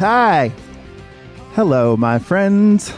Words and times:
hi. 0.00 0.50
Hello, 1.52 1.94
my 1.94 2.18
friends. 2.18 2.90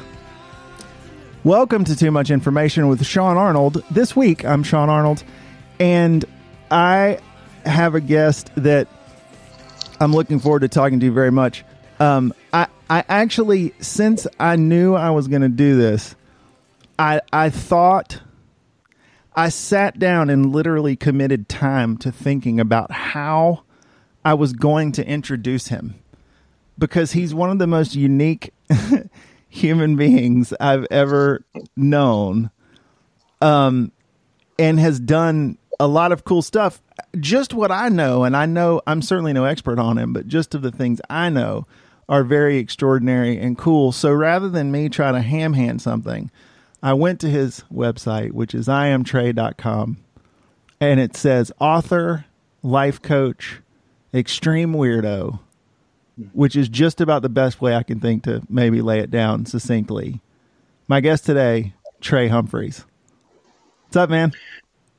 Welcome 1.43 1.83
to 1.87 1.97
Too 1.97 2.13
Much 2.13 2.31
Information 2.31 2.87
with 2.87 3.05
Sean 3.05 3.37
Arnold. 3.37 3.83
This 3.91 4.15
week, 4.15 4.45
I'm 4.45 4.63
Sean 4.63 4.89
Arnold, 4.89 5.25
and 5.81 6.25
I 6.71 7.19
have 7.67 7.97
a 7.97 8.01
guest 8.01 8.53
that 8.55 8.87
I'm 9.99 10.13
looking 10.13 10.39
forward 10.39 10.61
to 10.61 10.69
talking 10.69 11.01
to 11.01 11.07
you 11.07 11.13
very 11.13 11.33
much. 11.33 11.65
Um, 11.99 12.33
I, 12.53 12.69
I 12.89 13.03
actually, 13.09 13.75
since 13.81 14.29
I 14.39 14.55
knew 14.55 14.95
I 14.95 15.11
was 15.11 15.27
going 15.27 15.43
to 15.43 15.49
do 15.49 15.77
this, 15.77 16.15
I, 17.01 17.21
I 17.33 17.51
thought 17.51 18.21
I 19.35 19.49
sat 19.49 19.99
down 19.99 20.31
and 20.31 20.53
literally 20.53 20.95
committed 20.95 21.49
time 21.49 21.97
to 21.97 22.13
thinking 22.13 22.61
about 22.61 22.93
how 22.93 23.65
I 24.25 24.35
was 24.35 24.53
going 24.53 24.93
to 24.93 25.05
introduce 25.05 25.67
him 25.67 25.97
because 26.83 27.13
he's 27.13 27.33
one 27.33 27.49
of 27.49 27.61
the 27.61 27.67
most 27.69 27.95
unique 27.95 28.53
human 29.49 29.95
beings 29.95 30.53
I've 30.59 30.85
ever 30.91 31.45
known. 31.77 32.51
Um, 33.41 33.93
and 34.59 34.81
has 34.81 34.99
done 34.99 35.59
a 35.79 35.87
lot 35.87 36.11
of 36.11 36.25
cool 36.25 36.43
stuff. 36.43 36.83
Just 37.21 37.55
what 37.55 37.71
I 37.71 37.89
know, 37.89 38.25
and 38.25 38.37
I 38.37 38.47
know 38.47 38.83
I'm 38.85 39.01
certainly 39.01 39.33
no 39.33 39.45
expert 39.45 39.79
on 39.79 39.97
him, 39.97 40.13
but 40.13 40.27
just 40.27 40.57
of 40.57 40.63
the 40.63 40.73
things 40.73 41.01
I 41.09 41.29
know 41.29 41.69
are 42.09 42.25
very 42.25 42.59
extraordinary 42.59 43.39
and 43.39 43.57
cool. 43.57 43.93
So 43.93 44.11
rather 44.11 44.49
than 44.49 44.73
me 44.73 44.89
try 44.89 45.13
to 45.13 45.21
ham 45.21 45.53
hand 45.53 45.81
something, 45.81 46.33
I 46.83 46.95
went 46.95 47.21
to 47.21 47.31
his 47.31 47.63
website, 47.73 48.33
which 48.33 48.57
is 48.57 48.67
iamtrey.com, 48.67 49.99
and 50.81 50.99
it 50.99 51.15
says 51.17 51.53
author, 51.61 52.25
life 52.61 53.01
coach, 53.01 53.61
extreme 54.13 54.73
weirdo, 54.73 55.39
which 56.33 56.57
is 56.57 56.69
just 56.69 57.01
about 57.01 57.23
the 57.23 57.29
best 57.29 57.61
way 57.61 57.75
I 57.75 57.83
can 57.83 58.01
think 58.01 58.25
to 58.25 58.43
maybe 58.49 58.83
lay 58.83 59.01
it 59.01 59.11
down 59.11 59.47
succinctly. 59.47 60.21
My 60.89 61.01
guest 61.01 61.25
today, 61.25 61.75
Trey 62.01 62.29
Humphreys. 62.29 62.85
What's 63.85 63.97
up, 63.97 64.11
man? 64.11 64.33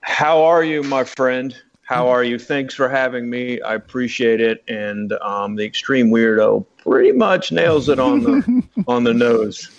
How 0.01 0.43
are 0.43 0.63
you, 0.63 0.83
my 0.83 1.03
friend? 1.03 1.55
How 1.83 2.07
are 2.07 2.23
you? 2.23 2.39
Thanks 2.39 2.73
for 2.73 2.89
having 2.89 3.29
me. 3.29 3.61
I 3.61 3.75
appreciate 3.75 4.41
it. 4.41 4.63
And 4.67 5.13
um, 5.13 5.55
the 5.55 5.65
extreme 5.65 6.09
weirdo 6.09 6.65
pretty 6.77 7.11
much 7.11 7.51
nails 7.51 7.89
it 7.89 7.99
on 7.99 8.23
the 8.23 8.63
on 8.87 9.03
the 9.03 9.13
nose. 9.13 9.69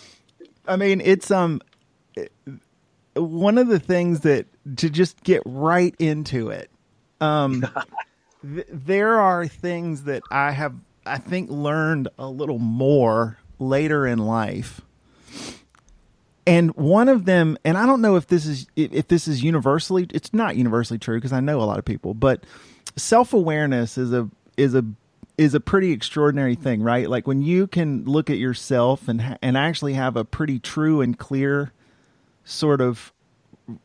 I 0.67 0.77
mean, 0.77 1.01
it's 1.01 1.31
um 1.31 1.61
one 3.17 3.59
of 3.59 3.69
the 3.69 3.79
things 3.79 4.21
that 4.21 4.47
to 4.77 4.91
just 4.91 5.23
get 5.23 5.43
right 5.45 5.95
into 5.99 6.51
it. 6.51 6.71
Um, 7.21 7.67
th- 8.43 8.67
there 8.71 9.21
are 9.21 9.47
things 9.47 10.05
that 10.05 10.23
I 10.31 10.51
have, 10.53 10.75
I 11.07 11.19
think, 11.19 11.51
learned 11.51 12.09
a 12.19 12.29
little 12.29 12.59
more 12.59 13.39
later 13.59 14.07
in 14.07 14.19
life. 14.19 14.81
And 16.47 16.75
one 16.77 17.09
of 17.09 17.25
them, 17.25 17.57
and 17.65 17.79
I 17.79 17.87
don't 17.87 18.03
know 18.03 18.17
if 18.17 18.27
this 18.27 18.45
is 18.45 18.67
if 18.77 19.09
this 19.09 19.27
is 19.27 19.43
universally, 19.43 20.07
it's 20.13 20.35
not 20.35 20.57
universally 20.57 20.99
true 20.99 21.17
because 21.17 21.33
I 21.33 21.41
know 21.41 21.61
a 21.61 21.65
lot 21.65 21.79
of 21.79 21.85
people, 21.85 22.13
but 22.13 22.45
self 22.97 23.33
awareness 23.33 23.97
is 23.97 24.13
a 24.13 24.29
is 24.57 24.75
a 24.75 24.85
is 25.39 25.55
a 25.55 25.61
pretty 25.61 25.91
extraordinary 25.91 26.55
thing, 26.55 26.83
right? 26.83 27.09
Like 27.09 27.27
when 27.27 27.41
you 27.41 27.67
can 27.67 28.05
look 28.05 28.29
at 28.29 28.37
yourself 28.37 29.09
and 29.09 29.39
and 29.41 29.57
actually 29.57 29.95
have 29.95 30.17
a 30.17 30.25
pretty 30.25 30.59
true 30.59 31.01
and 31.01 31.19
clear 31.19 31.73
sort 32.45 32.83
of 32.83 33.13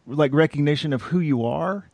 like 0.06 0.34
recognition 0.34 0.94
of 0.94 1.04
who 1.04 1.20
you 1.20 1.46
are. 1.46 1.90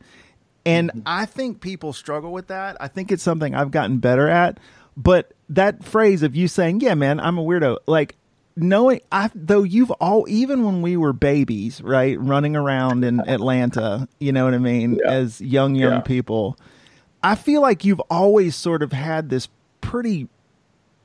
And 0.64 0.90
mm-hmm. 0.90 1.00
I 1.06 1.26
think 1.26 1.60
people 1.60 1.92
struggle 1.92 2.32
with 2.32 2.48
that. 2.48 2.76
I 2.80 2.88
think 2.88 3.12
it's 3.12 3.22
something 3.22 3.54
I've 3.54 3.70
gotten 3.70 3.98
better 3.98 4.28
at. 4.28 4.58
But 4.96 5.32
that 5.48 5.84
phrase 5.84 6.22
of 6.22 6.34
you 6.34 6.48
saying, 6.48 6.80
"Yeah, 6.80 6.94
man, 6.94 7.20
I'm 7.20 7.38
a 7.38 7.44
weirdo," 7.44 7.78
like 7.86 8.16
knowing 8.56 9.00
I 9.12 9.30
though 9.34 9.62
you've 9.62 9.90
all 9.92 10.26
even 10.28 10.64
when 10.64 10.82
we 10.82 10.96
were 10.96 11.12
babies, 11.12 11.80
right, 11.82 12.18
running 12.18 12.56
around 12.56 13.04
in 13.04 13.20
Atlanta, 13.28 14.08
you 14.18 14.32
know 14.32 14.44
what 14.44 14.54
I 14.54 14.58
mean, 14.58 14.98
yeah. 15.02 15.10
as 15.10 15.40
young 15.40 15.74
young 15.74 15.92
yeah. 15.94 16.00
people, 16.00 16.58
I 17.22 17.34
feel 17.34 17.60
like 17.60 17.84
you've 17.84 18.00
always 18.10 18.56
sort 18.56 18.82
of 18.82 18.92
had 18.92 19.28
this 19.28 19.48
pretty 19.80 20.28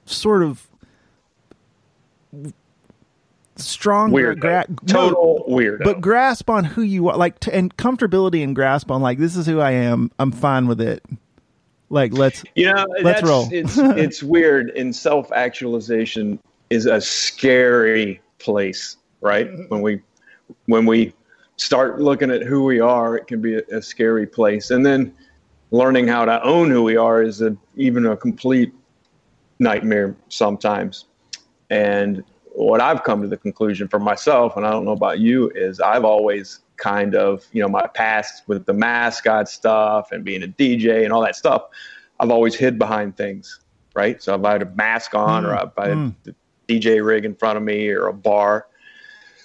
sort 0.05 0.43
of 0.43 0.67
strong 3.57 4.11
weird 4.11 4.39
gra- 4.39 4.65
total 4.87 5.45
no, 5.47 5.55
weird 5.55 5.81
but 5.83 6.01
grasp 6.01 6.49
on 6.49 6.63
who 6.63 6.81
you 6.81 7.09
are 7.09 7.17
like 7.17 7.39
t- 7.39 7.51
and 7.51 7.75
comfortability 7.77 8.43
and 8.43 8.55
grasp 8.55 8.89
on 8.89 9.01
like 9.01 9.19
this 9.19 9.35
is 9.35 9.45
who 9.45 9.59
i 9.59 9.71
am 9.71 10.09
i'm 10.17 10.31
fine 10.31 10.65
with 10.65 10.81
it 10.81 11.03
like 11.91 12.13
let's 12.13 12.43
you 12.55 12.65
know 12.65 12.85
let's 13.03 13.21
roll. 13.21 13.47
it's 13.51 13.77
it's 13.77 14.23
weird 14.23 14.69
And 14.71 14.95
self-actualization 14.95 16.39
is 16.69 16.85
a 16.85 16.99
scary 16.99 18.21
place 18.39 18.97
right? 19.21 19.49
When 19.69 19.81
we 19.81 20.01
when 20.65 20.85
we 20.85 21.13
start 21.55 22.01
looking 22.01 22.31
at 22.31 22.41
who 22.41 22.63
we 22.63 22.79
are 22.79 23.15
it 23.15 23.27
can 23.27 23.41
be 23.41 23.55
a, 23.55 23.61
a 23.71 23.81
scary 23.81 24.27
place. 24.27 24.71
And 24.71 24.85
then 24.85 25.13
learning 25.69 26.07
how 26.07 26.25
to 26.25 26.43
own 26.43 26.69
who 26.69 26.83
we 26.83 26.97
are 26.97 27.23
is 27.23 27.41
a, 27.41 27.55
even 27.77 28.05
a 28.05 28.17
complete 28.17 28.73
nightmare 29.59 30.15
sometimes. 30.27 31.05
And 31.69 32.23
what 32.53 32.81
I've 32.81 33.03
come 33.03 33.21
to 33.21 33.27
the 33.29 33.37
conclusion 33.37 33.87
for 33.87 33.99
myself, 33.99 34.57
and 34.57 34.65
I 34.65 34.71
don't 34.71 34.83
know 34.83 34.91
about 34.91 35.19
you, 35.19 35.49
is 35.55 35.79
I've 35.79 36.03
always 36.03 36.59
kind 36.81 37.15
of, 37.15 37.45
you 37.53 37.61
know, 37.61 37.69
my 37.69 37.85
past 37.87 38.43
with 38.47 38.65
the 38.65 38.73
mascot 38.73 39.47
stuff 39.47 40.11
and 40.11 40.25
being 40.25 40.43
a 40.43 40.47
DJ 40.47 41.03
and 41.03 41.13
all 41.13 41.21
that 41.21 41.35
stuff, 41.35 41.65
I've 42.19 42.31
always 42.31 42.55
hid 42.55 42.79
behind 42.79 43.15
things, 43.15 43.59
right? 43.95 44.21
So 44.21 44.35
if 44.35 44.43
I 44.43 44.53
had 44.53 44.63
a 44.63 44.69
mask 44.71 45.13
on 45.15 45.43
mm, 45.43 45.47
or 45.47 45.67
if 45.67 45.77
I 45.77 45.87
had 45.89 45.97
mm. 45.97 46.15
the 46.23 46.35
DJ 46.67 47.05
rig 47.05 47.23
in 47.23 47.35
front 47.35 47.57
of 47.57 47.63
me 47.63 47.89
or 47.89 48.07
a 48.07 48.13
bar. 48.13 48.67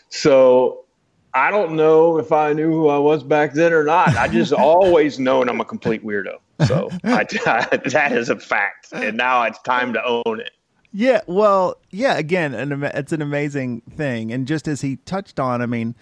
So 0.08 0.84
I 1.34 1.50
don't 1.50 1.76
know 1.76 2.18
if 2.18 2.32
I 2.32 2.54
knew 2.54 2.70
who 2.70 2.88
I 2.88 2.98
was 2.98 3.22
back 3.22 3.52
then 3.52 3.72
or 3.72 3.84
not. 3.84 4.16
I 4.16 4.28
just 4.28 4.52
always 4.54 5.18
known 5.18 5.48
I'm 5.48 5.60
a 5.60 5.64
complete 5.64 6.04
weirdo. 6.04 6.38
So 6.66 6.88
I, 7.04 7.26
I, 7.46 7.76
that 7.90 8.12
is 8.12 8.30
a 8.30 8.36
fact. 8.36 8.88
And 8.92 9.16
now 9.16 9.42
it's 9.42 9.60
time 9.60 9.92
to 9.92 10.02
own 10.04 10.40
it. 10.40 10.52
Yeah, 10.92 11.20
well, 11.26 11.76
yeah. 11.90 12.16
Again, 12.16 12.54
an, 12.54 12.82
it's 12.82 13.12
an 13.12 13.20
amazing 13.20 13.82
thing, 13.82 14.32
and 14.32 14.46
just 14.46 14.66
as 14.66 14.80
he 14.80 14.96
touched 14.96 15.38
on, 15.38 15.60
I 15.60 15.66
mean, 15.66 15.94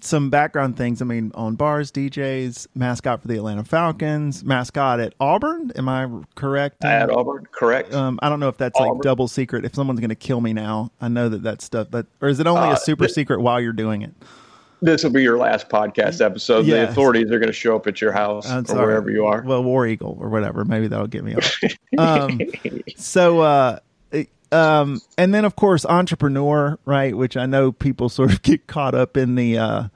some 0.00 0.30
background 0.30 0.76
things. 0.76 1.02
I 1.02 1.04
mean, 1.04 1.32
on 1.34 1.56
bars, 1.56 1.90
DJs, 1.92 2.68
mascot 2.74 3.22
for 3.22 3.28
the 3.28 3.36
Atlanta 3.36 3.64
Falcons, 3.64 4.44
mascot 4.44 5.00
at 5.00 5.14
Auburn. 5.20 5.72
Am 5.76 5.88
I 5.88 6.08
correct? 6.34 6.84
At 6.84 7.10
Auburn, 7.10 7.46
correct. 7.50 7.92
Um, 7.92 8.18
I 8.22 8.28
don't 8.28 8.40
know 8.40 8.48
if 8.48 8.56
that's 8.56 8.78
Auburn. 8.78 8.94
like 8.94 9.02
double 9.02 9.28
secret. 9.28 9.64
If 9.64 9.74
someone's 9.74 10.00
going 10.00 10.10
to 10.10 10.14
kill 10.14 10.40
me 10.40 10.52
now, 10.52 10.90
I 11.00 11.08
know 11.08 11.28
that 11.28 11.42
that 11.42 11.62
stuff. 11.62 11.88
But 11.90 12.06
or 12.20 12.28
is 12.28 12.40
it 12.40 12.46
only 12.46 12.68
uh, 12.68 12.74
a 12.74 12.76
super 12.76 13.04
th- 13.04 13.14
secret 13.14 13.40
while 13.40 13.60
you're 13.60 13.72
doing 13.72 14.02
it? 14.02 14.12
This 14.80 15.02
will 15.02 15.10
be 15.10 15.22
your 15.22 15.38
last 15.38 15.68
podcast 15.68 16.24
episode. 16.24 16.64
Yes. 16.64 16.86
The 16.86 16.92
authorities 16.92 17.30
are 17.32 17.38
going 17.38 17.48
to 17.48 17.52
show 17.52 17.74
up 17.74 17.86
at 17.88 18.00
your 18.00 18.12
house 18.12 18.48
I'm 18.48 18.62
or 18.62 18.66
sorry. 18.66 18.86
wherever 18.86 19.10
you 19.10 19.26
are. 19.26 19.42
Well, 19.42 19.64
War 19.64 19.86
Eagle 19.86 20.16
or 20.20 20.28
whatever. 20.28 20.64
Maybe 20.64 20.86
that'll 20.86 21.08
get 21.08 21.24
me 21.24 21.34
off. 21.34 21.60
um, 21.98 22.40
so, 22.96 23.40
uh, 23.40 23.80
um, 24.52 25.00
and 25.16 25.34
then 25.34 25.44
of 25.44 25.56
course 25.56 25.84
entrepreneur, 25.84 26.78
right? 26.84 27.16
Which 27.16 27.36
I 27.36 27.46
know 27.46 27.72
people 27.72 28.08
sort 28.08 28.32
of 28.32 28.42
get 28.42 28.66
caught 28.66 28.94
up 28.94 29.16
in 29.16 29.34
the 29.34 29.58
uh, 29.58 29.88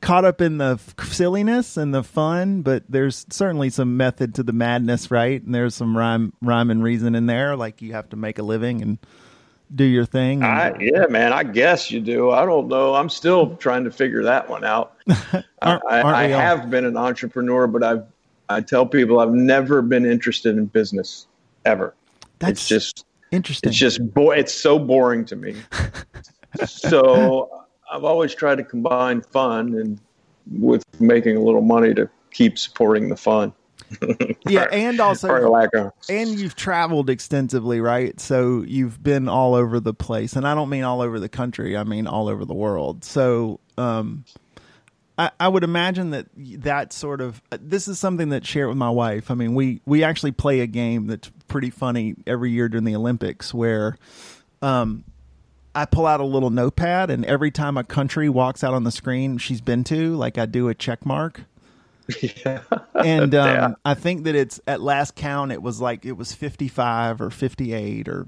caught 0.00 0.24
up 0.24 0.40
in 0.40 0.58
the 0.58 0.78
silliness 1.04 1.76
and 1.76 1.94
the 1.94 2.02
fun, 2.02 2.62
but 2.62 2.84
there's 2.88 3.26
certainly 3.30 3.70
some 3.70 3.96
method 3.96 4.34
to 4.36 4.42
the 4.42 4.52
madness, 4.52 5.10
right? 5.10 5.42
And 5.42 5.54
there's 5.54 5.74
some 5.74 5.96
rhyme, 5.96 6.32
rhyme 6.40 6.70
and 6.70 6.82
reason 6.82 7.14
in 7.14 7.26
there. 7.26 7.56
Like 7.56 7.82
you 7.82 7.92
have 7.92 8.08
to 8.10 8.16
make 8.16 8.38
a 8.38 8.42
living 8.42 8.82
and 8.82 8.98
do 9.74 9.84
your 9.84 10.04
thing. 10.04 10.42
I, 10.42 10.74
yeah, 10.80 11.06
man. 11.08 11.32
I 11.32 11.44
guess 11.44 11.90
you 11.90 12.00
do. 12.00 12.30
I 12.30 12.44
don't 12.44 12.68
know. 12.68 12.94
I'm 12.94 13.08
still 13.08 13.56
trying 13.56 13.84
to 13.84 13.90
figure 13.90 14.24
that 14.24 14.48
one 14.48 14.64
out. 14.64 14.96
aren't, 15.62 15.82
I, 15.88 16.00
I, 16.00 16.24
I 16.24 16.26
have 16.28 16.70
been 16.70 16.84
an 16.84 16.96
entrepreneur, 16.96 17.66
but 17.66 17.82
I've 17.82 18.04
I 18.48 18.60
tell 18.60 18.84
people 18.84 19.20
I've 19.20 19.32
never 19.32 19.80
been 19.80 20.04
interested 20.04 20.58
in 20.58 20.66
business 20.66 21.28
ever. 21.64 21.94
That's 22.40 22.52
it's 22.52 22.68
just 22.68 23.06
Interesting. 23.30 23.70
It's 23.70 23.78
just 23.78 24.12
boy, 24.12 24.36
it's 24.36 24.54
so 24.54 24.78
boring 24.78 25.24
to 25.26 25.36
me. 25.36 25.56
so 26.66 27.48
I've 27.90 28.04
always 28.04 28.34
tried 28.34 28.56
to 28.56 28.64
combine 28.64 29.22
fun 29.22 29.74
and 29.74 30.00
with 30.58 30.84
making 31.00 31.36
a 31.36 31.40
little 31.40 31.60
money 31.60 31.94
to 31.94 32.08
keep 32.32 32.58
supporting 32.58 33.08
the 33.08 33.16
fun. 33.16 33.52
yeah, 34.48 34.66
and 34.70 35.00
also 35.00 35.52
and 36.08 36.38
you've 36.38 36.54
traveled 36.54 37.10
extensively, 37.10 37.80
right? 37.80 38.18
So 38.20 38.62
you've 38.62 39.02
been 39.02 39.28
all 39.28 39.54
over 39.54 39.80
the 39.80 39.94
place, 39.94 40.34
and 40.34 40.46
I 40.46 40.54
don't 40.54 40.68
mean 40.68 40.84
all 40.84 41.00
over 41.00 41.18
the 41.18 41.28
country. 41.28 41.76
I 41.76 41.82
mean 41.84 42.06
all 42.06 42.28
over 42.28 42.44
the 42.44 42.54
world. 42.54 43.04
So 43.04 43.58
um, 43.78 44.24
I, 45.20 45.30
I 45.38 45.48
would 45.48 45.64
imagine 45.64 46.10
that 46.10 46.28
that 46.62 46.94
sort 46.94 47.20
of 47.20 47.42
this 47.50 47.88
is 47.88 47.98
something 47.98 48.30
that 48.30 48.46
share 48.46 48.68
with 48.68 48.78
my 48.78 48.88
wife. 48.88 49.30
I 49.30 49.34
mean, 49.34 49.54
we 49.54 49.82
we 49.84 50.02
actually 50.02 50.32
play 50.32 50.60
a 50.60 50.66
game 50.66 51.08
that's 51.08 51.30
pretty 51.46 51.68
funny 51.68 52.14
every 52.26 52.52
year 52.52 52.70
during 52.70 52.84
the 52.84 52.96
Olympics 52.96 53.52
where 53.52 53.98
um, 54.62 55.04
I 55.74 55.84
pull 55.84 56.06
out 56.06 56.20
a 56.20 56.24
little 56.24 56.48
notepad 56.48 57.10
and 57.10 57.26
every 57.26 57.50
time 57.50 57.76
a 57.76 57.84
country 57.84 58.30
walks 58.30 58.64
out 58.64 58.72
on 58.72 58.84
the 58.84 58.90
screen 58.90 59.36
she's 59.36 59.60
been 59.60 59.84
to, 59.84 60.16
like 60.16 60.38
I 60.38 60.46
do 60.46 60.68
a 60.68 60.74
check 60.74 61.04
mark. 61.04 61.42
yeah. 62.22 62.62
and 62.94 63.34
um, 63.34 63.46
yeah. 63.46 63.74
I 63.84 63.92
think 63.92 64.24
that 64.24 64.34
it's 64.34 64.58
at 64.66 64.80
last 64.80 65.16
count 65.16 65.52
it 65.52 65.60
was 65.60 65.82
like 65.82 66.06
it 66.06 66.12
was 66.12 66.32
55 66.32 67.20
or 67.20 67.28
58 67.28 68.08
or 68.08 68.26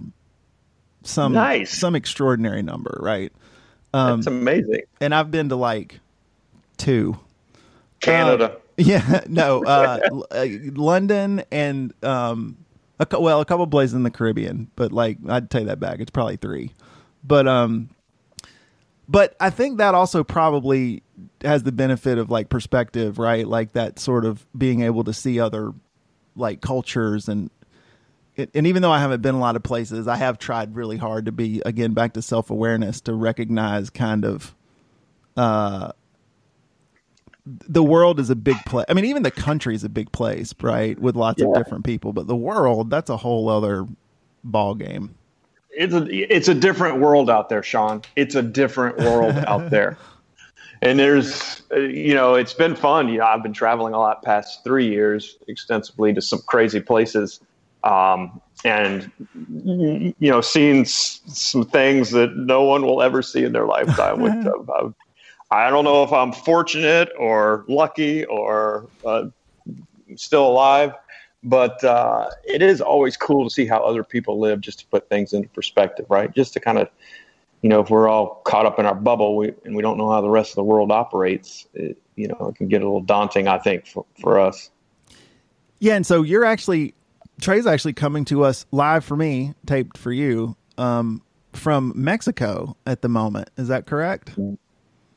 some 1.04 1.32
nice. 1.32 1.70
some 1.70 1.94
extraordinary 1.94 2.60
number, 2.60 2.98
right? 3.00 3.32
Um, 3.94 4.20
That's 4.20 4.26
amazing. 4.26 4.82
And 5.00 5.14
I've 5.14 5.30
been 5.30 5.48
to 5.48 5.56
like 5.56 6.00
two. 6.82 7.18
Canada. 8.00 8.52
Uh, 8.52 8.58
yeah, 8.76 9.20
no, 9.28 9.64
uh, 9.64 10.00
uh, 10.30 10.46
London 10.74 11.44
and 11.50 11.92
um, 12.04 12.56
a, 12.98 13.20
well, 13.20 13.40
a 13.40 13.44
couple 13.44 13.66
places 13.66 13.94
in 13.94 14.02
the 14.02 14.10
Caribbean, 14.10 14.70
but 14.76 14.92
like 14.92 15.18
I'd 15.28 15.50
take 15.50 15.66
that 15.66 15.80
back. 15.80 16.00
It's 16.00 16.10
probably 16.10 16.36
three, 16.36 16.72
but 17.24 17.46
um, 17.46 17.90
but 19.08 19.36
I 19.40 19.50
think 19.50 19.78
that 19.78 19.94
also 19.94 20.24
probably 20.24 21.02
has 21.42 21.62
the 21.62 21.72
benefit 21.72 22.18
of 22.18 22.30
like 22.30 22.48
perspective, 22.48 23.18
right? 23.18 23.46
Like 23.46 23.72
that 23.74 23.98
sort 23.98 24.24
of 24.24 24.46
being 24.56 24.82
able 24.82 25.04
to 25.04 25.12
see 25.12 25.38
other 25.40 25.72
like 26.34 26.60
cultures 26.60 27.28
and 27.28 27.50
and 28.36 28.66
even 28.66 28.80
though 28.80 28.90
I 28.90 28.98
haven't 28.98 29.20
been 29.20 29.34
a 29.34 29.38
lot 29.38 29.56
of 29.56 29.62
places, 29.62 30.08
I 30.08 30.16
have 30.16 30.38
tried 30.38 30.74
really 30.74 30.96
hard 30.96 31.26
to 31.26 31.32
be 31.32 31.60
again 31.66 31.92
back 31.92 32.14
to 32.14 32.22
self 32.22 32.50
awareness 32.50 33.00
to 33.02 33.14
recognize 33.14 33.90
kind 33.90 34.24
of 34.24 34.54
uh 35.36 35.92
the 37.44 37.82
world 37.82 38.20
is 38.20 38.30
a 38.30 38.36
big 38.36 38.56
place. 38.66 38.86
I 38.88 38.94
mean, 38.94 39.04
even 39.04 39.22
the 39.22 39.30
country 39.30 39.74
is 39.74 39.84
a 39.84 39.88
big 39.88 40.12
place, 40.12 40.54
right? 40.60 40.98
With 40.98 41.16
lots 41.16 41.42
yeah. 41.42 41.48
of 41.48 41.54
different 41.54 41.84
people, 41.84 42.12
but 42.12 42.26
the 42.26 42.36
world 42.36 42.90
that's 42.90 43.10
a 43.10 43.16
whole 43.16 43.48
other 43.48 43.86
ball 44.44 44.74
game. 44.74 45.14
It's 45.70 45.94
a 45.94 46.34
it's 46.34 46.48
a 46.48 46.54
different 46.54 47.00
world 47.00 47.30
out 47.30 47.48
there, 47.48 47.62
Sean. 47.62 48.02
It's 48.16 48.34
a 48.34 48.42
different 48.42 48.98
world 48.98 49.32
out 49.46 49.70
there. 49.70 49.96
And 50.82 50.98
there's, 50.98 51.62
uh, 51.72 51.78
you 51.78 52.12
know, 52.12 52.34
it's 52.34 52.54
been 52.54 52.74
fun. 52.74 53.08
You 53.08 53.18
know, 53.18 53.26
I've 53.26 53.42
been 53.42 53.52
traveling 53.52 53.94
a 53.94 53.98
lot 54.00 54.22
past 54.24 54.64
three 54.64 54.88
years 54.88 55.38
extensively 55.46 56.12
to 56.12 56.20
some 56.20 56.40
crazy 56.46 56.80
places 56.80 57.38
um, 57.84 58.40
and 58.64 59.10
you 59.34 60.14
know, 60.20 60.40
seeing 60.40 60.84
some 60.84 61.64
things 61.64 62.10
that 62.10 62.36
no 62.36 62.62
one 62.62 62.82
will 62.82 63.02
ever 63.02 63.22
see 63.22 63.44
in 63.44 63.52
their 63.52 63.66
lifetime. 63.66 64.20
Which 64.20 64.32
uh, 64.68 64.90
I 65.52 65.68
don't 65.68 65.84
know 65.84 66.02
if 66.02 66.12
I'm 66.12 66.32
fortunate 66.32 67.10
or 67.18 67.66
lucky 67.68 68.24
or 68.24 68.88
uh, 69.04 69.24
still 70.16 70.46
alive, 70.46 70.94
but 71.44 71.84
uh, 71.84 72.30
it 72.44 72.62
is 72.62 72.80
always 72.80 73.18
cool 73.18 73.44
to 73.44 73.50
see 73.50 73.66
how 73.66 73.84
other 73.84 74.02
people 74.02 74.40
live, 74.40 74.62
just 74.62 74.78
to 74.80 74.86
put 74.86 75.10
things 75.10 75.34
into 75.34 75.50
perspective, 75.50 76.06
right? 76.08 76.34
Just 76.34 76.54
to 76.54 76.60
kind 76.60 76.78
of, 76.78 76.88
you 77.60 77.68
know, 77.68 77.80
if 77.80 77.90
we're 77.90 78.08
all 78.08 78.40
caught 78.46 78.64
up 78.64 78.78
in 78.78 78.86
our 78.86 78.94
bubble 78.94 79.36
we, 79.36 79.52
and 79.66 79.76
we 79.76 79.82
don't 79.82 79.98
know 79.98 80.10
how 80.10 80.22
the 80.22 80.30
rest 80.30 80.52
of 80.52 80.56
the 80.56 80.64
world 80.64 80.90
operates, 80.90 81.68
it, 81.74 81.98
you 82.16 82.28
know, 82.28 82.48
it 82.48 82.56
can 82.56 82.68
get 82.68 82.80
a 82.80 82.84
little 82.84 83.02
daunting, 83.02 83.46
I 83.46 83.58
think, 83.58 83.86
for, 83.86 84.06
for 84.20 84.40
us. 84.40 84.70
Yeah, 85.80 85.96
and 85.96 86.06
so 86.06 86.22
you're 86.22 86.46
actually 86.46 86.94
Trey's 87.42 87.66
actually 87.66 87.92
coming 87.92 88.24
to 88.26 88.44
us 88.44 88.64
live 88.70 89.04
for 89.04 89.16
me, 89.16 89.52
taped 89.66 89.98
for 89.98 90.12
you, 90.12 90.56
um, 90.78 91.22
from 91.52 91.92
Mexico 91.94 92.76
at 92.86 93.02
the 93.02 93.08
moment. 93.08 93.50
Is 93.58 93.68
that 93.68 93.84
correct? 93.84 94.32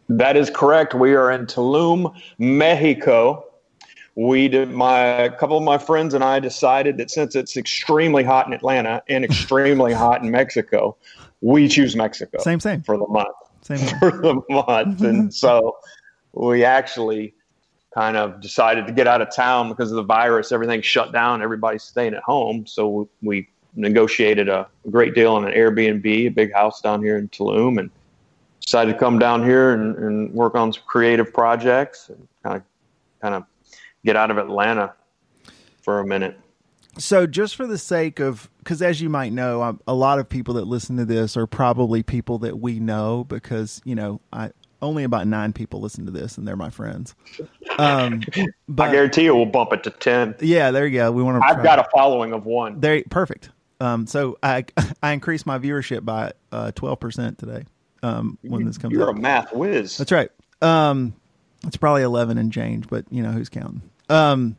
That 0.09 0.37
is 0.37 0.49
correct. 0.49 0.93
We 0.93 1.15
are 1.15 1.31
in 1.31 1.45
Tulum, 1.45 2.15
Mexico. 2.37 3.45
We 4.15 4.47
did 4.47 4.71
my 4.71 4.97
a 4.97 5.31
couple 5.31 5.57
of 5.57 5.63
my 5.63 5.77
friends 5.77 6.13
and 6.13 6.23
I 6.23 6.39
decided 6.39 6.97
that 6.97 7.11
since 7.11 7.35
it's 7.35 7.57
extremely 7.57 8.23
hot 8.23 8.47
in 8.47 8.53
Atlanta 8.53 9.03
and 9.09 9.25
extremely 9.25 9.93
hot 10.03 10.23
in 10.23 10.31
Mexico, 10.31 10.95
we 11.41 11.67
choose 11.67 11.95
Mexico. 11.95 12.39
Same, 12.39 12.59
same 12.59 12.81
for 12.81 12.97
the 12.97 13.07
month. 13.07 13.35
Same 13.61 13.79
for 13.99 14.11
the 14.11 14.41
month, 14.49 15.01
and 15.01 15.23
mm-hmm. 15.23 15.29
so 15.29 15.77
we 16.33 16.63
actually 16.63 17.33
kind 17.95 18.17
of 18.17 18.41
decided 18.41 18.85
to 18.85 18.93
get 18.93 19.07
out 19.07 19.21
of 19.21 19.33
town 19.33 19.69
because 19.69 19.89
of 19.89 19.95
the 19.95 20.03
virus. 20.03 20.51
Everything 20.51 20.81
shut 20.81 21.11
down. 21.11 21.41
Everybody's 21.41 21.83
staying 21.83 22.13
at 22.13 22.21
home. 22.23 22.67
So 22.67 23.09
we 23.21 23.47
negotiated 23.75 24.49
a, 24.49 24.67
great 24.91 25.15
deal 25.15 25.33
on 25.33 25.45
an 25.45 25.53
Airbnb, 25.53 26.05
a 26.05 26.29
big 26.29 26.53
house 26.53 26.81
down 26.81 27.01
here 27.01 27.17
in 27.17 27.29
Tulum, 27.29 27.79
and 27.79 27.89
decided 28.65 28.93
to 28.93 28.99
come 28.99 29.19
down 29.19 29.43
here 29.43 29.71
and, 29.71 29.95
and 29.97 30.33
work 30.33 30.55
on 30.55 30.73
some 30.73 30.83
creative 30.87 31.31
projects 31.33 32.09
and 32.09 32.27
kind 32.43 32.57
of 32.57 32.63
kind 33.21 33.35
of 33.35 33.43
get 34.03 34.15
out 34.15 34.31
of 34.31 34.37
Atlanta 34.37 34.93
for 35.81 35.99
a 35.99 36.05
minute. 36.05 36.39
So, 36.97 37.27
just 37.27 37.55
for 37.55 37.67
the 37.67 37.77
sake 37.77 38.19
of, 38.19 38.49
because 38.59 38.81
as 38.81 39.01
you 39.01 39.09
might 39.09 39.33
know, 39.33 39.77
a 39.85 39.93
lot 39.93 40.17
of 40.17 40.29
people 40.29 40.53
that 40.55 40.65
listen 40.65 40.95
to 40.97 41.05
this 41.05 41.35
are 41.35 41.45
probably 41.45 42.03
people 42.03 42.39
that 42.39 42.59
we 42.59 42.79
know 42.79 43.25
because, 43.25 43.81
you 43.83 43.95
know, 43.95 44.21
I, 44.31 44.51
only 44.81 45.03
about 45.03 45.27
nine 45.27 45.51
people 45.51 45.81
listen 45.81 46.05
to 46.05 46.11
this, 46.11 46.37
and 46.37 46.47
they're 46.47 46.55
my 46.55 46.69
friends. 46.69 47.13
Um, 47.77 48.21
but, 48.69 48.89
I 48.89 48.91
guarantee 48.93 49.23
you, 49.23 49.35
we'll 49.35 49.45
bump 49.45 49.73
it 49.73 49.83
to 49.83 49.89
ten. 49.89 50.35
Yeah, 50.39 50.71
there 50.71 50.87
you 50.87 50.97
go. 50.97 51.11
We 51.11 51.21
want 51.21 51.41
to. 51.41 51.45
I've 51.45 51.63
got 51.63 51.79
a 51.79 51.87
following 51.93 52.31
of 52.31 52.45
one. 52.45 52.79
There, 52.79 53.03
perfect. 53.09 53.49
Um, 53.81 54.07
so 54.07 54.37
I 54.41 54.65
I 55.03 55.11
increased 55.11 55.45
my 55.45 55.59
viewership 55.59 56.05
by 56.05 56.31
uh, 56.51 56.71
twelve 56.71 56.93
uh, 56.93 56.95
percent 56.97 57.37
today. 57.39 57.65
Um, 58.05 58.37
when 58.41 58.65
this 58.65 58.77
comes, 58.77 58.93
you're 58.93 59.09
out. 59.09 59.17
a 59.17 59.19
math 59.19 59.53
whiz. 59.53 59.97
That's 59.97 60.11
right. 60.11 60.29
Um, 60.61 61.15
it's 61.65 61.77
probably 61.77 62.03
eleven 62.03 62.37
and 62.37 62.51
change, 62.51 62.87
but 62.87 63.05
you 63.09 63.23
know 63.23 63.31
who's 63.31 63.49
counting. 63.49 63.81
Um, 64.09 64.57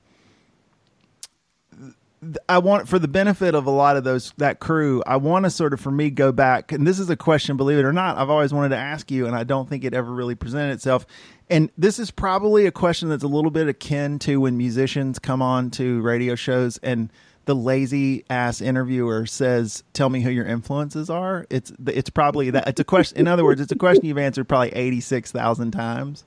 I 2.49 2.59
want 2.59 2.89
for 2.89 2.99
the 2.99 3.09
benefit 3.09 3.55
of 3.55 3.67
a 3.67 3.71
lot 3.71 3.97
of 3.97 4.05
those 4.05 4.33
that 4.39 4.59
crew, 4.59 5.03
I 5.07 5.17
want 5.17 5.45
to 5.45 5.51
sort 5.51 5.73
of 5.73 5.81
for 5.81 5.91
me 5.91 6.11
go 6.11 6.33
back 6.33 6.73
and 6.73 6.87
this 6.87 6.99
is 6.99 7.11
a 7.11 7.17
question 7.17 7.57
believe 7.57 7.79
it 7.79 7.85
or 7.85 7.93
not 7.93 8.17
I've 8.17 8.31
always 8.31 8.53
wanted 8.53 8.71
to 8.71 8.77
ask 8.77 9.11
you 9.11 9.27
and 9.27 9.37
I 9.37 9.45
don't 9.45 9.69
think 9.69 9.85
it 9.85 9.95
ever 9.95 10.11
really 10.11 10.35
presented 10.35 10.73
itself. 10.73 11.07
And 11.49 11.71
this 11.79 11.99
is 11.99 12.11
probably 12.11 12.67
a 12.67 12.73
question 12.73 13.09
that's 13.09 13.23
a 13.23 13.29
little 13.29 13.51
bit 13.51 13.69
akin 13.69 14.19
to 14.21 14.41
when 14.41 14.57
musicians 14.57 15.19
come 15.19 15.43
on 15.43 15.71
to 15.73 16.01
radio 16.01 16.35
shows 16.35 16.79
and 16.79 17.11
the 17.47 17.55
lazy 17.55 18.25
ass 18.29 18.61
interviewer 18.61 19.25
says, 19.25 19.83
"Tell 19.93 20.11
me 20.11 20.21
who 20.21 20.31
your 20.31 20.45
influences 20.47 21.09
are." 21.09 21.47
It's 21.49 21.73
it's 21.87 22.11
probably 22.11 22.51
that. 22.51 22.69
It's 22.69 22.81
a 22.81 22.85
question. 22.85 23.19
In 23.19 23.29
other 23.29 23.45
words, 23.45 23.61
it's 23.61 23.73
a 23.73 23.77
question 23.77 24.05
you've 24.05 24.19
answered 24.19 24.49
probably 24.49 24.71
eighty 24.71 25.01
six 25.01 25.33
thousand 25.33 25.71
times. 25.71 26.25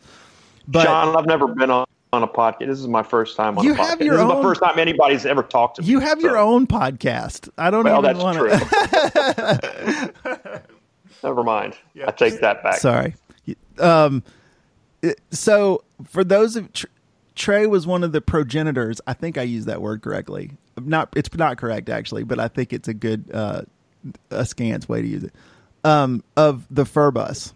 But 0.68 0.86
John, 0.86 1.16
I've 1.16 1.26
never 1.26 1.48
been 1.48 1.70
on 1.70 1.86
on 2.12 2.24
a 2.24 2.28
podcast. 2.28 2.68
This 2.68 2.80
is 2.80 2.88
my 2.88 3.04
first 3.04 3.36
time 3.36 3.58
on 3.58 3.64
you 3.64 3.74
a 3.74 3.76
podcast. 3.76 3.88
Have 3.88 4.02
your 4.02 4.16
this 4.16 4.24
own, 4.24 4.32
is 4.32 4.38
the 4.38 4.42
first 4.42 4.62
time 4.62 4.80
anybody's 4.80 5.26
ever 5.26 5.44
talked 5.44 5.76
to 5.76 5.82
me. 5.82 5.90
You 5.90 6.00
have 6.00 6.22
so. 6.22 6.28
your 6.28 6.38
own 6.38 6.66
podcast. 6.68 7.50
I 7.58 7.70
don't 7.70 7.84
well, 7.84 8.04
even 8.06 8.18
want 8.18 8.38
to. 8.38 8.54
Never 11.24 11.44
mind. 11.44 11.76
Yeah. 11.94 12.08
I 12.08 12.12
take 12.12 12.40
that 12.40 12.64
back. 12.64 12.78
Sorry. 12.78 13.14
Um, 13.78 14.24
so 15.32 15.84
for 16.08 16.24
those 16.24 16.56
of 16.56 16.70
Trey 17.36 17.68
was 17.68 17.86
one 17.86 18.04
of 18.04 18.12
the 18.12 18.22
progenitors. 18.22 19.02
I 19.08 19.14
think 19.14 19.38
I 19.38 19.44
used 19.44 19.68
that 19.68 19.82
word 19.82 20.02
correctly. 20.02 20.52
Not 20.88 21.14
it's 21.16 21.34
not 21.36 21.58
correct 21.58 21.90
actually, 21.90 22.24
but 22.24 22.40
I 22.40 22.48
think 22.48 22.74
it's 22.74 22.88
a 22.88 22.94
good 22.94 23.30
uh, 23.34 23.62
askance 24.32 24.88
way 24.88 25.02
to 25.02 25.08
use 25.08 25.24
it. 25.24 25.34
Um, 25.84 26.24
of 26.36 26.66
the 26.70 26.84
Furbus. 26.84 27.54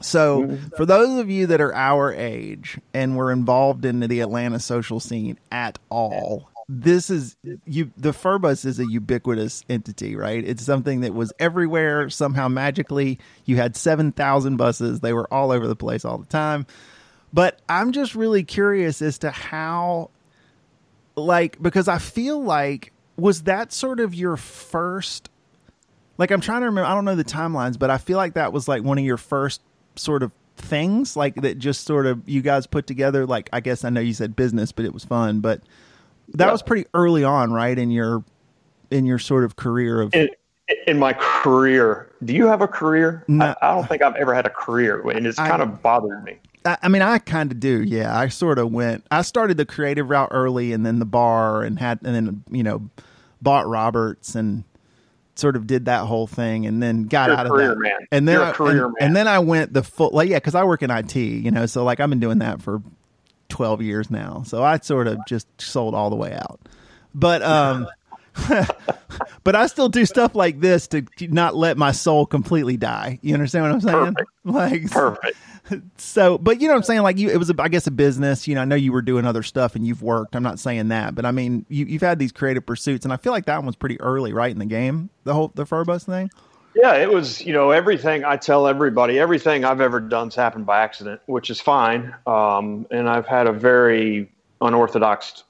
So, 0.00 0.42
mm-hmm. 0.42 0.68
for 0.76 0.84
those 0.84 1.18
of 1.18 1.30
you 1.30 1.46
that 1.46 1.60
are 1.60 1.74
our 1.74 2.12
age 2.12 2.78
and 2.92 3.16
were 3.16 3.30
involved 3.30 3.84
in 3.84 4.00
the 4.00 4.20
Atlanta 4.20 4.58
social 4.58 5.00
scene 5.00 5.38
at 5.50 5.78
all, 5.90 6.50
this 6.68 7.10
is 7.10 7.36
you. 7.66 7.92
The 7.96 8.12
Furbus 8.12 8.64
is 8.64 8.80
a 8.80 8.86
ubiquitous 8.86 9.64
entity, 9.68 10.16
right? 10.16 10.44
It's 10.44 10.64
something 10.64 11.00
that 11.00 11.14
was 11.14 11.32
everywhere 11.38 12.10
somehow 12.10 12.48
magically. 12.48 13.18
You 13.44 13.56
had 13.56 13.76
seven 13.76 14.12
thousand 14.12 14.56
buses; 14.56 15.00
they 15.00 15.12
were 15.12 15.32
all 15.32 15.50
over 15.50 15.66
the 15.66 15.76
place 15.76 16.04
all 16.04 16.18
the 16.18 16.26
time. 16.26 16.66
But 17.32 17.60
I'm 17.68 17.92
just 17.92 18.14
really 18.14 18.44
curious 18.44 19.00
as 19.00 19.18
to 19.18 19.30
how, 19.30 20.10
like, 21.16 21.60
because 21.62 21.88
I 21.88 21.98
feel 21.98 22.42
like 22.42 22.92
was 23.16 23.42
that 23.42 23.72
sort 23.72 24.00
of 24.00 24.14
your 24.14 24.36
first 24.36 25.28
like 26.18 26.30
I'm 26.30 26.40
trying 26.40 26.60
to 26.60 26.66
remember. 26.66 26.88
I 26.88 26.94
don't 26.94 27.04
know 27.04 27.16
the 27.16 27.24
timelines, 27.24 27.78
but 27.78 27.90
I 27.90 27.98
feel 27.98 28.16
like 28.16 28.34
that 28.34 28.52
was 28.52 28.68
like 28.68 28.82
one 28.82 28.98
of 28.98 29.04
your 29.04 29.16
first 29.16 29.60
sort 29.96 30.22
of 30.22 30.30
things 30.56 31.16
like 31.16 31.34
that 31.36 31.58
just 31.58 31.84
sort 31.84 32.06
of 32.06 32.28
you 32.28 32.40
guys 32.42 32.66
put 32.66 32.86
together 32.86 33.26
like 33.26 33.48
i 33.52 33.60
guess 33.60 33.84
i 33.84 33.90
know 33.90 34.00
you 34.00 34.12
said 34.12 34.36
business 34.36 34.70
but 34.70 34.84
it 34.84 34.92
was 34.92 35.04
fun 35.04 35.40
but 35.40 35.62
that 36.34 36.46
yeah. 36.46 36.52
was 36.52 36.62
pretty 36.62 36.86
early 36.94 37.24
on 37.24 37.52
right 37.52 37.78
in 37.78 37.90
your 37.90 38.22
in 38.90 39.06
your 39.06 39.18
sort 39.18 39.44
of 39.44 39.56
career 39.56 40.02
of 40.02 40.14
in, 40.14 40.28
in 40.86 40.98
my 40.98 41.14
career 41.14 42.12
do 42.24 42.34
you 42.34 42.46
have 42.46 42.60
a 42.60 42.68
career 42.68 43.24
no, 43.28 43.46
I, 43.46 43.70
I, 43.70 43.74
don't 43.74 43.88
think 43.88 44.02
i've 44.02 44.14
ever 44.16 44.34
had 44.34 44.46
a 44.46 44.50
career 44.50 45.00
and 45.10 45.26
it's 45.26 45.38
I, 45.38 45.48
kind 45.48 45.62
of 45.62 45.82
bothered 45.82 46.22
me 46.22 46.38
I, 46.64 46.88
mean 46.88 47.02
i 47.02 47.18
kind 47.18 47.50
of 47.50 47.60
do 47.60 47.82
yeah 47.82 48.16
i 48.16 48.28
sort 48.28 48.58
of 48.58 48.70
went 48.70 49.04
i 49.10 49.22
started 49.22 49.56
the 49.56 49.66
creative 49.66 50.08
route 50.10 50.28
early 50.30 50.72
and 50.72 50.84
then 50.86 50.98
the 50.98 51.04
bar 51.04 51.62
and 51.62 51.78
had 51.78 52.00
and 52.02 52.14
then 52.14 52.44
you 52.50 52.62
know 52.62 52.88
bought 53.40 53.66
roberts 53.66 54.34
and 54.34 54.64
sort 55.34 55.56
of 55.56 55.66
did 55.66 55.86
that 55.86 56.06
whole 56.06 56.26
thing 56.26 56.66
and 56.66 56.82
then 56.82 57.04
got 57.04 57.28
You're 57.28 57.38
out 57.38 57.46
of 57.46 57.58
that. 57.58 57.78
Man. 57.78 57.92
And 58.10 58.28
then 58.28 58.34
You're 58.34 58.44
I, 58.44 58.52
career 58.52 58.84
and, 58.84 58.94
man. 58.98 59.08
and 59.08 59.16
then 59.16 59.28
I 59.28 59.38
went 59.38 59.72
the 59.72 59.82
full 59.82 60.10
like 60.12 60.28
yeah, 60.28 60.36
because 60.36 60.54
I 60.54 60.64
work 60.64 60.82
in 60.82 60.90
IT, 60.90 61.16
you 61.16 61.50
know, 61.50 61.66
so 61.66 61.84
like 61.84 62.00
I've 62.00 62.10
been 62.10 62.20
doing 62.20 62.38
that 62.38 62.60
for 62.62 62.82
twelve 63.48 63.82
years 63.82 64.10
now. 64.10 64.42
So 64.46 64.62
I 64.62 64.78
sort 64.78 65.08
of 65.08 65.18
just 65.26 65.46
sold 65.60 65.94
all 65.94 66.10
the 66.10 66.16
way 66.16 66.32
out. 66.32 66.60
But 67.14 67.42
um 67.42 67.88
but 69.44 69.54
I 69.54 69.66
still 69.66 69.88
do 69.88 70.06
stuff 70.06 70.34
like 70.34 70.60
this 70.60 70.88
to 70.88 71.04
not 71.20 71.54
let 71.54 71.76
my 71.76 71.92
soul 71.92 72.24
completely 72.26 72.76
die. 72.76 73.18
You 73.22 73.34
understand 73.34 73.64
what 73.64 73.72
I'm 73.72 73.80
saying? 73.80 74.14
Perfect. 74.14 74.30
Like 74.44 74.90
Perfect. 74.90 75.36
so 75.96 76.38
but 76.38 76.60
you 76.60 76.66
know 76.66 76.74
what 76.74 76.78
i'm 76.78 76.82
saying 76.82 77.02
like 77.02 77.18
you 77.18 77.30
it 77.30 77.36
was 77.36 77.50
a, 77.50 77.54
i 77.60 77.68
guess 77.68 77.86
a 77.86 77.90
business 77.90 78.48
you 78.48 78.54
know 78.54 78.62
i 78.62 78.64
know 78.64 78.74
you 78.74 78.92
were 78.92 79.02
doing 79.02 79.24
other 79.24 79.42
stuff 79.42 79.76
and 79.76 79.86
you've 79.86 80.02
worked 80.02 80.34
i'm 80.34 80.42
not 80.42 80.58
saying 80.58 80.88
that 80.88 81.14
but 81.14 81.24
i 81.24 81.30
mean 81.30 81.64
you, 81.68 81.86
you've 81.86 82.02
had 82.02 82.18
these 82.18 82.32
creative 82.32 82.66
pursuits 82.66 83.04
and 83.04 83.12
i 83.12 83.16
feel 83.16 83.32
like 83.32 83.46
that 83.46 83.58
one 83.58 83.66
was 83.66 83.76
pretty 83.76 84.00
early 84.00 84.32
right 84.32 84.50
in 84.50 84.58
the 84.58 84.66
game 84.66 85.08
the 85.24 85.32
whole 85.32 85.52
the 85.54 85.64
fur 85.64 85.84
bus 85.84 86.04
thing 86.04 86.30
Yeah, 86.74 86.94
it 86.94 87.12
was, 87.12 87.44
you 87.44 87.52
know, 87.52 87.70
everything 87.70 88.24
I 88.24 88.36
tell 88.36 88.66
everybody, 88.66 89.18
everything 89.18 89.64
I've 89.64 89.80
ever 89.80 90.00
done's 90.00 90.34
happened 90.34 90.64
by 90.64 90.82
accident, 90.82 91.20
which 91.26 91.50
is 91.50 91.60
fine. 91.60 92.14
Um, 92.26 92.86
and 92.90 93.08
I've 93.10 93.26
had 93.26 93.46
a 93.46 93.52
very 93.52 94.32
unorthodox, 94.60 95.44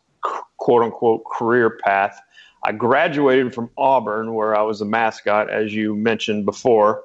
quote 0.57 0.83
unquote, 0.83 1.25
career 1.25 1.79
path. 1.85 2.21
I 2.65 2.73
graduated 2.73 3.55
from 3.55 3.71
Auburn, 3.77 4.35
where 4.35 4.57
I 4.57 4.63
was 4.63 4.81
a 4.81 4.85
mascot, 4.85 5.51
as 5.51 5.73
you 5.73 5.95
mentioned 5.97 6.45
before, 6.45 7.05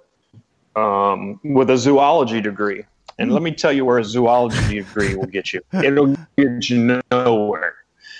um, 0.75 1.39
with 1.43 1.69
a 1.69 1.77
zoology 1.77 2.41
degree. 2.41 2.85
And 3.19 3.31
let 3.31 3.41
me 3.41 3.51
tell 3.51 3.71
you 3.73 3.83
where 3.85 3.97
a 3.97 4.05
zoology 4.05 4.75
degree 4.75 5.15
will 5.15 5.25
get 5.25 5.51
you. 5.53 5.61
It'll 5.83 6.15
get 6.37 6.69
you 6.69 7.01
nowhere. 7.11 7.75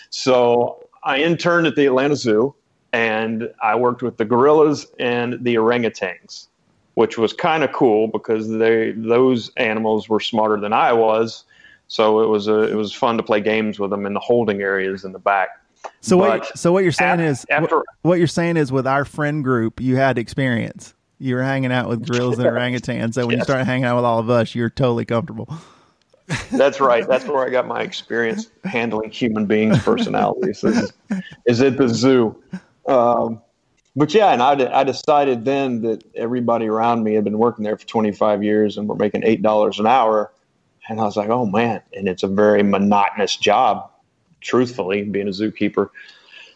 So 0.10 0.84
I 1.04 1.20
interned 1.20 1.68
at 1.68 1.76
the 1.76 1.86
Atlanta 1.86 2.16
Zoo 2.16 2.56
and 2.94 3.50
I 3.62 3.76
worked 3.76 4.02
with 4.02 4.18
the 4.18 4.26
gorillas 4.26 4.88
and 5.00 5.44
the 5.44 5.56
orangutans, 5.56 6.48
which 6.96 7.18
was 7.18 7.34
kind 7.34 7.64
of 7.64 7.72
cool 7.74 8.08
because 8.08 8.50
they 8.50 8.92
those 8.92 9.52
animals 9.58 10.10
were 10.10 10.20
smarter 10.20 10.60
than 10.60 10.74
I 10.74 10.94
was. 10.94 11.44
So 11.90 12.22
it 12.22 12.28
was 12.28 12.48
a, 12.48 12.64
it 12.64 12.76
was 12.76 12.92
fun 12.94 13.18
to 13.18 13.24
play 13.24 13.40
games 13.40 13.80
with 13.80 13.92
them 13.92 14.06
in 14.06 14.14
the 14.14 14.20
holding 14.20 14.62
areas 14.62 15.06
in 15.06 15.12
the 15.14 15.20
back. 15.20 15.50
so 16.02 16.18
But 16.18 16.40
what 16.40 16.58
so 16.58 16.72
what 16.72 16.84
you're 16.84 16.92
saying 16.92 17.20
af- 17.22 17.30
is 17.30 17.46
after- 17.52 17.84
what 18.02 18.18
you're 18.18 18.28
saying 18.28 18.58
is 18.58 18.72
with 18.72 18.88
our 18.88 19.06
friend 19.06 19.44
group 19.44 19.80
you 19.80 19.96
had 19.96 20.18
experience 20.18 20.94
you 21.20 21.36
were 21.36 21.44
hanging 21.44 21.72
out 21.72 21.90
with 21.90 22.06
gorillas 22.06 22.40
and 22.40 22.48
orangutans 22.52 23.14
so 23.16 23.26
when 23.26 23.36
you 23.36 23.40
Yes. 23.40 23.46
started 23.46 23.66
hanging 23.66 23.86
out 23.86 23.96
with 23.96 24.06
all 24.06 24.20
of 24.20 24.30
us 24.30 24.54
you're 24.56 24.70
totally 24.70 25.06
comfortable 25.06 25.50
That's 26.52 26.82
right. 26.82 27.08
That's 27.08 27.26
where 27.26 27.46
I 27.46 27.50
got 27.50 27.68
my 27.68 27.82
experience 27.84 28.50
handling 28.66 29.12
human 29.12 29.46
beings' 29.46 29.80
personalities. 29.80 30.64
Is, 30.64 30.92
is 31.46 31.62
at 31.62 31.78
the 31.78 31.88
zoo. 31.88 32.42
Um, 32.86 33.42
but 33.96 34.14
yeah, 34.14 34.34
and 34.34 34.42
I, 34.44 34.80
I 34.80 34.84
decided 34.84 35.46
then 35.46 35.82
that 35.84 36.04
everybody 36.16 36.68
around 36.68 37.04
me 37.04 37.14
had 37.14 37.24
been 37.24 37.38
working 37.38 37.64
there 37.64 37.78
for 37.78 37.88
25 37.88 38.44
years 38.44 38.78
and 38.78 38.88
were 38.88 38.96
making 38.96 39.24
eight 39.24 39.42
dollars 39.42 39.80
an 39.80 39.88
hour, 39.88 40.32
and 40.90 41.00
I 41.00 41.04
was 41.04 41.16
like, 41.18 41.30
oh 41.30 41.46
man, 41.46 41.82
and 41.94 42.08
it's 42.08 42.24
a 42.24 42.28
very 42.28 42.62
monotonous 42.62 43.36
job, 43.38 43.90
truthfully, 44.42 45.04
being 45.04 45.28
a 45.28 45.32
zookeeper. 45.32 45.90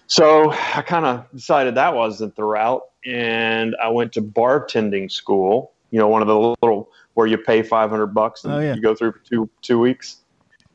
So 0.08 0.52
I 0.52 0.82
kind 0.86 1.06
of 1.06 1.32
decided 1.32 1.76
that 1.76 1.96
wasn't 1.96 2.36
the 2.36 2.44
route, 2.44 2.82
and 3.06 3.76
I 3.82 3.90
went 3.90 4.14
to 4.14 4.22
bartending 4.22 5.12
school. 5.12 5.74
You 5.92 6.00
know, 6.00 6.08
one 6.08 6.22
of 6.22 6.28
the 6.28 6.38
little 6.38 6.90
where 7.16 7.28
you 7.28 7.38
pay 7.38 7.62
500 7.62 8.08
bucks 8.08 8.44
and 8.46 8.54
Oh, 8.54 8.60
yeah. 8.60 8.74
you 8.76 8.82
go 8.82 8.96
through 8.96 9.12
for 9.14 9.20
two 9.20 9.50
two 9.62 9.80
weeks. 9.80 10.18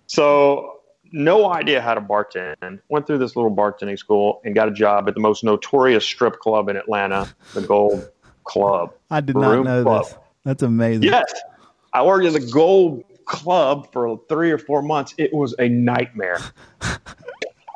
So 0.07 0.81
no 1.13 1.51
idea 1.51 1.81
how 1.81 1.95
to 1.95 2.01
bartend. 2.01 2.81
Went 2.89 3.07
through 3.07 3.19
this 3.19 3.37
little 3.37 3.55
bartending 3.55 3.99
school 3.99 4.41
and 4.45 4.55
got 4.55 4.69
a 4.69 4.73
job 4.73 5.09
at 5.09 5.15
the 5.15 5.21
most 5.21 5.45
notorious 5.45 6.05
strip 6.05 6.39
club 6.41 6.69
in 6.69 6.77
Atlanta, 6.77 7.33
the 7.55 7.63
Gold 7.63 8.11
Club. 8.45 8.93
i 9.11 9.21
did 9.21 9.37
not 9.37 9.65
know 9.65 9.83
club. 9.83 10.05
this 10.05 10.15
that's 10.45 10.63
amazing 10.63 11.03
Yes, 11.05 11.25
I 11.93 12.03
worked 12.05 12.27
at 12.27 12.33
the 12.35 12.51
Gold 12.53 13.03
Club 13.25 13.91
for 13.93 14.21
three 14.29 14.53
or 14.53 14.59
four 14.59 14.83
months. 14.83 15.15
It 15.19 15.33
was 15.33 15.55
a 15.59 15.69
nightmare. 15.69 16.39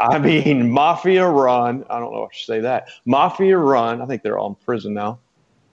I 0.00 0.19
mean, 0.19 0.71
mafia 0.73 1.28
run. 1.28 1.85
I 1.90 2.00
don't 2.00 2.12
know 2.12 2.25
if 2.25 2.30
I 2.30 2.35
should 2.35 2.47
say 2.47 2.61
that. 2.61 2.88
Mafia 3.04 3.59
run. 3.59 4.00
I 4.00 4.07
think 4.07 4.23
they're 4.23 4.38
all 4.38 4.49
in 4.49 4.54
prison 4.57 4.95
now 4.95 5.19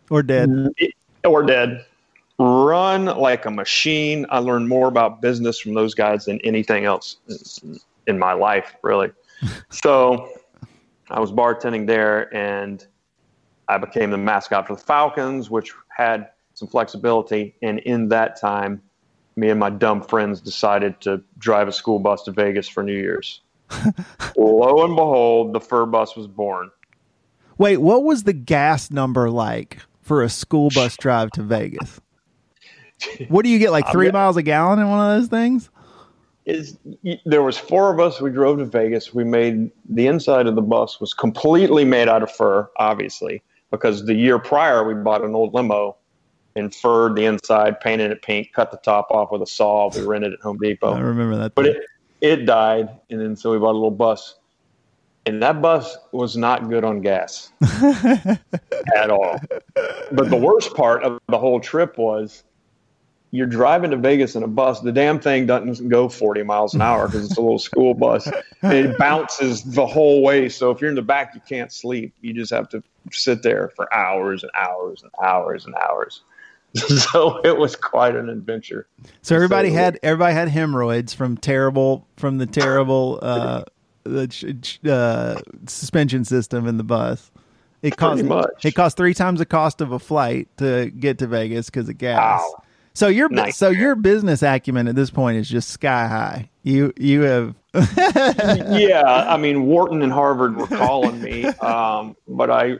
or 0.10 0.24
dead 0.24 0.50
mm-hmm. 0.50 1.30
or 1.30 1.44
dead. 1.44 1.86
Run 2.40 3.06
like 3.06 3.46
a 3.46 3.52
machine. 3.52 4.26
I 4.30 4.40
learned 4.40 4.70
more 4.70 4.88
about 4.88 5.22
business 5.22 5.60
from 5.60 5.74
those 5.74 5.96
guys 5.96 6.26
than 6.26 6.40
anything 6.42 6.86
else 6.86 7.18
in 8.06 8.20
my 8.20 8.34
life, 8.34 8.76
really. 8.84 9.12
so 9.72 10.30
I 11.10 11.20
was 11.20 11.32
bartending 11.32 11.88
there 11.88 12.34
and 12.36 12.86
I 13.68 13.78
became 13.80 14.12
the 14.12 14.18
mascot 14.18 14.68
for 14.68 14.76
the 14.76 14.82
Falcons, 14.82 15.50
which 15.50 15.74
had 15.90 16.30
some 16.54 16.68
flexibility. 16.68 17.56
And 17.62 17.80
in 17.80 18.10
that 18.10 18.40
time, 18.40 18.82
me 19.36 19.50
and 19.50 19.60
my 19.60 19.70
dumb 19.70 20.02
friends 20.02 20.40
decided 20.40 21.02
to 21.02 21.22
drive 21.38 21.68
a 21.68 21.72
school 21.72 22.00
bus 22.00 22.24
to 22.24 22.32
Vegas 22.32 22.68
for 22.68 22.84
New 22.84 22.94
Year's. 22.94 23.42
Lo 24.38 24.86
and 24.86 24.96
behold, 24.96 25.54
the 25.54 25.60
fur 25.60 25.86
bus 25.86 26.16
was 26.16 26.28
born. 26.28 26.70
wait 27.58 27.78
what 27.78 28.04
was 28.04 28.24
the 28.24 28.34
gas 28.34 28.92
number 28.92 29.30
like 29.30 29.80
for 30.02 30.24
a 30.24 30.30
school 30.30 30.70
bus 30.74 30.96
drive 31.00 31.32
to 31.32 31.42
vegas 31.44 32.00
what 33.28 33.44
do 33.44 33.50
you 33.50 33.60
get 33.60 33.72
like 33.72 33.90
three 33.92 34.12
miles 34.12 34.38
a 34.38 34.42
gallon 34.42 34.80
in 34.80 34.88
one 34.90 35.00
of 35.00 35.20
those 35.20 35.28
things 35.28 35.70
is 36.46 36.78
there 37.26 37.44
was 37.44 37.58
four 37.58 37.92
of 37.94 38.00
us 38.00 38.22
we 38.22 38.30
drove 38.30 38.58
to 38.58 38.66
vegas 38.66 39.14
we 39.14 39.24
made 39.24 39.70
the 39.90 40.08
inside 40.08 40.48
of 40.48 40.56
the 40.56 40.62
bus 40.62 41.02
was 41.02 41.14
completely 41.14 41.84
made 41.84 42.08
out 42.08 42.24
of 42.24 42.32
fur 42.32 42.68
obviously 42.78 43.42
because 43.72 44.06
the 44.06 44.14
year 44.16 44.40
prior 44.40 44.88
we 44.88 44.94
bought 44.94 45.24
an 45.24 45.36
old 45.36 45.54
limo 45.54 45.96
and 46.56 46.74
furred 46.74 47.16
the 47.16 47.26
inside 47.26 47.80
painted 47.82 48.12
it 48.12 48.22
pink 48.22 48.52
cut 48.54 48.72
the 48.72 48.78
top 48.78 49.08
off 49.12 49.32
with 49.32 49.42
a 49.42 49.48
saw 49.48 49.90
we 49.94 50.02
rented 50.02 50.32
it 50.32 50.36
at 50.36 50.42
home 50.42 50.58
Depot. 50.58 50.94
i 50.94 51.00
remember 51.00 51.36
that 51.36 51.54
but 51.54 51.66
it 51.68 51.84
it 52.22 52.46
died 52.46 52.90
and 53.10 53.20
then 53.22 53.36
so 53.36 53.52
we 53.52 53.60
bought 53.60 53.72
a 53.72 53.80
little 53.80 53.92
bus 53.92 54.36
and 55.26 55.42
that 55.42 55.62
bus 55.62 55.98
was 56.12 56.38
not 56.38 56.70
good 56.70 56.84
on 56.84 57.02
gas 57.02 57.52
at 58.96 59.10
all 59.10 59.40
but 60.12 60.30
the 60.30 60.40
worst 60.40 60.74
part 60.76 61.04
of 61.04 61.20
the 61.28 61.38
whole 61.38 61.60
trip 61.60 61.98
was 61.98 62.44
you're 63.32 63.48
driving 63.48 63.92
to 63.92 63.98
Vegas 63.98 64.36
in 64.36 64.44
a 64.44 64.48
bus. 64.48 64.80
The 64.80 64.92
damn 64.92 65.20
thing 65.20 65.46
doesn't 65.46 65.90
go 65.90 66.08
40 66.08 66.44
miles 66.44 66.74
an 66.74 66.82
hour 66.82 67.08
because 67.08 67.26
it's 67.26 67.38
a 67.38 67.42
little 67.42 67.60
school 67.60 67.94
bus. 67.94 68.30
It 68.64 68.98
bounces 69.00 69.64
the 69.64 69.86
whole 69.86 70.22
way. 70.24 70.48
So 70.50 70.72
if 70.72 70.80
you're 70.80 70.90
in 70.90 70.96
the 70.96 71.02
back, 71.02 71.36
you 71.36 71.42
can't 71.48 71.72
sleep. 71.72 72.14
You 72.22 72.34
just 72.34 72.52
have 72.52 72.70
to 72.70 72.82
sit 73.12 73.44
there 73.44 73.70
for 73.76 73.94
hours 73.94 74.44
and 74.44 74.52
hours 74.56 75.04
and 75.04 75.12
hours 75.22 75.66
and 75.66 75.76
hours. 75.76 76.22
so 76.76 77.40
it 77.44 77.58
was 77.58 77.76
quite 77.76 78.16
an 78.16 78.30
adventure. 78.30 78.88
So 79.22 79.36
everybody 79.36 79.72
had 79.72 80.00
everybody 80.04 80.34
had 80.34 80.50
hemorrhoids 80.50 81.14
from 81.14 81.38
terrible 81.38 82.08
from 82.18 82.38
the 82.38 82.46
terrible 82.46 83.20
uh, 83.22 83.64
the 84.04 84.28
ch- 84.28 84.46
ch- 84.62 84.86
uh, 84.86 85.42
suspension 85.68 86.26
system 86.26 86.68
in 86.68 86.78
the 86.78 86.84
bus. 86.84 87.32
It 87.82 87.96
cost 87.96 88.24
much. 88.24 88.66
it 88.66 88.74
cost 88.74 88.98
three 88.98 89.14
times 89.14 89.40
the 89.40 89.46
cost 89.46 89.82
of 89.82 89.92
a 89.92 90.00
flight 90.00 90.50
to 90.58 90.90
get 90.90 91.20
to 91.20 91.28
Vegas 91.28 91.68
because 91.68 91.88
of 91.90 91.98
gas. 91.98 92.42
Wow. 92.42 92.64
So 92.94 93.08
your 93.08 93.30
Nightmare. 93.30 93.52
so 93.52 93.70
your 93.70 93.96
business 93.96 94.42
acumen 94.42 94.88
at 94.88 94.96
this 94.96 95.12
point 95.12 95.38
is 95.38 95.48
just 95.48 95.70
sky 95.70 96.08
high. 96.08 96.50
You 96.64 96.92
you 96.98 97.22
have 97.22 97.56
yeah, 97.96 99.04
I 99.06 99.38
mean, 99.38 99.68
Wharton 99.68 100.02
and 100.02 100.12
Harvard 100.12 100.58
were 100.58 100.68
calling 100.68 101.22
me, 101.22 101.46
um, 101.62 102.16
but 102.28 102.50
I 102.50 102.80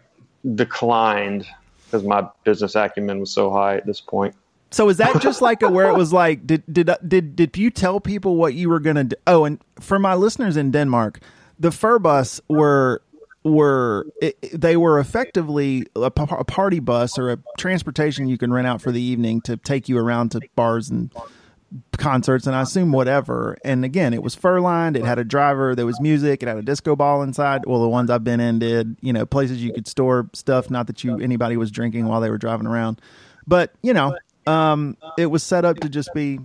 declined 0.56 1.46
because 1.90 2.04
my 2.06 2.28
business 2.44 2.76
acumen 2.76 3.20
was 3.20 3.32
so 3.32 3.52
high 3.52 3.78
at 3.78 3.86
this 3.86 4.02
point. 4.02 4.36
So 4.70 4.90
is 4.90 4.98
that 4.98 5.22
just 5.22 5.42
like 5.42 5.62
a 5.62 5.70
where 5.70 5.88
it 5.88 5.98
was 5.98 6.12
like 6.12 6.46
did 6.46 6.64
did 6.72 6.90
did 7.08 7.36
did 7.36 7.58
you 7.58 7.72
tell 7.72 8.00
people 8.00 8.36
what 8.36 8.54
you 8.54 8.70
were 8.70 8.80
gonna 8.80 9.06
do? 9.06 9.16
Oh, 9.26 9.46
and 9.46 9.60
for 9.80 9.98
my 9.98 10.14
listeners 10.14 10.58
in 10.58 10.72
Denmark, 10.72 11.20
the 11.60 11.72
fur 11.72 12.00
bus 12.00 12.42
were 12.50 13.02
were 13.44 14.06
it, 14.22 14.38
they 14.54 14.76
were 14.76 15.00
effectively 15.00 15.86
a, 15.96 16.12
p- 16.12 16.26
a 16.30 16.44
party 16.44 16.80
bus 16.80 17.18
or 17.18 17.32
a 17.32 17.40
transportation 17.58 18.28
you 18.28 18.38
can 18.38 18.52
rent 18.52 18.68
out 18.68 18.82
for 18.82 18.92
the 18.92 19.02
evening 19.02 19.40
to 19.42 19.56
take 19.56 19.88
you 19.88 19.98
around 19.98 20.32
to 20.32 20.42
bars 20.56 20.90
and 20.90 21.12
concerts 21.98 22.48
and 22.48 22.56
I 22.56 22.62
assume 22.62 22.92
whatever. 22.92 23.58
And 23.66 23.84
again, 23.84 24.14
it 24.14 24.24
was 24.24 24.36
fur 24.36 24.60
lined. 24.60 24.96
It 24.96 25.04
had 25.04 25.20
a 25.20 25.24
driver. 25.24 25.76
There 25.76 25.86
was 25.86 26.00
music. 26.00 26.42
It 26.44 26.48
had 26.48 26.58
a 26.58 26.62
disco 26.62 26.96
ball 26.96 27.22
inside. 27.24 27.66
Well, 27.66 27.82
the 27.82 27.90
ones 27.90 28.10
I've 28.10 28.24
been 28.24 28.40
in 28.40 28.60
did. 28.60 28.96
You 29.02 29.14
know, 29.14 29.26
places 29.26 29.64
you 29.64 29.74
could 29.74 29.88
store 29.88 30.30
stuff. 30.34 30.70
Not 30.70 30.88
that 30.88 31.04
you 31.04 31.20
anybody 31.20 31.58
was 31.58 31.72
drinking 31.72 32.06
while 32.08 32.22
they 32.22 32.30
were 32.30 32.38
driving 32.38 32.68
around, 32.68 33.02
but 33.46 33.74
you 33.82 33.94
know, 33.94 34.16
um, 34.46 34.96
it 35.18 35.26
was 35.28 35.44
set 35.44 35.66
up 35.66 35.78
to 35.82 35.90
just 35.90 36.10
be 36.14 36.40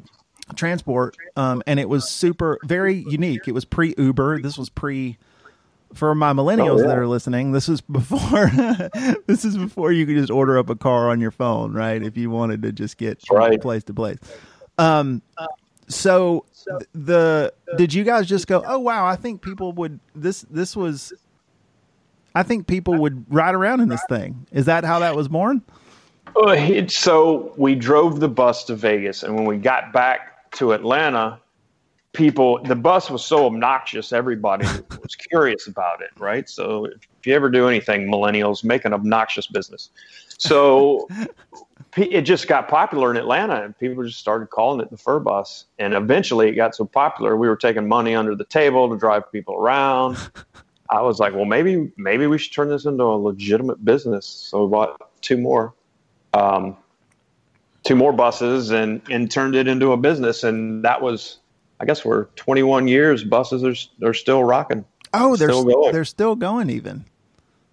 transport. 0.57 1.17
Um, 1.37 1.63
and 1.67 1.79
it 1.81 1.89
was 1.89 2.11
super 2.11 2.59
very 2.65 3.05
unique. 3.09 3.47
It 3.47 3.53
was 3.53 3.65
pre 3.65 3.95
Uber. 3.99 4.41
This 4.43 4.59
was 4.59 4.71
pre. 4.71 5.19
For 5.95 6.15
my 6.15 6.33
millennials 6.33 6.79
Oh, 6.79 6.81
yeah. 6.81 6.87
that 6.87 6.99
are 6.99 7.07
listening, 7.07 7.53
this 7.53 7.69
is 7.69 7.83
before 7.83 8.51
this 9.27 9.45
is 9.45 9.59
before 9.59 9.93
you 9.93 10.07
could 10.07 10.17
just 10.17 10.31
order 10.31 10.57
up 10.57 10.71
a 10.71 10.75
car 10.75 11.11
on 11.11 11.21
your 11.21 11.31
phone, 11.31 11.75
right? 11.75 12.03
If 12.03 12.17
you 12.17 12.31
wanted 12.31 12.63
to 12.63 12.73
just 12.73 12.97
get 12.97 13.21
from 13.27 13.37
Right. 13.37 13.61
place 13.61 13.85
to 13.85 13.93
place. 13.93 14.17
Um, 14.83 15.23
so 15.89 16.45
th- 16.65 16.89
the 16.93 17.53
did 17.77 17.93
you 17.93 18.05
guys 18.05 18.27
just 18.27 18.47
go? 18.47 18.63
Oh 18.67 18.79
wow, 18.79 19.07
I 19.07 19.17
think 19.17 19.43
people 19.43 19.73
would 19.73 20.01
this 20.15 20.43
this 20.51 20.75
was. 20.77 21.13
I 22.35 22.43
think 22.43 22.67
people 22.67 22.95
would 22.95 23.27
ride 23.33 23.55
around 23.55 23.81
in 23.81 23.91
this 23.91 24.03
thing. 24.09 24.47
Is 24.53 24.65
that 24.65 24.85
how 24.85 25.01
that 25.01 25.15
was 25.15 25.29
born? 25.29 25.63
Uh, 26.35 26.53
it, 26.53 26.91
so 26.91 27.53
we 27.59 27.75
drove 27.75 28.21
the 28.21 28.29
bus 28.29 28.65
to 28.65 28.75
Vegas, 28.75 29.23
and 29.23 29.35
when 29.35 29.45
we 29.45 29.59
got 29.59 29.93
back 29.93 30.51
to 30.53 30.73
Atlanta, 30.73 31.39
people 32.13 32.63
the 32.65 32.77
bus 32.77 33.11
was 33.11 33.25
so 33.25 33.47
obnoxious 33.47 34.13
everybody 34.13 34.67
was 35.03 35.15
curious 35.17 35.67
about 35.67 36.03
it 36.03 36.11
right 36.19 36.49
so 36.49 36.85
if 36.85 37.27
you 37.27 37.35
ever 37.35 37.49
do 37.49 37.69
anything 37.69 38.11
millennials 38.11 38.63
make 38.63 38.85
an 38.85 38.93
obnoxious 38.93 39.47
business 39.47 39.91
so 40.37 41.09
it 41.97 42.23
just 42.23 42.49
got 42.49 42.69
popular 42.69 43.11
in 43.11 43.17
atlanta 43.17 43.63
and 43.63 43.79
people 43.79 44.03
just 44.05 44.19
started 44.19 44.49
calling 44.51 44.81
it 44.81 44.91
the 44.91 44.97
fur 44.97 45.19
bus 45.19 45.67
and 45.79 45.95
eventually 45.95 46.49
it 46.49 46.55
got 46.55 46.75
so 46.75 46.85
popular 46.85 47.37
we 47.37 47.49
were 47.49 47.57
taking 47.57 47.87
money 47.87 48.15
under 48.15 48.35
the 48.35 48.45
table 48.45 48.89
to 48.89 48.97
drive 48.97 49.31
people 49.33 49.55
around 49.55 50.17
i 50.91 51.01
was 51.01 51.19
like 51.19 51.35
well 51.35 51.45
maybe 51.45 51.91
maybe 51.97 52.27
we 52.27 52.39
should 52.39 52.53
turn 52.53 52.69
this 52.69 52.85
into 52.85 53.03
a 53.05 53.17
legitimate 53.17 53.85
business 53.85 54.27
so 54.27 54.65
we 54.65 54.71
bought 54.71 55.11
two 55.21 55.37
more 55.37 55.75
um, 56.35 56.77
two 57.85 57.95
more 57.95 58.13
buses 58.13 58.71
and 58.71 59.03
and 59.11 59.31
turned 59.31 59.55
it 59.55 59.69
into 59.69 59.93
a 59.93 59.97
business 59.97 60.45
and 60.45 60.85
that 60.85 61.03
was 61.03 61.39
I 61.83 61.85
guess 61.85 62.05
we're 62.05 62.27
21 62.37 62.87
years. 62.87 63.25
Buses 63.25 63.65
are 63.65 63.75
they're 63.99 64.15
still 64.15 64.45
rocking. 64.45 64.85
Oh, 65.13 65.35
they're 65.35 65.49
still 65.49 65.65
going. 65.65 65.93
they're 65.93 66.05
still 66.05 66.37
going. 66.37 66.71
Even 66.71 67.05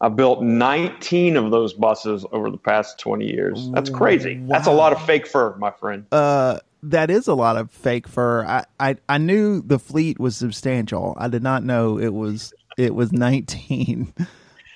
I 0.01 0.09
built 0.09 0.41
19 0.41 1.35
of 1.35 1.51
those 1.51 1.73
buses 1.73 2.25
over 2.31 2.49
the 2.49 2.57
past 2.57 2.99
20 2.99 3.25
years. 3.25 3.69
That's 3.71 3.89
crazy. 3.89 4.39
Wow. 4.39 4.55
That's 4.55 4.67
a 4.67 4.71
lot 4.71 4.93
of 4.93 5.01
fake 5.05 5.27
fur, 5.27 5.55
my 5.57 5.71
friend. 5.71 6.05
Uh, 6.11 6.59
that 6.83 7.11
is 7.11 7.27
a 7.27 7.33
lot 7.33 7.57
of 7.57 7.71
fake 7.71 8.07
fur. 8.07 8.45
I, 8.45 8.65
I 8.79 8.95
I 9.09 9.17
knew 9.17 9.61
the 9.61 9.79
fleet 9.79 10.17
was 10.19 10.37
substantial. 10.37 11.15
I 11.17 11.27
did 11.27 11.43
not 11.43 11.63
know 11.63 11.99
it 11.99 12.13
was 12.13 12.53
it 12.77 12.95
was 12.95 13.11
19. 13.11 14.13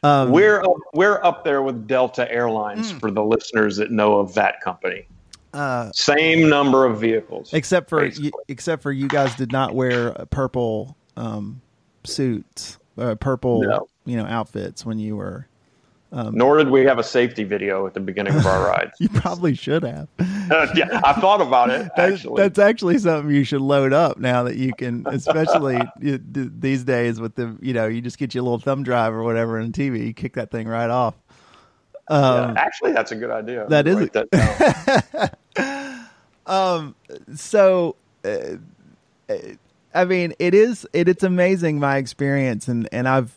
Um, 0.05 0.31
we're 0.31 0.61
we're 0.93 1.23
up 1.23 1.45
there 1.45 1.61
with 1.61 1.87
Delta 1.87 2.29
Airlines 2.29 2.91
mm. 2.91 2.99
for 2.99 3.09
the 3.09 3.23
listeners 3.23 3.77
that 3.77 3.89
know 3.89 4.19
of 4.19 4.33
that 4.33 4.59
company. 4.59 5.07
Uh, 5.53 5.93
Same 5.93 6.49
number 6.49 6.83
of 6.85 6.99
vehicles, 6.99 7.53
except 7.53 7.89
for 7.89 8.03
you, 8.05 8.31
except 8.49 8.83
for 8.83 8.91
you 8.91 9.07
guys 9.07 9.33
did 9.35 9.53
not 9.53 9.73
wear 9.73 10.11
purple 10.29 10.97
um, 11.15 11.61
suits, 12.03 12.79
uh, 12.97 13.15
purple 13.15 13.61
no. 13.61 13.87
You 14.05 14.17
know 14.17 14.25
outfits 14.25 14.85
when 14.85 14.99
you 14.99 15.15
were. 15.15 15.47
Um, 16.11 16.35
Nor 16.35 16.57
did 16.57 16.69
we 16.69 16.81
have 16.85 16.99
a 16.99 17.03
safety 17.03 17.43
video 17.43 17.87
at 17.87 17.95
the 17.95 17.99
beginning 17.99 18.35
of 18.35 18.45
our 18.45 18.63
ride. 18.69 18.91
you 18.99 19.09
probably 19.09 19.55
should 19.55 19.81
have. 19.81 20.07
yeah, 20.75 21.01
I 21.03 21.13
thought 21.13 21.41
about 21.41 21.71
it. 21.71 21.89
Actually, 21.97 22.35
that's, 22.39 22.55
that's, 22.55 22.59
actually 22.59 22.99
something 22.99 23.33
you 23.33 23.43
should 23.43 23.61
load 23.61 23.93
up 23.93 24.19
now 24.19 24.43
that 24.43 24.55
you 24.55 24.73
can, 24.75 25.07
especially 25.07 25.81
these 25.99 26.83
days 26.83 27.19
with 27.19 27.33
the 27.33 27.57
you 27.61 27.73
know 27.73 27.87
you 27.87 27.99
just 27.99 28.19
get 28.19 28.35
your 28.35 28.43
little 28.43 28.59
thumb 28.59 28.83
drive 28.83 29.11
or 29.11 29.23
whatever 29.23 29.59
on 29.59 29.71
TV, 29.71 30.05
you 30.05 30.13
kick 30.13 30.33
that 30.33 30.51
thing 30.51 30.67
right 30.67 30.91
off. 30.91 31.15
Um, 32.09 32.23
yeah, 32.23 32.61
actually, 32.61 32.91
that's 32.91 33.11
a 33.11 33.15
good 33.15 33.31
idea. 33.31 33.65
That 33.69 33.87
is. 33.87 34.09
That 34.11 35.37
um. 36.45 36.95
So, 37.35 37.95
uh, 38.23 38.57
I 39.95 40.05
mean, 40.05 40.33
it 40.37 40.53
is. 40.53 40.85
It, 40.93 41.07
it's 41.07 41.23
amazing 41.23 41.79
my 41.79 41.97
experience, 41.97 42.67
and 42.67 42.87
and 42.91 43.07
I've 43.07 43.35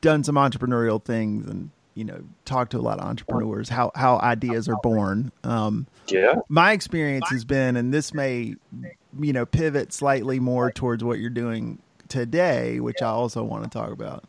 done 0.00 0.24
some 0.24 0.36
entrepreneurial 0.36 1.02
things, 1.02 1.46
and 1.46 1.70
you 1.94 2.04
know, 2.04 2.22
talked 2.44 2.72
to 2.72 2.78
a 2.78 2.82
lot 2.82 2.98
of 2.98 3.06
entrepreneurs 3.06 3.68
how 3.68 3.90
how 3.94 4.18
ideas 4.18 4.68
are 4.68 4.76
born. 4.82 5.32
Um, 5.44 5.86
yeah. 6.08 6.36
My 6.48 6.72
experience 6.72 7.28
has 7.30 7.44
been, 7.44 7.76
and 7.76 7.92
this 7.92 8.12
may, 8.12 8.54
you 9.18 9.32
know, 9.32 9.46
pivot 9.46 9.92
slightly 9.92 10.38
more 10.38 10.70
towards 10.70 11.02
what 11.02 11.18
you're 11.18 11.30
doing 11.30 11.78
today, 12.08 12.80
which 12.80 13.02
I 13.02 13.08
also 13.08 13.42
want 13.42 13.64
to 13.64 13.70
talk 13.70 13.90
about. 13.90 14.24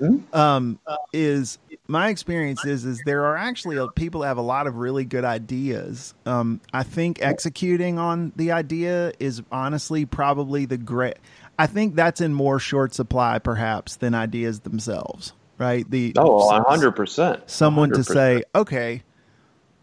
Mm-hmm. 0.00 0.36
Um, 0.36 0.78
is 1.12 1.58
my 1.88 2.10
experience 2.10 2.64
is 2.64 2.84
is 2.84 3.00
there 3.04 3.24
are 3.24 3.36
actually 3.36 3.84
people 3.96 4.22
have 4.22 4.36
a 4.36 4.42
lot 4.42 4.66
of 4.66 4.76
really 4.76 5.04
good 5.04 5.24
ideas. 5.24 6.14
Um, 6.26 6.60
I 6.72 6.82
think 6.84 7.20
executing 7.20 7.98
on 7.98 8.32
the 8.36 8.52
idea 8.52 9.12
is 9.18 9.42
honestly 9.50 10.04
probably 10.04 10.66
the 10.66 10.78
great. 10.78 11.16
I 11.58 11.66
think 11.66 11.96
that's 11.96 12.20
in 12.20 12.32
more 12.32 12.58
short 12.58 12.94
supply 12.94 13.38
perhaps 13.38 13.96
than 13.96 14.14
ideas 14.14 14.60
themselves. 14.60 15.32
Right? 15.58 15.90
The 15.90 16.12
oh, 16.16 16.62
hundred 16.62 16.92
percent. 16.92 17.50
Someone 17.50 17.90
100%. 17.90 17.92
Someone 17.92 18.04
to 18.04 18.04
say, 18.04 18.44
okay, 18.54 19.02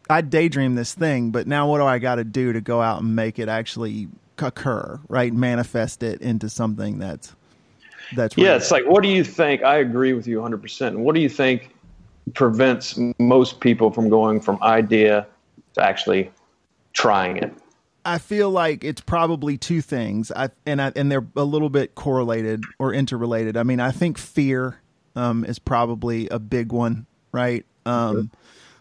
I 0.09 0.21
daydream 0.21 0.75
this 0.75 0.93
thing, 0.93 1.31
but 1.31 1.47
now 1.47 1.69
what 1.69 1.79
do 1.79 1.83
I 1.83 1.99
got 1.99 2.15
to 2.15 2.23
do 2.23 2.53
to 2.53 2.61
go 2.61 2.81
out 2.81 3.01
and 3.01 3.13
make 3.13 3.37
it 3.39 3.49
actually 3.49 4.07
occur? 4.37 4.99
Right? 5.09 5.33
Manifest 5.33 6.01
it 6.01 6.21
into 6.21 6.47
something 6.47 6.97
that's 6.99 7.35
that's 8.15 8.37
yeah. 8.37 8.55
It's 8.55 8.71
like, 8.71 8.85
what 8.85 9.03
do 9.03 9.09
you 9.09 9.23
think? 9.25 9.63
I 9.63 9.77
agree 9.77 10.13
with 10.13 10.27
you 10.27 10.37
100. 10.37 10.61
percent 10.61 10.97
What 10.97 11.13
do 11.13 11.19
you 11.19 11.29
think 11.29 11.75
prevents 12.33 12.97
most 13.19 13.59
people 13.59 13.91
from 13.91 14.07
going 14.07 14.39
from 14.39 14.61
idea 14.63 15.27
to 15.73 15.83
actually 15.83 16.31
trying 16.93 17.35
it? 17.35 17.53
I 18.05 18.19
feel 18.19 18.49
like 18.51 18.83
it's 18.83 19.01
probably 19.01 19.57
two 19.57 19.81
things, 19.81 20.31
I, 20.31 20.49
and 20.65 20.81
I, 20.81 20.91
and 20.95 21.11
they're 21.11 21.25
a 21.35 21.43
little 21.43 21.69
bit 21.69 21.95
correlated 21.95 22.63
or 22.79 22.93
interrelated. 22.93 23.57
I 23.57 23.63
mean, 23.63 23.79
I 23.79 23.91
think 23.91 24.17
fear 24.17 24.79
um, 25.15 25.43
is 25.43 25.57
probably 25.59 26.29
a 26.29 26.39
big 26.39 26.71
one, 26.71 27.07
right? 27.31 27.65
Um, 27.85 28.31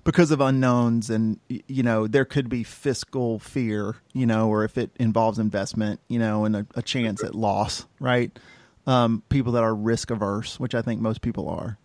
Because 0.05 0.31
of 0.31 0.43
unknowns, 0.43 1.09
and 1.09 1.41
you 1.49 1.83
know, 1.83 2.07
there 2.07 2.27
could 2.27 2.51
be 2.51 2.63
fiscal 2.63 3.39
fear, 3.39 3.97
you 4.13 4.27
know, 4.27 4.51
or 4.51 4.63
if 4.63 4.77
it 4.77 4.91
involves 5.01 5.39
investment, 5.39 5.99
you 6.09 6.19
know, 6.19 6.45
and 6.45 6.55
a, 6.57 6.67
a 6.75 6.83
chance 6.83 7.25
at 7.25 7.35
loss, 7.35 7.87
right? 8.01 8.39
um, 8.87 9.23
people 9.29 9.53
that 9.53 9.63
are 9.63 9.75
risk 9.75 10.11
averse, 10.11 10.61
which 10.61 10.75
I 10.75 10.83
think 10.83 11.01
most 11.01 11.23
people 11.23 11.49
are. 11.49 11.79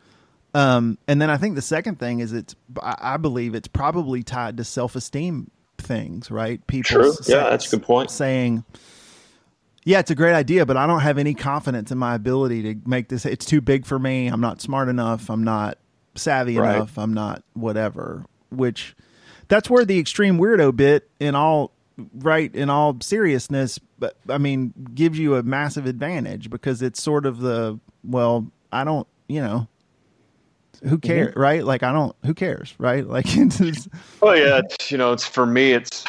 Um, 0.54 0.98
and 1.08 1.22
then 1.22 1.30
I 1.30 1.38
think 1.38 1.56
the 1.56 1.62
second 1.62 2.00
thing 2.00 2.20
is 2.20 2.34
it's 2.34 2.56
I 2.82 3.18
believe 3.18 3.54
it's 3.56 3.68
probably 3.68 4.24
tied 4.24 4.58
to 4.58 4.64
self 4.64 4.96
esteem 4.96 5.52
things, 5.82 6.30
right? 6.32 6.66
People, 6.68 7.02
True. 7.02 7.14
Say, 7.14 7.34
yeah, 7.34 7.50
that's 7.50 7.72
a 7.72 7.78
good 7.78 7.84
point. 7.84 8.12
Saying, 8.12 8.64
yeah, 9.84 10.00
it's 10.00 10.12
a 10.12 10.16
great 10.16 10.34
idea, 10.34 10.66
but 10.66 10.78
I 10.78 10.86
don't 10.88 11.02
have 11.02 11.18
any 11.18 11.34
confidence 11.34 11.92
in 11.92 11.98
my 11.98 12.16
ability 12.16 12.62
to 12.64 12.90
make 12.90 13.10
this. 13.10 13.26
It's 13.26 13.46
too 13.46 13.62
big 13.62 13.86
for 13.86 14.00
me. 14.00 14.28
I'm 14.28 14.42
not 14.42 14.62
smart 14.62 14.90
enough. 14.90 15.30
I'm 15.30 15.44
not 15.44 15.78
savvy 16.16 16.58
right. 16.58 16.76
enough. 16.76 16.98
I'm 16.98 17.14
not 17.14 17.44
whatever. 17.54 18.26
Which 18.50 18.96
that's 19.50 19.70
where 19.70 19.84
the 19.84 20.00
extreme 20.00 20.38
weirdo 20.38 20.76
bit 20.76 21.10
in 21.20 21.36
all 21.36 21.72
right 22.20 22.56
in 22.56 22.70
all 22.70 22.98
seriousness 23.02 23.78
but 23.98 24.16
i 24.30 24.38
mean 24.38 24.74
gives 24.96 25.20
you 25.20 25.36
a 25.36 25.44
massive 25.44 25.86
advantage 25.86 26.50
because 26.50 26.82
it's 26.82 27.04
sort 27.04 27.26
of 27.26 27.40
the 27.40 27.78
well 28.06 28.50
i 28.72 28.86
don't 28.86 29.06
you 29.28 29.42
know 29.42 29.68
who 30.88 30.98
cares 30.98 31.32
mm-hmm. 31.32 31.40
right 31.40 31.66
like 31.66 31.84
i 31.84 31.92
don't 31.92 32.16
who 32.26 32.34
cares 32.34 32.74
right 32.78 33.08
like 33.08 33.26
it's 33.28 33.88
oh 34.22 34.34
yeah 34.34 34.62
it's, 34.64 34.92
you 34.92 34.98
know 34.98 35.12
it's 35.12 35.26
for 35.26 35.46
me 35.46 35.74
it's 35.74 36.06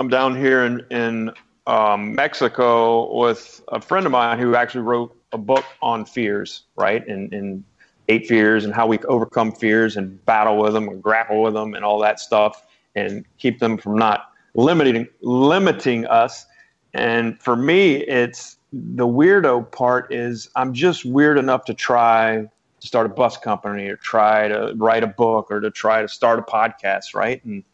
i'm 0.00 0.08
down 0.08 0.36
here 0.36 0.64
in 0.64 0.84
in 0.90 1.30
um, 1.66 2.14
mexico 2.14 3.14
with 3.14 3.62
a 3.68 3.80
friend 3.80 4.06
of 4.06 4.12
mine 4.12 4.38
who 4.38 4.54
actually 4.54 4.80
wrote 4.80 5.14
a 5.32 5.38
book 5.38 5.64
on 5.82 6.04
fears 6.04 6.62
right 6.76 7.06
and 7.06 7.32
and 7.34 7.62
eight 8.08 8.26
fears 8.26 8.64
and 8.64 8.74
how 8.74 8.86
we 8.86 8.98
overcome 9.00 9.52
fears 9.52 9.96
and 9.96 10.24
battle 10.24 10.58
with 10.58 10.72
them 10.72 10.88
and 10.88 11.02
grapple 11.02 11.42
with 11.42 11.54
them 11.54 11.74
and 11.74 11.84
all 11.84 11.98
that 11.98 12.18
stuff 12.18 12.64
and 12.94 13.24
keep 13.38 13.58
them 13.58 13.76
from 13.76 13.96
not 13.96 14.32
limiting 14.54 15.06
limiting 15.20 16.06
us. 16.06 16.46
And 16.94 17.40
for 17.40 17.54
me, 17.54 17.96
it's 17.96 18.56
the 18.72 19.06
weirdo 19.06 19.70
part 19.72 20.12
is 20.12 20.48
I'm 20.56 20.72
just 20.72 21.04
weird 21.04 21.38
enough 21.38 21.64
to 21.66 21.74
try 21.74 22.48
to 22.80 22.86
start 22.86 23.06
a 23.06 23.08
bus 23.08 23.36
company 23.36 23.88
or 23.88 23.96
try 23.96 24.48
to 24.48 24.72
write 24.76 25.02
a 25.02 25.08
book 25.08 25.50
or 25.50 25.60
to 25.60 25.70
try 25.70 26.02
to 26.02 26.08
start 26.08 26.38
a 26.38 26.42
podcast, 26.42 27.14
right? 27.14 27.44
And 27.44 27.64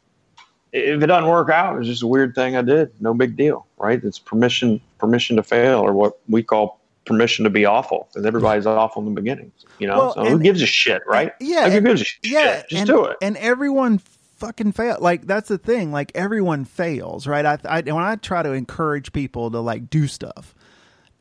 if 0.73 1.03
it 1.03 1.07
doesn't 1.07 1.29
work 1.29 1.51
out, 1.51 1.79
it's 1.79 1.87
just 1.87 2.03
a 2.03 2.07
weird 2.07 2.35
thing 2.35 2.57
I 2.57 2.63
did. 2.63 2.91
No 3.01 3.15
big 3.15 3.37
deal, 3.37 3.67
right? 3.77 4.03
It's 4.03 4.19
permission 4.19 4.81
permission 4.99 5.37
to 5.37 5.43
fail 5.43 5.81
or 5.81 5.93
what 5.93 6.19
we 6.29 6.43
call 6.43 6.81
permission 7.05 7.45
to 7.45 7.51
be 7.51 7.65
awful 7.65 8.09
because 8.11 8.27
everybody's 8.27 8.67
awful 8.67 9.03
in 9.03 9.15
the 9.15 9.21
beginning, 9.21 9.53
you 9.79 9.87
know. 9.87 9.99
Well, 9.99 10.15
so 10.15 10.21
and, 10.21 10.31
who 10.31 10.39
gives 10.39 10.63
a 10.63 10.67
shit, 10.67 11.03
right? 11.07 11.33
Yeah, 11.41 11.65
like, 11.65 11.73
who 11.73 11.81
gives 11.83 12.01
a 12.01 12.05
shit? 12.05 12.21
Yeah, 12.25 12.63
just 12.69 12.73
and, 12.73 12.87
do 12.87 13.05
it. 13.05 13.17
And 13.23 13.37
everyone 13.37 13.99
fucking 14.37 14.73
fail. 14.73 14.99
Like 15.01 15.27
that's 15.27 15.49
the 15.49 15.59
thing. 15.59 15.93
Like 15.93 16.13
everyone 16.15 16.65
fails, 16.65 17.27
right? 17.27 17.45
I, 17.45 17.59
I 17.65 17.81
when 17.83 18.03
I 18.03 18.17
try 18.17 18.43
to 18.43 18.53
encourage 18.53 19.13
people 19.13 19.51
to 19.51 19.61
like 19.61 19.91
do 19.91 20.07
stuff, 20.07 20.55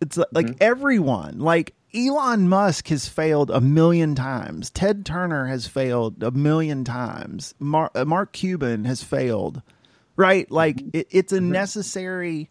it's 0.01 0.17
like 0.31 0.47
mm-hmm. 0.47 0.57
everyone. 0.61 1.39
Like 1.39 1.73
Elon 1.93 2.49
Musk 2.49 2.87
has 2.89 3.07
failed 3.07 3.51
a 3.51 3.61
million 3.61 4.15
times. 4.15 4.69
Ted 4.69 5.05
Turner 5.05 5.47
has 5.47 5.67
failed 5.67 6.23
a 6.23 6.31
million 6.31 6.83
times. 6.83 7.53
Mark, 7.59 7.91
uh, 7.95 8.05
Mark 8.05 8.33
Cuban 8.33 8.85
has 8.85 9.03
failed. 9.03 9.61
Right? 10.15 10.49
Like 10.51 10.77
mm-hmm. 10.77 10.97
it, 10.97 11.07
it's 11.11 11.33
a 11.33 11.37
mm-hmm. 11.37 11.51
necessary 11.51 12.49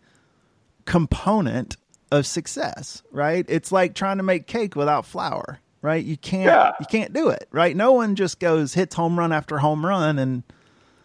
component 0.85 1.76
of 2.11 2.26
success. 2.26 3.02
Right? 3.11 3.44
It's 3.48 3.72
like 3.72 3.94
trying 3.94 4.18
to 4.18 4.22
make 4.22 4.46
cake 4.46 4.76
without 4.76 5.07
flour 5.07 5.61
right? 5.83 6.05
You 6.05 6.16
can't 6.16 6.44
yeah. 6.44 6.70
you 6.78 6.87
can't 6.87 7.12
do 7.12 7.28
it, 7.31 7.48
right? 7.50 7.74
No 7.76 7.92
one 7.92 8.14
just 8.14 8.38
goes 8.38 8.72
hits 8.72 8.94
home 8.94 9.18
run 9.18 9.33
after 9.33 9.59
home 9.59 9.85
run 9.85 10.18
and 10.18 10.44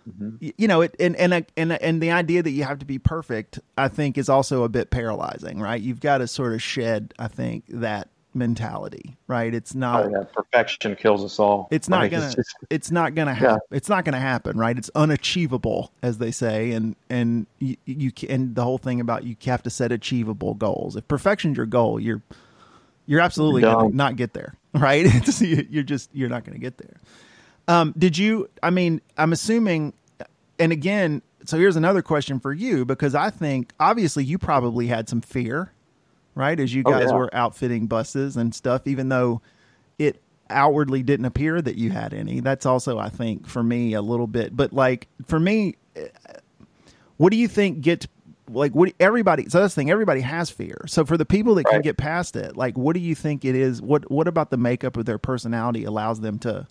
Mm-hmm. 0.07 0.49
You 0.57 0.67
know, 0.67 0.81
it 0.81 0.95
and 0.99 1.15
and 1.15 1.45
and 1.55 1.71
and 1.73 2.01
the 2.01 2.11
idea 2.11 2.41
that 2.43 2.51
you 2.51 2.63
have 2.63 2.79
to 2.79 2.85
be 2.85 2.99
perfect, 2.99 3.59
I 3.77 3.87
think, 3.87 4.17
is 4.17 4.29
also 4.29 4.63
a 4.63 4.69
bit 4.69 4.89
paralyzing, 4.89 5.59
right? 5.59 5.81
You've 5.81 5.99
got 5.99 6.19
to 6.19 6.27
sort 6.27 6.53
of 6.53 6.61
shed, 6.61 7.13
I 7.19 7.27
think, 7.27 7.65
that 7.69 8.09
mentality, 8.33 9.17
right? 9.27 9.53
It's 9.53 9.75
not 9.75 10.05
oh, 10.05 10.09
yeah. 10.09 10.23
perfection 10.33 10.95
kills 10.95 11.23
us 11.23 11.39
all. 11.39 11.67
It's 11.71 11.89
not 11.89 12.01
right? 12.01 12.11
gonna. 12.11 12.25
It's 12.25 12.35
just- 12.35 12.55
it's 12.69 12.91
not 12.91 13.15
gonna 13.15 13.33
happen. 13.33 13.59
It's 13.71 13.89
not 13.89 14.05
gonna 14.05 14.19
happen, 14.19 14.57
right? 14.57 14.77
It's 14.77 14.91
unachievable, 14.95 15.91
as 16.01 16.19
they 16.19 16.31
say, 16.31 16.71
and 16.71 16.95
and 17.09 17.47
you, 17.59 17.75
you 17.85 18.11
and 18.29 18.55
the 18.55 18.63
whole 18.63 18.77
thing 18.77 19.01
about 19.01 19.23
you 19.23 19.35
have 19.45 19.63
to 19.63 19.69
set 19.69 19.91
achievable 19.91 20.53
goals. 20.53 20.95
If 20.95 21.07
perfection's 21.07 21.57
your 21.57 21.65
goal, 21.65 21.99
you're 21.99 22.21
you're 23.07 23.21
absolutely 23.21 23.61
gonna 23.63 23.89
not 23.89 24.15
get 24.15 24.33
there, 24.33 24.55
right? 24.73 25.05
You're 25.41 25.83
just 25.83 26.09
you're 26.13 26.29
not 26.29 26.45
gonna 26.45 26.59
get 26.59 26.77
there. 26.77 26.97
Um, 27.67 27.93
did 27.97 28.17
you? 28.17 28.49
I 28.63 28.69
mean, 28.69 29.01
I'm 29.17 29.33
assuming, 29.33 29.93
and 30.59 30.71
again, 30.71 31.21
so 31.45 31.57
here's 31.57 31.75
another 31.75 32.01
question 32.01 32.39
for 32.39 32.53
you 32.53 32.85
because 32.85 33.15
I 33.15 33.29
think 33.29 33.73
obviously 33.79 34.23
you 34.23 34.37
probably 34.37 34.87
had 34.87 35.09
some 35.09 35.21
fear, 35.21 35.71
right, 36.35 36.59
as 36.59 36.73
you 36.73 36.83
Oh, 36.85 36.91
guys 36.91 37.09
yeah. 37.09 37.15
were 37.17 37.29
outfitting 37.33 37.87
buses 37.87 38.37
and 38.37 38.53
stuff, 38.55 38.87
even 38.87 39.09
though 39.09 39.41
it 39.99 40.21
outwardly 40.49 41.03
didn't 41.03 41.25
appear 41.25 41.61
that 41.61 41.75
you 41.75 41.91
had 41.91 42.13
any. 42.13 42.39
That's 42.39 42.65
also, 42.65 42.97
I 42.97 43.09
think, 43.09 43.47
for 43.47 43.63
me 43.63 43.93
a 43.93 44.01
little 44.01 44.27
bit. 44.27 44.55
But 44.55 44.71
like 44.71 45.07
for 45.25 45.39
me, 45.39 45.75
eh, 45.95 46.07
what 47.17 47.31
do 47.31 47.37
you 47.37 47.47
think 47.49 47.81
gets 47.81 48.07
like 48.49 48.73
what 48.73 48.93
everybody? 48.99 49.49
So 49.49 49.59
that's 49.59 49.75
the 49.75 49.81
thing. 49.81 49.91
Everybody 49.91 50.21
has 50.21 50.49
fear. 50.49 50.85
So 50.87 51.03
for 51.03 51.17
the 51.17 51.25
people 51.25 51.55
that 51.55 51.65
can 51.65 51.81
get 51.81 51.97
past 51.97 52.37
it, 52.37 52.55
like 52.55 52.77
what 52.77 52.93
do 52.93 53.01
you 53.01 53.13
think 53.15 53.43
it 53.43 53.55
is? 53.55 53.81
What 53.81 54.09
what 54.09 54.27
about 54.27 54.51
the 54.51 54.57
makeup 54.57 54.95
of 54.95 55.05
their 55.05 55.17
personality 55.17 55.83
allows 55.83 56.21
them 56.21 56.39
to 56.39 56.65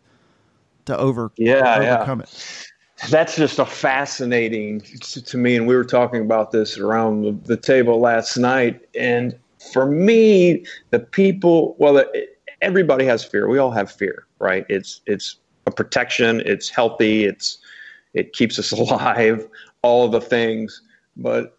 to 0.86 0.98
over 0.98 1.32
Yeah, 1.36 1.80
yeah. 1.80 1.96
overcome 1.96 2.22
it? 2.22 2.66
That's 3.10 3.36
just 3.36 3.58
a 3.58 3.66
fascinating 3.66 4.80
to, 4.80 5.22
to 5.22 5.36
me. 5.36 5.56
And 5.56 5.66
we 5.66 5.76
were 5.76 5.84
talking 5.84 6.22
about 6.22 6.50
this 6.50 6.78
around 6.78 7.22
the, 7.22 7.32
the 7.32 7.56
table 7.56 8.00
last 8.00 8.36
night. 8.38 8.80
And 8.98 9.38
for 9.72 9.86
me, 9.86 10.64
the 10.90 11.00
people, 11.00 11.76
well, 11.78 11.98
it, 11.98 12.38
everybody 12.62 13.04
has 13.04 13.24
fear. 13.24 13.48
We 13.48 13.58
all 13.58 13.70
have 13.70 13.90
fear, 13.90 14.26
right? 14.38 14.64
It's 14.68 15.02
it's 15.06 15.36
a 15.66 15.70
protection. 15.70 16.40
It's 16.46 16.68
healthy. 16.68 17.24
It's 17.24 17.58
it 18.14 18.32
keeps 18.32 18.58
us 18.58 18.72
alive. 18.72 19.46
All 19.82 20.06
of 20.06 20.12
the 20.12 20.20
things, 20.20 20.82
but 21.16 21.58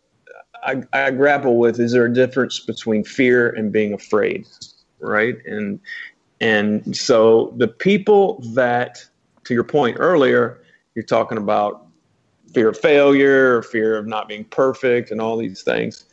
I, 0.63 0.83
I 0.91 1.11
grapple 1.11 1.57
with: 1.59 1.79
is 1.79 1.91
there 1.93 2.05
a 2.05 2.13
difference 2.13 2.59
between 2.59 3.03
fear 3.03 3.49
and 3.49 3.71
being 3.71 3.93
afraid, 3.93 4.45
right? 4.99 5.37
And 5.45 5.79
and 6.41 6.95
so 6.95 7.53
the 7.57 7.67
people 7.67 8.41
that, 8.53 9.03
to 9.47 9.53
your 9.53 9.63
point 9.63 9.97
earlier, 9.99 10.59
you're 10.95 11.05
talking 11.05 11.37
about 11.37 11.85
fear 12.53 12.69
of 12.69 12.77
failure, 12.77 13.61
fear 13.63 13.97
of 13.97 14.05
not 14.07 14.27
being 14.27 14.43
perfect, 14.45 15.11
and 15.11 15.21
all 15.21 15.37
these 15.37 15.63
things. 15.63 16.05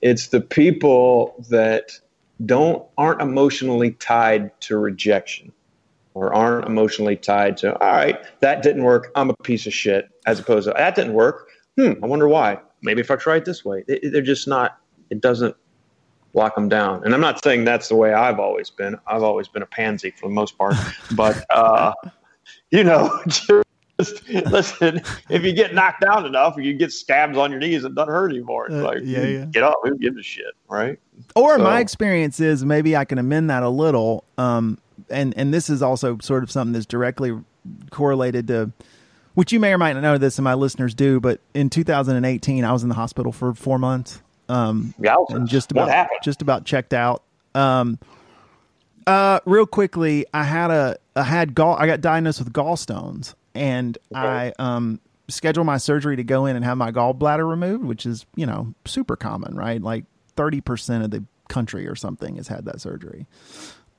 It's 0.00 0.28
the 0.28 0.40
people 0.40 1.34
that 1.50 1.92
don't 2.44 2.84
aren't 2.98 3.20
emotionally 3.22 3.92
tied 3.92 4.58
to 4.62 4.76
rejection 4.76 5.52
or 6.14 6.34
aren't 6.34 6.66
emotionally 6.66 7.14
tied 7.16 7.56
to 7.56 7.72
all 7.80 7.92
right 7.92 8.18
that 8.40 8.62
didn't 8.62 8.82
work. 8.82 9.12
I'm 9.14 9.30
a 9.30 9.34
piece 9.44 9.66
of 9.66 9.72
shit 9.72 10.08
as 10.26 10.40
opposed 10.40 10.66
to 10.66 10.74
that 10.76 10.94
didn't 10.96 11.12
work. 11.14 11.48
Hmm 11.78 11.92
i 12.02 12.06
wonder 12.06 12.26
why. 12.28 12.58
Maybe 12.82 13.00
if 13.00 13.10
i 13.12 13.16
try 13.16 13.36
it 13.36 13.44
this 13.44 13.64
way. 13.64 13.84
They- 13.86 14.00
they're 14.02 14.22
just 14.22 14.48
not 14.48 14.78
it 15.10 15.20
doesn't 15.20 15.54
lock 16.34 16.54
them 16.56 16.68
down. 16.68 17.04
And 17.04 17.14
i'm 17.14 17.20
not 17.20 17.44
saying 17.44 17.64
that's 17.64 17.88
the 17.88 17.94
way 17.96 18.12
i've 18.12 18.40
always 18.40 18.70
been. 18.70 18.96
I've 19.06 19.22
always 19.22 19.46
been 19.46 19.62
a 19.62 19.66
pansy 19.66 20.10
for 20.10 20.26
the 20.28 20.34
most 20.34 20.58
part. 20.58 20.74
But 21.14 21.44
uh 21.50 21.92
you 22.72 22.82
know 22.82 23.08
just 23.26 24.28
listen 24.28 25.00
if 25.28 25.44
you 25.44 25.52
get 25.52 25.74
knocked 25.74 26.00
down 26.00 26.26
enough 26.26 26.56
you 26.56 26.72
get 26.74 26.90
stabs 26.90 27.38
on 27.38 27.50
your 27.52 27.60
knees 27.60 27.84
it 27.84 27.94
doesn't 27.94 28.12
hurt 28.12 28.30
anymore 28.32 28.66
it's 28.66 28.74
Uh, 28.74 28.82
like 28.82 28.98
yeah, 29.04 29.22
yeah. 29.24 29.44
get 29.44 29.62
up 29.62 29.76
who 29.84 29.96
gives 29.98 30.18
a 30.18 30.22
shit 30.22 30.46
right 30.68 30.98
Or 31.36 31.56
So- 31.56 31.62
my 31.62 31.78
experience 31.80 32.40
is 32.40 32.64
maybe 32.64 32.96
I 32.96 33.04
can 33.04 33.18
amend 33.18 33.50
that 33.50 33.62
a 33.62 33.68
little. 33.68 34.24
Um, 34.38 34.78
and 35.10 35.34
and 35.36 35.52
this 35.54 35.68
is 35.70 35.82
also 35.82 36.18
sort 36.20 36.42
of 36.42 36.50
something 36.50 36.72
that's 36.72 36.86
directly 36.86 37.32
correlated 37.90 38.48
to, 38.48 38.72
which 39.34 39.52
you 39.52 39.60
may 39.60 39.72
or 39.72 39.78
might 39.78 39.92
not 39.94 40.02
know 40.02 40.16
this, 40.18 40.38
and 40.38 40.44
my 40.44 40.54
listeners 40.54 40.94
do. 40.94 41.20
But 41.20 41.40
in 41.54 41.68
2018, 41.70 42.64
I 42.64 42.72
was 42.72 42.82
in 42.82 42.88
the 42.88 42.94
hospital 42.94 43.30
for 43.32 43.52
four 43.54 43.78
months. 43.78 44.22
Um, 44.48 44.94
yeah 44.98 45.16
and 45.30 45.46
just 45.48 45.70
about 45.70 46.08
just 46.22 46.40
about 46.42 46.64
checked 46.64 46.94
out. 46.94 47.22
Um, 47.54 47.98
uh, 49.06 49.40
real 49.44 49.66
quickly, 49.66 50.26
I 50.32 50.44
had 50.44 50.70
a 50.70 50.96
I 51.16 51.22
had 51.22 51.54
gall. 51.54 51.76
I 51.76 51.86
got 51.86 52.00
diagnosed 52.00 52.40
with 52.40 52.52
gallstones, 52.52 53.34
and 53.54 53.96
I 54.14 54.52
um 54.58 55.00
scheduled 55.28 55.66
my 55.66 55.78
surgery 55.78 56.16
to 56.16 56.24
go 56.24 56.46
in 56.46 56.56
and 56.56 56.64
have 56.64 56.76
my 56.76 56.92
gallbladder 56.92 57.48
removed, 57.48 57.84
which 57.84 58.06
is 58.06 58.26
you 58.36 58.46
know 58.46 58.74
super 58.84 59.16
common, 59.16 59.56
right? 59.56 59.80
Like 59.80 60.04
thirty 60.36 60.60
percent 60.60 61.04
of 61.04 61.10
the 61.10 61.24
country 61.48 61.86
or 61.86 61.94
something 61.94 62.36
has 62.36 62.48
had 62.48 62.64
that 62.64 62.80
surgery. 62.80 63.26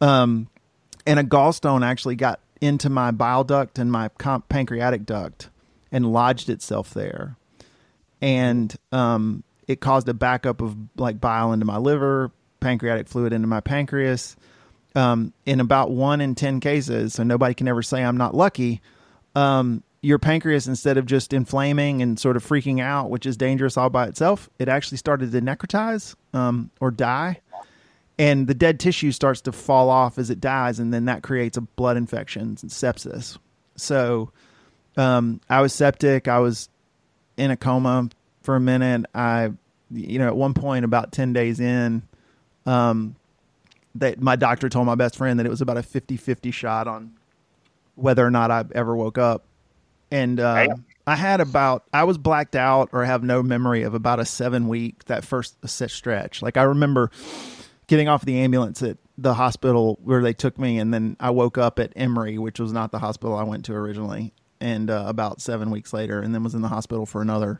Um, 0.02 0.48
and 1.06 1.20
a 1.20 1.24
gallstone 1.24 1.86
actually 1.86 2.16
got 2.16 2.40
into 2.62 2.90
my 2.90 3.12
bile 3.12 3.44
duct 3.44 3.78
and 3.78 3.92
my 3.92 4.10
pancreatic 4.50 5.06
duct 5.06 5.50
and 5.92 6.12
lodged 6.12 6.50
itself 6.50 6.94
there 6.94 7.38
and 8.24 8.74
um, 8.94 9.44
it 9.68 9.82
caused 9.82 10.08
a 10.08 10.14
backup 10.14 10.62
of 10.62 10.78
like 10.96 11.20
bile 11.20 11.52
into 11.52 11.66
my 11.66 11.76
liver, 11.76 12.32
pancreatic 12.62 13.10
fluid 13.10 13.34
into 13.34 13.50
my 13.50 13.60
pancreas. 13.60 14.38
Um, 14.96 15.34
in 15.46 15.60
about 15.60 15.90
one 15.90 16.22
in 16.22 16.36
ten 16.36 16.60
cases, 16.60 17.16
so 17.16 17.24
nobody 17.24 17.56
can 17.56 17.68
ever 17.68 17.82
say 17.82 18.04
I'm 18.04 18.18
not 18.18 18.36
lucky. 18.36 18.80
Um, 19.36 19.84
your 20.02 20.20
pancreas, 20.20 20.68
instead 20.68 20.98
of 20.98 21.08
just 21.08 21.34
inflaming 21.34 22.02
and 22.04 22.20
sort 22.20 22.36
of 22.36 22.46
freaking 22.46 22.80
out, 22.80 23.10
which 23.10 23.26
is 23.26 23.36
dangerous 23.36 23.76
all 23.76 23.90
by 23.90 24.06
itself, 24.06 24.50
it 24.60 24.68
actually 24.68 24.98
started 24.98 25.32
to 25.32 25.42
necrotize 25.42 26.16
um, 26.34 26.70
or 26.80 26.92
die, 26.92 27.40
and 28.20 28.46
the 28.46 28.54
dead 28.54 28.80
tissue 28.80 29.12
starts 29.12 29.42
to 29.42 29.52
fall 29.52 29.90
off 29.90 30.20
as 30.20 30.30
it 30.30 30.40
dies, 30.40 30.80
and 30.80 30.94
then 30.94 31.06
that 31.06 31.24
creates 31.24 31.58
a 31.58 31.62
blood 31.62 31.98
infection 31.98 32.42
and 32.42 32.58
sepsis. 32.58 33.40
So 33.76 34.32
um, 34.98 35.42
I 35.50 35.62
was 35.62 35.74
septic. 35.74 36.28
I 36.28 36.40
was 36.40 36.70
in 37.38 37.52
a 37.52 37.58
coma 37.58 38.10
for 38.42 38.56
a 38.56 38.60
minute. 38.60 39.06
I, 39.16 39.52
you 39.92 40.20
know, 40.20 40.28
at 40.28 40.36
one 40.36 40.54
point, 40.54 40.86
about 40.86 41.12
10 41.12 41.34
days 41.34 41.60
in, 41.60 42.04
um, 42.66 43.16
that 43.96 44.22
my 44.22 44.36
doctor 44.36 44.70
told 44.70 44.86
my 44.86 44.96
best 44.96 45.18
friend 45.18 45.40
that 45.40 45.46
it 45.46 45.50
was 45.50 45.62
about 45.62 45.78
a 45.78 45.84
50 45.84 46.18
50 46.18 46.52
shot 46.52 46.88
on 46.88 47.14
whether 47.96 48.26
or 48.26 48.32
not 48.32 48.52
I 48.52 48.66
ever 48.74 48.96
woke 48.96 49.18
up. 49.18 49.46
And 50.12 50.40
uh. 50.40 50.68
I 51.06 51.16
had 51.16 51.42
about, 51.42 51.84
I 51.92 52.06
was 52.06 52.18
blacked 52.18 52.56
out 52.56 52.90
or 52.94 53.04
have 53.04 53.24
no 53.24 53.44
memory 53.44 53.84
of 53.84 53.94
about 53.94 54.20
a 54.20 54.26
seven 54.26 54.70
week, 54.70 55.04
that 55.06 55.26
first 55.26 55.58
stretch. 55.68 56.42
Like 56.42 56.56
I 56.56 56.64
remember 56.64 57.12
getting 57.88 58.08
off 58.08 58.24
the 58.24 58.40
ambulance 58.40 58.82
at 58.82 58.98
the 59.18 59.34
hospital 59.34 60.00
where 60.02 60.22
they 60.22 60.34
took 60.34 60.58
me, 60.58 60.80
and 60.80 60.94
then 60.94 61.18
I 61.20 61.32
woke 61.32 61.58
up 61.58 61.80
at 61.80 61.92
Emory, 61.96 62.38
which 62.38 62.60
was 62.60 62.72
not 62.72 62.92
the 62.92 63.00
hospital 63.00 63.36
I 63.36 63.44
went 63.44 63.66
to 63.66 63.74
originally, 63.74 64.34
and 64.60 64.90
uh, 64.90 65.06
about 65.08 65.42
seven 65.42 65.70
weeks 65.72 65.94
later, 65.94 66.22
and 66.22 66.34
then 66.34 66.44
was 66.44 66.56
in 66.56 66.62
the 66.62 66.70
hospital 66.70 67.06
for 67.06 67.22
another 67.22 67.60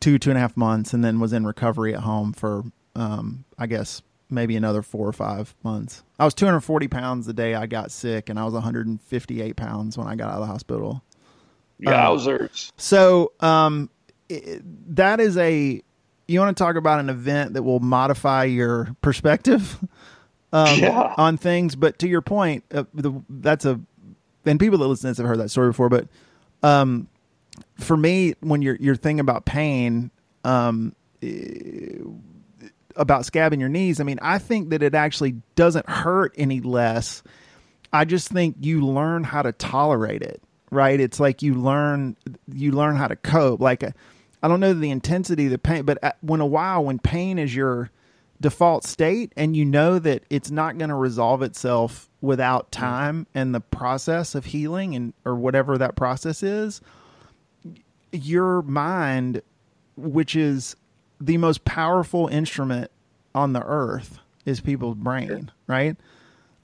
two 0.00 0.18
two 0.18 0.30
and 0.30 0.36
a 0.36 0.40
half 0.40 0.56
months, 0.56 0.92
and 0.92 1.04
then 1.04 1.20
was 1.20 1.32
in 1.32 1.46
recovery 1.46 1.94
at 1.94 2.00
home 2.00 2.32
for 2.32 2.64
um, 2.96 3.44
I 3.56 3.66
guess 3.66 4.02
maybe 4.30 4.56
another 4.56 4.82
four 4.82 5.06
or 5.08 5.12
five 5.12 5.54
months. 5.62 6.02
I 6.18 6.24
was 6.24 6.34
240 6.34 6.88
pounds 6.88 7.26
the 7.26 7.32
day 7.32 7.54
I 7.54 7.66
got 7.66 7.90
sick, 7.90 8.28
and 8.28 8.38
I 8.38 8.44
was 8.44 8.54
158 8.54 9.56
pounds 9.56 9.96
when 9.96 10.06
I 10.06 10.14
got 10.16 10.28
out 10.28 10.34
of 10.34 10.40
the 10.40 10.46
hospital. 10.46 11.02
Yowzers. 11.80 12.72
So 12.76 13.32
um, 13.40 13.90
i 14.30 14.60
that 14.90 15.20
is 15.20 15.36
a. 15.36 15.82
You 16.26 16.40
want 16.40 16.54
to 16.56 16.62
talk 16.62 16.76
about 16.76 17.00
an 17.00 17.08
event 17.08 17.54
that 17.54 17.62
will 17.62 17.80
modify 17.80 18.44
your 18.44 18.94
perspective 19.00 19.78
um, 20.52 20.78
Yeah. 20.80 21.14
on 21.16 21.36
things, 21.38 21.74
but 21.74 21.98
to 22.00 22.08
your 22.08 22.20
point, 22.20 22.64
uh, 22.74 22.84
the, 22.92 23.12
that's 23.28 23.64
a. 23.64 23.80
And 24.44 24.58
people 24.60 24.78
that 24.78 24.86
listen 24.86 25.02
to 25.02 25.08
this 25.08 25.18
have 25.18 25.26
heard 25.26 25.38
that 25.40 25.50
story 25.50 25.70
before, 25.70 25.88
but 25.88 26.06
um, 26.62 27.08
for 27.78 27.96
me, 27.96 28.34
when 28.40 28.60
you're 28.62 28.76
you're 28.76 28.96
thinking 28.96 29.20
about 29.20 29.44
pain, 29.44 30.10
um, 30.44 30.94
about 32.98 33.22
scabbing 33.22 33.60
your 33.60 33.68
knees, 33.68 34.00
I 34.00 34.04
mean, 34.04 34.18
I 34.20 34.38
think 34.38 34.70
that 34.70 34.82
it 34.82 34.94
actually 34.94 35.36
doesn't 35.54 35.88
hurt 35.88 36.34
any 36.36 36.60
less. 36.60 37.22
I 37.92 38.04
just 38.04 38.28
think 38.28 38.56
you 38.60 38.84
learn 38.84 39.24
how 39.24 39.42
to 39.42 39.52
tolerate 39.52 40.22
it, 40.22 40.42
right? 40.70 41.00
It's 41.00 41.18
like 41.18 41.40
you 41.40 41.54
learn 41.54 42.16
you 42.52 42.72
learn 42.72 42.96
how 42.96 43.08
to 43.08 43.16
cope. 43.16 43.60
Like 43.60 43.82
uh, 43.82 43.92
I 44.42 44.48
don't 44.48 44.60
know 44.60 44.74
the 44.74 44.90
intensity 44.90 45.46
of 45.46 45.52
the 45.52 45.58
pain, 45.58 45.84
but 45.84 46.02
uh, 46.02 46.12
when 46.20 46.40
a 46.40 46.46
while 46.46 46.84
when 46.84 46.98
pain 46.98 47.38
is 47.38 47.54
your 47.54 47.90
default 48.40 48.84
state 48.84 49.32
and 49.36 49.56
you 49.56 49.64
know 49.64 49.98
that 49.98 50.22
it's 50.30 50.50
not 50.50 50.78
going 50.78 50.90
to 50.90 50.94
resolve 50.94 51.42
itself 51.42 52.08
without 52.20 52.70
time 52.70 53.26
and 53.34 53.54
the 53.54 53.60
process 53.60 54.34
of 54.34 54.44
healing 54.44 54.94
and 54.94 55.12
or 55.24 55.34
whatever 55.34 55.78
that 55.78 55.96
process 55.96 56.42
is, 56.42 56.80
your 58.12 58.62
mind 58.62 59.40
which 59.96 60.36
is 60.36 60.76
the 61.20 61.36
most 61.36 61.64
powerful 61.64 62.28
instrument 62.28 62.90
on 63.34 63.52
the 63.52 63.62
earth 63.62 64.18
is 64.44 64.60
people's 64.60 64.96
brain, 64.96 65.50
right? 65.66 65.96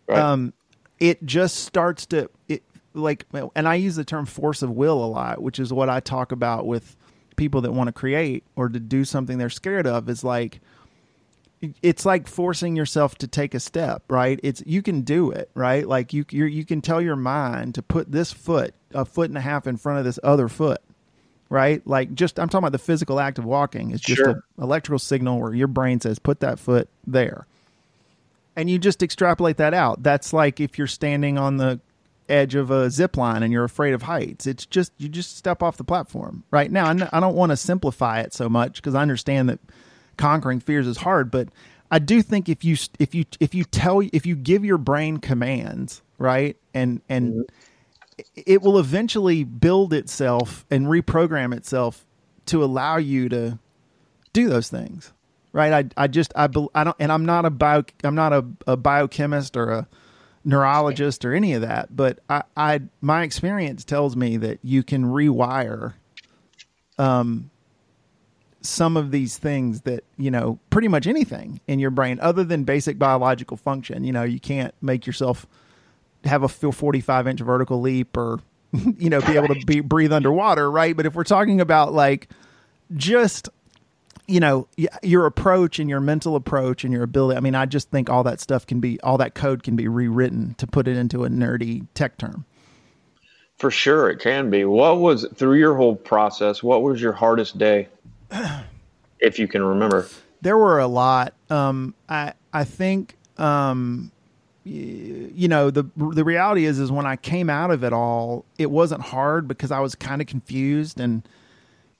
Right. 0.06 0.18
um, 0.18 0.52
it 0.98 1.24
just 1.24 1.56
starts 1.64 2.06
to 2.06 2.30
it 2.48 2.62
like, 2.94 3.26
and 3.54 3.66
I 3.66 3.74
use 3.74 3.96
the 3.96 4.04
term 4.04 4.26
force 4.26 4.62
of 4.62 4.70
will 4.70 5.04
a 5.04 5.06
lot, 5.06 5.42
which 5.42 5.58
is 5.58 5.72
what 5.72 5.88
I 5.88 6.00
talk 6.00 6.32
about 6.32 6.66
with 6.66 6.96
people 7.36 7.60
that 7.62 7.72
want 7.72 7.88
to 7.88 7.92
create 7.92 8.44
or 8.54 8.68
to 8.68 8.78
do 8.78 9.04
something 9.04 9.38
they're 9.38 9.50
scared 9.50 9.86
of. 9.86 10.08
Is 10.08 10.22
like 10.22 10.60
it's 11.82 12.04
like 12.04 12.26
forcing 12.26 12.76
yourself 12.76 13.16
to 13.16 13.26
take 13.26 13.54
a 13.54 13.60
step, 13.60 14.04
right? 14.08 14.38
It's 14.42 14.62
you 14.66 14.82
can 14.82 15.02
do 15.02 15.30
it, 15.30 15.50
right? 15.54 15.86
Like 15.86 16.12
you 16.12 16.24
you 16.30 16.44
you 16.44 16.64
can 16.64 16.80
tell 16.80 17.00
your 17.00 17.16
mind 17.16 17.74
to 17.74 17.82
put 17.82 18.12
this 18.12 18.32
foot 18.32 18.74
a 18.92 19.04
foot 19.04 19.30
and 19.30 19.38
a 19.38 19.40
half 19.40 19.66
in 19.66 19.76
front 19.76 19.98
of 19.98 20.04
this 20.04 20.20
other 20.22 20.48
foot, 20.48 20.80
right? 21.54 21.86
Like 21.86 22.12
just 22.14 22.40
I'm 22.40 22.48
talking 22.48 22.64
about 22.64 22.72
the 22.72 22.78
physical 22.78 23.20
act 23.20 23.38
of 23.38 23.44
walking. 23.44 23.92
It's 23.92 24.02
just 24.02 24.18
sure. 24.18 24.30
an 24.30 24.42
electrical 24.58 24.98
signal 24.98 25.40
where 25.40 25.54
your 25.54 25.68
brain 25.68 26.00
says 26.00 26.18
put 26.18 26.40
that 26.40 26.58
foot 26.58 26.88
there. 27.06 27.46
And 28.56 28.68
you 28.68 28.78
just 28.78 29.04
extrapolate 29.04 29.56
that 29.58 29.72
out. 29.72 30.02
That's 30.02 30.32
like 30.32 30.58
if 30.58 30.78
you're 30.78 30.88
standing 30.88 31.38
on 31.38 31.58
the 31.58 31.80
edge 32.28 32.56
of 32.56 32.72
a 32.72 32.90
zip 32.90 33.16
line 33.16 33.44
and 33.44 33.52
you're 33.52 33.64
afraid 33.64 33.94
of 33.94 34.02
heights. 34.02 34.48
It's 34.48 34.66
just 34.66 34.90
you 34.98 35.08
just 35.08 35.36
step 35.36 35.62
off 35.62 35.76
the 35.76 35.84
platform. 35.84 36.42
Right 36.50 36.72
now, 36.72 36.88
I 37.12 37.20
don't 37.20 37.36
want 37.36 37.50
to 37.50 37.56
simplify 37.56 38.20
it 38.20 38.34
so 38.34 38.48
much 38.48 38.76
because 38.76 38.96
I 38.96 39.02
understand 39.02 39.48
that 39.48 39.60
conquering 40.16 40.58
fears 40.58 40.88
is 40.88 40.96
hard, 40.98 41.30
but 41.30 41.50
I 41.88 42.00
do 42.00 42.20
think 42.20 42.48
if 42.48 42.64
you 42.64 42.76
if 42.98 43.14
you 43.14 43.26
if 43.38 43.54
you 43.54 43.62
tell 43.62 44.02
if 44.12 44.26
you 44.26 44.34
give 44.34 44.64
your 44.64 44.78
brain 44.78 45.18
commands, 45.18 46.02
right, 46.18 46.56
and 46.72 47.00
and 47.08 47.30
mm-hmm. 47.30 47.42
It 48.34 48.62
will 48.62 48.78
eventually 48.78 49.44
build 49.44 49.92
itself 49.92 50.64
and 50.70 50.86
reprogram 50.86 51.54
itself 51.54 52.06
to 52.46 52.62
allow 52.62 52.96
you 52.96 53.28
to 53.28 53.58
do 54.32 54.48
those 54.48 54.68
things, 54.68 55.12
right? 55.52 55.72
I 55.96 56.04
I 56.04 56.06
just 56.06 56.32
I 56.36 56.48
I 56.74 56.84
don't 56.84 56.96
and 56.98 57.10
I'm 57.10 57.24
not 57.24 57.44
a 57.44 57.50
bio 57.50 57.84
I'm 58.02 58.14
not 58.14 58.32
a, 58.32 58.44
a 58.66 58.76
biochemist 58.76 59.56
or 59.56 59.70
a 59.70 59.88
neurologist 60.44 61.24
or 61.24 61.32
any 61.32 61.54
of 61.54 61.62
that, 61.62 61.94
but 61.94 62.18
I, 62.28 62.42
I 62.56 62.80
my 63.00 63.22
experience 63.22 63.84
tells 63.84 64.14
me 64.16 64.36
that 64.38 64.58
you 64.62 64.82
can 64.82 65.04
rewire 65.04 65.94
um 66.98 67.50
some 68.60 68.96
of 68.96 69.10
these 69.10 69.36
things 69.36 69.82
that 69.82 70.04
you 70.16 70.30
know 70.30 70.58
pretty 70.70 70.88
much 70.88 71.06
anything 71.06 71.60
in 71.66 71.78
your 71.78 71.90
brain 71.90 72.18
other 72.20 72.44
than 72.44 72.64
basic 72.64 72.98
biological 72.98 73.58
function 73.58 74.04
you 74.04 74.12
know 74.12 74.22
you 74.22 74.40
can't 74.40 74.74
make 74.80 75.06
yourself 75.06 75.46
have 76.24 76.42
a 76.42 76.48
45 76.48 77.26
inch 77.28 77.40
vertical 77.40 77.80
leap 77.80 78.16
or 78.16 78.40
you 78.72 79.10
know 79.10 79.20
be 79.20 79.36
able 79.36 79.54
to 79.54 79.66
be, 79.66 79.80
breathe 79.80 80.12
underwater 80.12 80.70
right 80.70 80.96
but 80.96 81.06
if 81.06 81.14
we're 81.14 81.24
talking 81.24 81.60
about 81.60 81.92
like 81.92 82.28
just 82.96 83.48
you 84.26 84.40
know 84.40 84.66
your 85.02 85.26
approach 85.26 85.78
and 85.78 85.88
your 85.88 86.00
mental 86.00 86.34
approach 86.34 86.84
and 86.84 86.92
your 86.92 87.02
ability 87.02 87.36
i 87.36 87.40
mean 87.40 87.54
i 87.54 87.66
just 87.66 87.90
think 87.90 88.08
all 88.08 88.24
that 88.24 88.40
stuff 88.40 88.66
can 88.66 88.80
be 88.80 89.00
all 89.00 89.18
that 89.18 89.34
code 89.34 89.62
can 89.62 89.76
be 89.76 89.86
rewritten 89.86 90.54
to 90.54 90.66
put 90.66 90.88
it 90.88 90.96
into 90.96 91.24
a 91.24 91.28
nerdy 91.28 91.86
tech 91.94 92.16
term 92.18 92.44
for 93.58 93.70
sure 93.70 94.10
it 94.10 94.18
can 94.18 94.50
be 94.50 94.64
what 94.64 94.98
was 94.98 95.26
through 95.34 95.58
your 95.58 95.76
whole 95.76 95.94
process 95.94 96.62
what 96.62 96.82
was 96.82 97.00
your 97.00 97.12
hardest 97.12 97.58
day 97.58 97.88
if 99.24 99.38
you 99.38 99.48
can 99.48 99.62
remember. 99.62 100.06
There 100.42 100.58
were 100.58 100.78
a 100.78 100.86
lot. 100.86 101.34
Um, 101.50 101.94
I 102.08 102.34
I 102.52 102.64
think 102.64 103.16
um, 103.38 104.12
you 104.64 105.46
know 105.46 105.70
the 105.70 105.84
the 105.96 106.24
reality 106.24 106.64
is 106.64 106.78
is 106.78 106.90
when 106.90 107.06
I 107.06 107.16
came 107.16 107.50
out 107.50 107.70
of 107.70 107.84
it 107.84 107.92
all, 107.92 108.44
it 108.58 108.70
wasn't 108.70 109.02
hard 109.02 109.46
because 109.46 109.70
I 109.70 109.80
was 109.80 109.94
kind 109.94 110.20
of 110.20 110.26
confused 110.26 110.98
and 111.00 111.26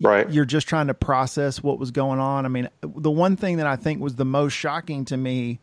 right. 0.01 0.31
You're 0.31 0.45
just 0.45 0.67
trying 0.67 0.87
to 0.87 0.95
process 0.95 1.63
what 1.63 1.79
was 1.79 1.91
going 1.91 2.21
on. 2.21 2.47
I 2.47 2.49
mean, 2.49 2.69
the 2.81 3.11
one 3.11 3.37
thing 3.37 3.59
that 3.59 3.67
I 3.67 3.77
think 3.77 4.01
was 4.01 4.17
the 4.17 4.25
most 4.25 4.53
shocking 4.53 5.05
to 5.07 5.17
me 5.17 5.61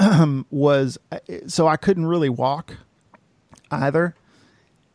was 0.50 0.98
so 1.46 1.68
I 1.68 1.76
couldn't 1.76 2.06
really 2.06 2.30
walk 2.30 2.76
either, 3.70 4.14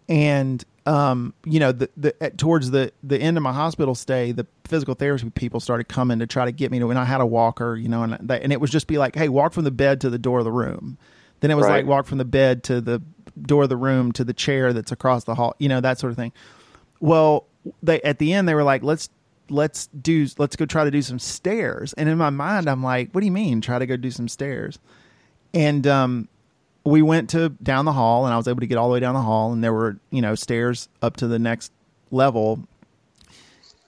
and 0.10 0.63
um, 0.88 1.34
you 1.45 1.60
know, 1.60 1.71
the, 1.73 1.89
the 1.97 2.13
towards 2.38 2.71
the 2.71 2.91
the 3.04 3.19
end 3.19 3.38
of 3.38 3.43
my 3.43 3.54
hospital 3.54 3.93
stay, 3.93 4.32
the 4.32 4.47
physical 4.63 4.95
therapy 4.95 5.30
people 5.32 5.60
started 5.60 5.88
coming 5.88 6.19
to 6.19 6.26
try 6.28 6.45
to 6.45 6.52
get 6.52 6.71
me 6.71 6.80
to. 6.80 6.89
And 6.89 6.97
I 6.97 7.06
had 7.06 7.21
a 7.21 7.26
walker, 7.26 7.76
you 7.76 7.89
know, 7.89 8.04
and 8.04 8.17
that, 8.21 8.41
and 8.41 8.54
it 8.54 8.62
was 8.62 8.71
just 8.71 8.88
be 8.88 8.97
like, 8.97 9.15
hey, 9.15 9.30
walk 9.30 9.54
from 9.54 9.65
the 9.65 9.71
bed 9.71 10.02
to 10.02 10.10
the 10.10 10.17
door 10.17 10.39
of 10.39 10.45
the 10.45 10.52
room. 10.52 10.97
Then 11.39 11.52
it 11.52 11.56
was 11.56 11.65
right. 11.65 11.78
like 11.78 11.86
walk 11.86 12.06
from 12.06 12.17
the 12.17 12.26
bed 12.26 12.63
to 12.65 12.82
the 12.82 13.02
door 13.41 13.63
of 13.63 13.69
the 13.69 13.78
room 13.78 14.12
to 14.13 14.23
the 14.23 14.34
chair 14.34 14.73
that's 14.73 14.91
across 14.91 15.23
the 15.26 15.36
hall, 15.36 15.56
you 15.60 15.69
know, 15.69 15.80
that 15.82 16.00
sort 16.00 16.12
of 16.12 16.17
thing. 16.17 16.32
Well, 17.00 17.45
they 17.84 18.02
at 18.02 18.19
the 18.19 18.34
end 18.34 18.47
they 18.47 18.56
were 18.56 18.63
like, 18.63 18.84
let's 18.84 19.10
let's 19.50 19.88
do 19.88 20.28
let's 20.38 20.56
go 20.56 20.65
try 20.65 20.84
to 20.84 20.91
do 20.91 21.02
some 21.02 21.19
stairs. 21.19 21.93
And 21.93 22.10
in 22.10 22.17
my 22.17 22.30
mind, 22.30 22.69
I'm 22.69 22.84
like, 22.84 23.12
what 23.12 23.21
do 23.21 23.26
you 23.26 23.32
mean 23.32 23.62
try 23.62 23.80
to 23.80 23.86
go 23.86 23.97
do 23.97 24.12
some 24.12 24.28
stairs? 24.28 24.80
And 25.54 25.86
um, 25.88 26.28
we 26.84 27.02
went 27.02 27.30
to 27.32 27.50
down 27.50 27.86
the 27.86 27.93
hall 27.93 28.26
and 28.26 28.34
I 28.34 28.38
was 28.38 28.47
able 28.47 28.62
to 28.62 28.67
get 28.67 28.78
all 28.78 28.89
the 28.89 28.93
way 28.93 29.00
down 29.00 29.13
the 29.13 29.21
hall 29.21 29.52
and 29.52 29.63
there 29.63 29.73
were, 29.73 30.00
you 30.10 30.21
know, 30.21 30.36
stairs 30.36 30.89
up 31.02 31.17
to 31.17 31.28
the 31.28 31.39
next 31.39 31.71
level. 32.12 32.67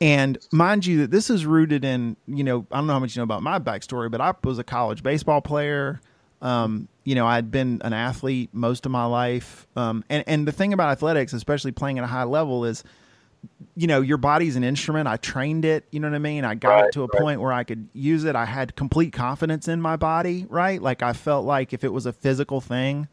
And 0.01 0.37
mind 0.51 0.85
you 0.85 0.99
that 0.99 1.11
this 1.11 1.29
is 1.29 1.45
rooted 1.45 1.83
in, 1.83 2.15
you 2.25 2.43
know, 2.43 2.65
I 2.71 2.77
don't 2.77 2.87
know 2.87 2.93
how 2.93 2.99
much 2.99 3.15
you 3.15 3.19
know 3.19 3.25
about 3.25 3.43
my 3.43 3.59
backstory, 3.59 4.09
but 4.09 4.21
I 4.21 4.33
was 4.43 4.57
a 4.57 4.63
college 4.63 5.03
baseball 5.03 5.41
player. 5.41 6.01
Um, 6.41 6.87
you 7.03 7.15
know, 7.15 7.27
I'd 7.27 7.51
been 7.51 7.81
an 7.83 7.93
athlete 7.93 8.49
most 8.53 8.85
of 8.85 8.91
my 8.91 9.05
life. 9.05 9.67
Um, 9.75 10.03
and, 10.09 10.23
and 10.27 10.47
the 10.47 10.51
thing 10.51 10.73
about 10.73 10.89
athletics, 10.89 11.33
especially 11.33 11.71
playing 11.71 11.97
at 11.97 12.03
a 12.03 12.07
high 12.07 12.23
level, 12.23 12.65
is 12.65 12.83
you 13.75 13.87
know, 13.87 14.01
your 14.01 14.17
body's 14.17 14.55
an 14.55 14.63
instrument. 14.63 15.07
I 15.07 15.17
trained 15.17 15.63
it, 15.63 15.85
you 15.91 15.99
know 15.99 16.09
what 16.09 16.15
I 16.15 16.19
mean? 16.19 16.43
I 16.43 16.55
got 16.55 16.69
right, 16.69 16.85
it 16.85 16.91
to 16.93 17.03
a 17.03 17.07
right. 17.07 17.21
point 17.21 17.41
where 17.41 17.53
I 17.53 17.63
could 17.63 17.87
use 17.93 18.25
it. 18.25 18.35
I 18.35 18.45
had 18.45 18.75
complete 18.75 19.13
confidence 19.13 19.67
in 19.67 19.81
my 19.81 19.95
body, 19.95 20.45
right? 20.49 20.81
Like 20.81 21.01
I 21.01 21.13
felt 21.13 21.45
like 21.45 21.71
if 21.71 21.83
it 21.83 21.93
was 21.93 22.05
a 22.05 22.11
physical 22.11 22.59
thing, 22.59 23.07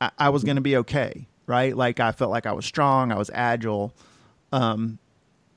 I, 0.00 0.10
I 0.18 0.28
was 0.28 0.44
going 0.44 0.56
to 0.56 0.62
be 0.62 0.76
okay, 0.78 1.26
right? 1.46 1.76
Like 1.76 1.98
I 1.98 2.12
felt 2.12 2.30
like 2.30 2.46
I 2.46 2.52
was 2.52 2.64
strong, 2.64 3.10
I 3.10 3.16
was 3.16 3.30
agile. 3.34 3.92
Um, 4.52 4.98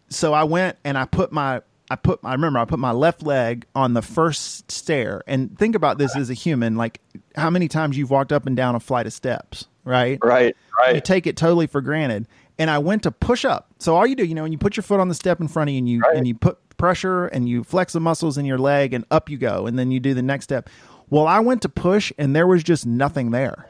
so 0.09 0.33
I 0.33 0.43
went 0.43 0.77
and 0.83 0.97
I 0.97 1.05
put 1.05 1.31
my 1.31 1.61
I 1.89 1.95
put 1.95 2.19
I 2.23 2.33
remember 2.33 2.59
I 2.59 2.65
put 2.65 2.79
my 2.79 2.91
left 2.91 3.23
leg 3.23 3.65
on 3.75 3.93
the 3.93 4.01
first 4.01 4.71
stair 4.71 5.23
and 5.27 5.57
think 5.57 5.75
about 5.75 5.97
this 5.97 6.15
as 6.15 6.29
a 6.29 6.33
human 6.33 6.75
like 6.75 6.99
how 7.35 7.49
many 7.49 7.67
times 7.67 7.97
you've 7.97 8.09
walked 8.09 8.31
up 8.31 8.47
and 8.47 8.55
down 8.55 8.75
a 8.75 8.79
flight 8.79 9.05
of 9.05 9.13
steps 9.13 9.67
right 9.83 10.17
right 10.23 10.55
right 10.79 10.95
you 10.95 11.01
take 11.01 11.27
it 11.27 11.37
totally 11.37 11.67
for 11.67 11.81
granted 11.81 12.27
and 12.57 12.69
I 12.69 12.77
went 12.77 13.03
to 13.03 13.11
push 13.11 13.45
up. 13.45 13.67
So 13.79 13.95
all 13.95 14.07
you 14.07 14.15
do, 14.15 14.25
you 14.25 14.35
know, 14.35 14.43
when 14.43 14.51
you 14.51 14.57
put 14.57 14.77
your 14.77 14.83
foot 14.83 14.99
on 14.99 15.09
the 15.09 15.15
step 15.15 15.41
in 15.41 15.47
front 15.47 15.69
of 15.69 15.73
you 15.73 15.79
and 15.79 15.89
you 15.89 15.99
right. 15.99 16.15
and 16.15 16.27
you 16.27 16.35
put 16.35 16.57
pressure 16.77 17.27
and 17.27 17.47
you 17.47 17.63
flex 17.63 17.93
the 17.93 17.99
muscles 17.99 18.37
in 18.37 18.45
your 18.45 18.57
leg 18.57 18.93
and 18.93 19.05
up 19.11 19.29
you 19.29 19.37
go, 19.37 19.65
and 19.65 19.77
then 19.77 19.91
you 19.91 19.99
do 19.99 20.13
the 20.13 20.21
next 20.21 20.45
step. 20.45 20.69
Well, 21.09 21.27
I 21.27 21.39
went 21.39 21.61
to 21.63 21.69
push 21.69 22.11
and 22.17 22.35
there 22.35 22.47
was 22.47 22.63
just 22.63 22.85
nothing 22.85 23.31
there. 23.31 23.69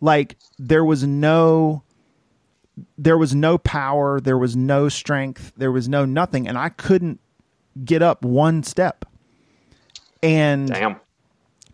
Like 0.00 0.36
there 0.58 0.84
was 0.84 1.04
no 1.04 1.82
there 2.98 3.16
was 3.16 3.34
no 3.34 3.56
power, 3.56 4.20
there 4.20 4.38
was 4.38 4.56
no 4.56 4.88
strength, 4.88 5.52
there 5.56 5.70
was 5.70 5.88
no 5.88 6.04
nothing, 6.04 6.48
and 6.48 6.58
I 6.58 6.70
couldn't 6.70 7.20
get 7.82 8.02
up 8.02 8.24
one 8.24 8.62
step. 8.62 9.04
And 10.22 10.68
Damn. 10.68 11.00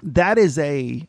that 0.03 0.39
is 0.39 0.59
a 0.59 1.07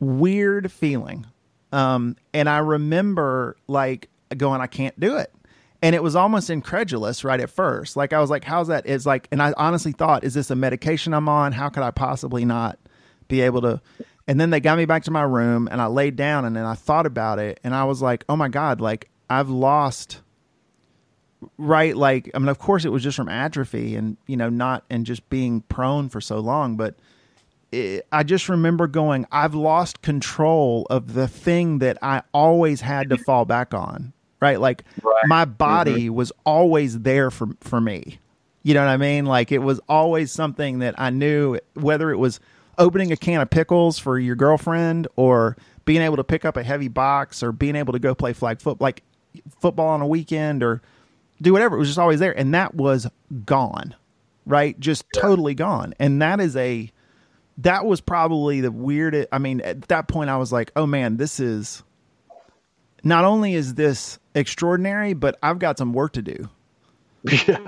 weird 0.00 0.72
feeling. 0.72 1.26
Um, 1.72 2.16
and 2.34 2.48
I 2.48 2.58
remember 2.58 3.56
like 3.68 4.08
going, 4.36 4.60
I 4.60 4.66
can't 4.66 4.98
do 4.98 5.16
it. 5.16 5.32
And 5.82 5.94
it 5.94 6.02
was 6.02 6.14
almost 6.14 6.50
incredulous 6.50 7.24
right 7.24 7.40
at 7.40 7.48
first. 7.48 7.96
Like 7.96 8.12
I 8.12 8.20
was 8.20 8.28
like, 8.28 8.44
how's 8.44 8.68
that? 8.68 8.86
It's 8.86 9.06
like, 9.06 9.28
and 9.32 9.40
I 9.40 9.54
honestly 9.56 9.92
thought, 9.92 10.24
is 10.24 10.34
this 10.34 10.50
a 10.50 10.56
medication 10.56 11.14
I'm 11.14 11.28
on? 11.28 11.52
How 11.52 11.68
could 11.68 11.82
I 11.82 11.90
possibly 11.90 12.44
not 12.44 12.78
be 13.28 13.40
able 13.40 13.62
to? 13.62 13.80
And 14.26 14.38
then 14.38 14.50
they 14.50 14.60
got 14.60 14.76
me 14.76 14.84
back 14.84 15.04
to 15.04 15.10
my 15.10 15.22
room 15.22 15.68
and 15.70 15.80
I 15.80 15.86
laid 15.86 16.16
down 16.16 16.44
and 16.44 16.54
then 16.54 16.64
I 16.64 16.74
thought 16.74 17.06
about 17.06 17.38
it 17.38 17.60
and 17.64 17.74
I 17.74 17.84
was 17.84 18.02
like, 18.02 18.24
oh 18.28 18.36
my 18.36 18.48
God, 18.48 18.80
like 18.80 19.08
I've 19.30 19.48
lost 19.48 20.20
right 21.58 21.96
like 21.96 22.30
i 22.34 22.38
mean 22.38 22.48
of 22.48 22.58
course 22.58 22.84
it 22.84 22.90
was 22.90 23.02
just 23.02 23.16
from 23.16 23.28
atrophy 23.28 23.96
and 23.96 24.16
you 24.26 24.36
know 24.36 24.48
not 24.48 24.84
and 24.90 25.06
just 25.06 25.28
being 25.30 25.62
prone 25.62 26.08
for 26.08 26.20
so 26.20 26.38
long 26.38 26.76
but 26.76 26.96
it, 27.72 28.06
i 28.12 28.22
just 28.22 28.48
remember 28.48 28.86
going 28.86 29.26
i've 29.32 29.54
lost 29.54 30.02
control 30.02 30.86
of 30.90 31.14
the 31.14 31.26
thing 31.26 31.78
that 31.78 31.96
i 32.02 32.22
always 32.32 32.82
had 32.82 33.08
to 33.08 33.16
fall 33.16 33.44
back 33.44 33.72
on 33.72 34.12
right? 34.40 34.60
Like 34.60 34.84
right. 35.02 35.26
my 35.26 35.44
body 35.44 36.06
mm-hmm. 36.06 36.14
was 36.14 36.32
always 36.44 37.00
there 37.00 37.30
for 37.30 37.48
for 37.60 37.80
me. 37.80 38.18
You 38.62 38.74
know 38.74 38.84
what 38.84 38.90
I 38.90 38.96
mean? 38.96 39.26
Like 39.26 39.52
it 39.52 39.58
was 39.58 39.80
always 39.88 40.32
something 40.32 40.80
that 40.80 40.94
I 40.98 41.10
knew 41.10 41.58
whether 41.74 42.10
it 42.10 42.18
was 42.18 42.40
opening 42.78 43.12
a 43.12 43.16
can 43.16 43.40
of 43.40 43.50
pickles 43.50 43.98
for 43.98 44.18
your 44.18 44.36
girlfriend 44.36 45.08
or 45.16 45.56
being 45.84 46.02
able 46.02 46.16
to 46.16 46.24
pick 46.24 46.44
up 46.44 46.56
a 46.56 46.62
heavy 46.62 46.88
box 46.88 47.42
or 47.42 47.52
being 47.52 47.76
able 47.76 47.92
to 47.92 47.98
go 47.98 48.14
play 48.14 48.32
flag 48.32 48.60
foot 48.60 48.80
like 48.80 49.02
football 49.60 49.88
on 49.88 50.00
a 50.00 50.06
weekend 50.06 50.62
or 50.62 50.82
do 51.40 51.52
whatever. 51.52 51.76
It 51.76 51.78
was 51.80 51.88
just 51.88 51.98
always 51.98 52.20
there 52.20 52.36
and 52.36 52.54
that 52.54 52.74
was 52.74 53.06
gone. 53.44 53.94
Right? 54.46 54.78
Just 54.80 55.04
yeah. 55.14 55.20
totally 55.22 55.54
gone. 55.54 55.94
And 55.98 56.20
that 56.22 56.40
is 56.40 56.56
a 56.56 56.90
that 57.58 57.84
was 57.84 58.00
probably 58.00 58.60
the 58.60 58.72
weirdest 58.72 59.28
I 59.32 59.38
mean 59.38 59.60
at 59.60 59.82
that 59.88 60.08
point 60.08 60.30
I 60.30 60.38
was 60.38 60.52
like, 60.52 60.72
"Oh 60.76 60.86
man, 60.86 61.18
this 61.18 61.38
is 61.38 61.82
not 63.04 63.24
only 63.24 63.54
is 63.54 63.74
this 63.74 64.18
extraordinary, 64.34 65.12
but 65.14 65.38
I've 65.42 65.58
got 65.58 65.78
some 65.78 65.92
work 65.92 66.12
to 66.14 66.22
do. 66.22 66.48
Yeah, 67.46 67.58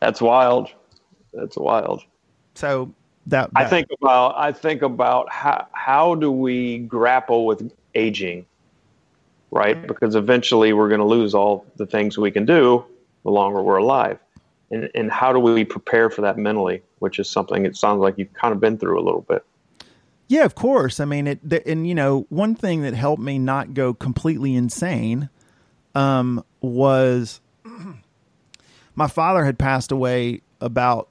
that's 0.00 0.20
wild. 0.20 0.68
That's 1.32 1.56
wild. 1.56 2.02
So 2.54 2.92
that, 3.26 3.52
that, 3.54 3.66
I 3.66 3.68
think 3.68 3.86
about 4.00 4.34
I 4.36 4.50
think 4.50 4.82
about 4.82 5.30
how 5.30 5.68
how 5.72 6.16
do 6.16 6.32
we 6.32 6.78
grapple 6.78 7.46
with 7.46 7.72
aging, 7.94 8.44
right? 9.52 9.86
Because 9.86 10.16
eventually 10.16 10.72
we're 10.72 10.88
going 10.88 11.00
to 11.00 11.06
lose 11.06 11.34
all 11.34 11.64
the 11.76 11.86
things 11.86 12.18
we 12.18 12.32
can 12.32 12.44
do 12.44 12.84
the 13.22 13.30
longer 13.30 13.62
we're 13.62 13.76
alive, 13.76 14.18
and, 14.72 14.90
and 14.96 15.12
how 15.12 15.32
do 15.32 15.38
we 15.38 15.64
prepare 15.64 16.10
for 16.10 16.22
that 16.22 16.36
mentally, 16.36 16.82
which 16.98 17.20
is 17.20 17.30
something 17.30 17.64
it 17.64 17.76
sounds 17.76 18.00
like 18.00 18.18
you've 18.18 18.32
kind 18.32 18.52
of 18.52 18.58
been 18.58 18.76
through 18.76 18.98
a 18.98 19.04
little 19.04 19.20
bit. 19.20 19.44
Yeah, 20.26 20.44
of 20.44 20.56
course. 20.56 20.98
I 20.98 21.04
mean, 21.04 21.26
it, 21.28 21.48
the, 21.48 21.66
and 21.68 21.86
you 21.86 21.94
know, 21.94 22.26
one 22.30 22.56
thing 22.56 22.82
that 22.82 22.94
helped 22.94 23.22
me 23.22 23.38
not 23.38 23.74
go 23.74 23.94
completely 23.94 24.56
insane 24.56 25.28
um, 25.94 26.42
was 26.60 27.40
my 28.96 29.06
father 29.06 29.44
had 29.44 29.58
passed 29.58 29.92
away 29.92 30.40
about 30.60 31.08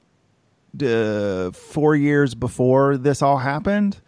uh, 0.84 1.52
four 1.52 1.96
years 1.96 2.34
before 2.34 2.98
this 2.98 3.22
all 3.22 3.38
happened, 3.38 4.02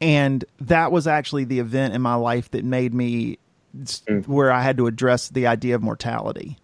and 0.00 0.44
that 0.60 0.92
was 0.92 1.06
actually 1.06 1.44
the 1.44 1.58
event 1.58 1.94
in 1.94 2.00
my 2.00 2.14
life 2.14 2.50
that 2.52 2.64
made 2.64 2.94
me 2.94 3.38
mm. 3.76 4.26
where 4.26 4.50
I 4.50 4.62
had 4.62 4.76
to 4.78 4.86
address 4.86 5.28
the 5.28 5.46
idea 5.46 5.74
of 5.74 5.82
mortality 5.82 6.58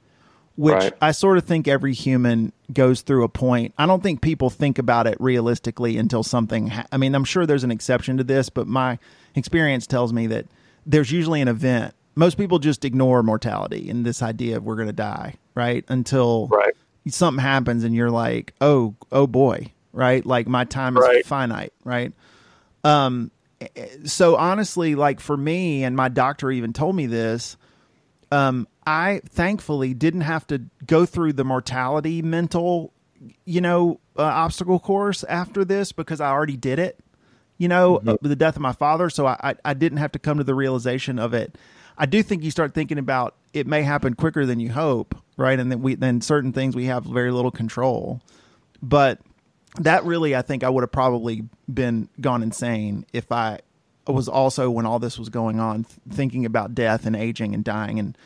which 0.56 0.74
right. 0.74 0.92
I 1.00 1.12
sort 1.12 1.38
of 1.38 1.44
think 1.44 1.66
every 1.66 1.94
human 1.94 2.52
goes 2.72 3.02
through 3.02 3.24
a 3.24 3.28
point. 3.28 3.74
I 3.78 3.86
don't 3.86 4.02
think 4.02 4.20
people 4.20 4.50
think 4.50 4.78
about 4.78 5.06
it 5.06 5.16
realistically 5.18 5.96
until 5.96 6.22
something. 6.22 6.68
Ha- 6.68 6.86
I 6.92 6.98
mean, 6.98 7.14
I'm 7.14 7.24
sure 7.24 7.46
there's 7.46 7.64
an 7.64 7.70
exception 7.70 8.18
to 8.18 8.24
this, 8.24 8.48
but 8.48 8.66
my 8.66 8.98
experience 9.34 9.86
tells 9.86 10.12
me 10.12 10.26
that 10.28 10.46
there's 10.84 11.10
usually 11.10 11.40
an 11.40 11.48
event. 11.48 11.94
Most 12.14 12.36
people 12.36 12.58
just 12.58 12.84
ignore 12.84 13.22
mortality 13.22 13.88
and 13.88 14.04
this 14.04 14.22
idea 14.22 14.58
of 14.58 14.64
we're 14.64 14.76
going 14.76 14.88
to 14.88 14.92
die, 14.92 15.36
right? 15.54 15.84
Until 15.88 16.48
right. 16.48 16.74
something 17.08 17.42
happens 17.42 17.84
and 17.84 17.94
you're 17.94 18.10
like, 18.10 18.52
oh, 18.60 18.94
oh 19.10 19.26
boy, 19.26 19.72
right? 19.92 20.24
Like 20.24 20.46
my 20.46 20.64
time 20.64 20.98
is 20.98 21.02
right. 21.02 21.24
finite, 21.24 21.72
right? 21.84 22.12
Um, 22.84 23.30
so 24.04 24.36
honestly, 24.36 24.94
like 24.94 25.20
for 25.20 25.36
me, 25.36 25.84
and 25.84 25.96
my 25.96 26.08
doctor 26.08 26.50
even 26.50 26.72
told 26.72 26.96
me 26.96 27.06
this. 27.06 27.56
Um, 28.30 28.66
I 28.86 29.20
thankfully 29.28 29.92
didn't 29.92 30.22
have 30.22 30.46
to 30.46 30.62
go 30.86 31.04
through 31.04 31.34
the 31.34 31.44
mortality 31.44 32.22
mental, 32.22 32.92
you 33.44 33.60
know, 33.60 34.00
uh, 34.16 34.22
obstacle 34.22 34.78
course 34.78 35.22
after 35.24 35.64
this 35.64 35.92
because 35.92 36.20
I 36.20 36.30
already 36.30 36.56
did 36.56 36.78
it, 36.78 36.98
you 37.58 37.68
know, 37.68 37.98
mm-hmm. 37.98 38.08
uh, 38.08 38.16
the 38.22 38.36
death 38.36 38.56
of 38.56 38.62
my 38.62 38.72
father. 38.72 39.10
So 39.10 39.26
I, 39.26 39.36
I, 39.42 39.54
I 39.66 39.74
didn't 39.74 39.98
have 39.98 40.12
to 40.12 40.18
come 40.18 40.38
to 40.38 40.44
the 40.44 40.54
realization 40.54 41.18
of 41.18 41.34
it. 41.34 41.56
I 41.98 42.06
do 42.06 42.22
think 42.22 42.42
you 42.42 42.50
start 42.50 42.74
thinking 42.74 42.98
about 42.98 43.36
it 43.52 43.66
may 43.66 43.82
happen 43.82 44.14
quicker 44.14 44.46
than 44.46 44.60
you 44.60 44.72
hope, 44.72 45.14
right? 45.36 45.58
And 45.58 45.70
then 45.70 45.82
we 45.82 45.94
then 45.94 46.20
certain 46.20 46.52
things 46.52 46.74
we 46.74 46.86
have 46.86 47.04
very 47.04 47.30
little 47.30 47.50
control. 47.50 48.20
But 48.82 49.20
that 49.80 50.04
really, 50.04 50.36
I 50.36 50.42
think 50.42 50.64
I 50.64 50.68
would 50.68 50.82
have 50.82 50.92
probably 50.92 51.44
been 51.72 52.08
gone 52.20 52.42
insane 52.42 53.06
if 53.12 53.32
I 53.32 53.60
was 54.06 54.28
also 54.28 54.70
when 54.70 54.86
all 54.86 54.98
this 54.98 55.18
was 55.18 55.28
going 55.28 55.60
on 55.60 55.84
thinking 56.10 56.44
about 56.44 56.74
death 56.74 57.06
and 57.06 57.14
aging 57.14 57.54
and 57.54 57.64
dying 57.64 57.98
and 57.98 58.18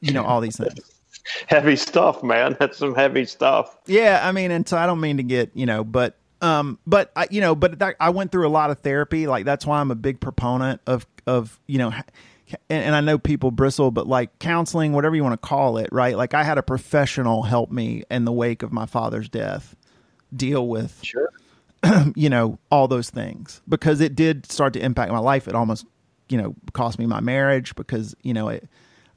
you 0.00 0.12
know 0.12 0.24
all 0.24 0.40
these 0.40 0.56
things. 0.56 0.74
Heavy 1.46 1.76
stuff 1.76 2.22
man. 2.22 2.56
That's 2.58 2.78
some 2.78 2.94
heavy 2.94 3.26
stuff. 3.26 3.76
Yeah 3.86 4.20
i 4.22 4.32
mean 4.32 4.50
and 4.50 4.66
so 4.66 4.78
i 4.78 4.86
don't 4.86 5.00
mean 5.00 5.18
to 5.18 5.22
get 5.22 5.50
you 5.54 5.66
know 5.66 5.84
but 5.84 6.16
um 6.40 6.78
but 6.86 7.10
i 7.16 7.26
you 7.30 7.40
know 7.40 7.54
but 7.54 7.80
that, 7.80 7.96
i 8.00 8.10
went 8.10 8.32
through 8.32 8.46
a 8.46 8.50
lot 8.50 8.70
of 8.70 8.78
therapy. 8.78 9.26
Like 9.26 9.44
that's 9.44 9.66
why 9.66 9.80
i'm 9.80 9.90
a 9.90 9.96
big 9.96 10.20
proponent 10.20 10.80
of 10.86 11.06
of 11.26 11.58
you 11.66 11.78
know 11.78 11.92
and, 12.70 12.84
and 12.84 12.94
i 12.94 13.00
know 13.00 13.18
people 13.18 13.50
bristle 13.50 13.90
but 13.90 14.06
like 14.06 14.38
counseling 14.38 14.92
whatever 14.92 15.16
you 15.16 15.22
want 15.22 15.40
to 15.40 15.48
call 15.48 15.76
it 15.78 15.88
right? 15.92 16.16
Like 16.16 16.32
i 16.32 16.44
had 16.44 16.56
a 16.56 16.62
professional 16.62 17.42
help 17.42 17.70
me 17.70 18.04
in 18.10 18.24
the 18.24 18.32
wake 18.32 18.62
of 18.62 18.72
my 18.72 18.86
father's 18.86 19.28
death 19.28 19.74
deal 20.34 20.68
with 20.68 21.00
sure 21.02 21.30
you 22.16 22.28
know 22.28 22.58
all 22.70 22.88
those 22.88 23.10
things 23.10 23.62
because 23.68 24.00
it 24.00 24.14
did 24.14 24.50
start 24.50 24.72
to 24.72 24.80
impact 24.80 25.12
my 25.12 25.18
life 25.18 25.48
it 25.48 25.54
almost 25.54 25.86
you 26.28 26.36
know 26.36 26.54
cost 26.72 26.98
me 26.98 27.06
my 27.06 27.20
marriage 27.20 27.74
because 27.74 28.14
you 28.22 28.34
know 28.34 28.48
it 28.48 28.68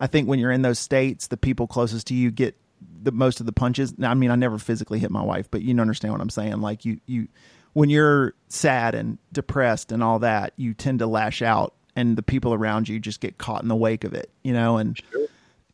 I 0.02 0.08
think 0.08 0.28
when 0.28 0.40
you're 0.40 0.52
in 0.52 0.64
those 0.64 0.80
states, 0.80 1.28
the 1.28 1.38
people 1.38 1.68
closest 1.68 2.08
to 2.08 2.16
you 2.16 2.32
get 2.32 2.58
the 3.04 3.12
most 3.12 3.40
of 3.40 3.46
the 3.46 3.52
punches. 3.52 3.98
Now, 4.00 4.10
I 4.10 4.16
mean, 4.16 4.32
I 4.32 4.36
never 4.36 4.58
physically 4.58 4.98
hit 4.98 5.12
my 5.12 5.22
wife, 5.22 5.50
but 5.50 5.62
you 5.62 5.80
understand 5.80 6.12
what 6.12 6.22
I'm 6.22 6.32
saying. 6.32 6.60
Like 6.60 6.86
you, 6.86 7.00
you, 7.06 7.28
when 7.74 7.92
you're 7.92 8.34
sad 8.50 8.96
and 8.96 9.20
depressed 9.32 9.92
and 9.92 10.04
all 10.04 10.18
that, 10.20 10.54
you 10.58 10.74
tend 10.74 11.00
to 11.00 11.08
lash 11.08 11.44
out, 11.44 11.76
and 11.96 12.18
the 12.18 12.24
people 12.24 12.52
around 12.52 12.90
you 12.90 13.00
just 13.00 13.20
get 13.20 13.38
caught 13.38 13.62
in 13.62 13.68
the 13.68 13.76
wake 13.76 14.04
of 14.04 14.16
it, 14.16 14.32
you 14.42 14.54
know. 14.54 14.78
And 14.78 14.98
sure. 15.12 15.28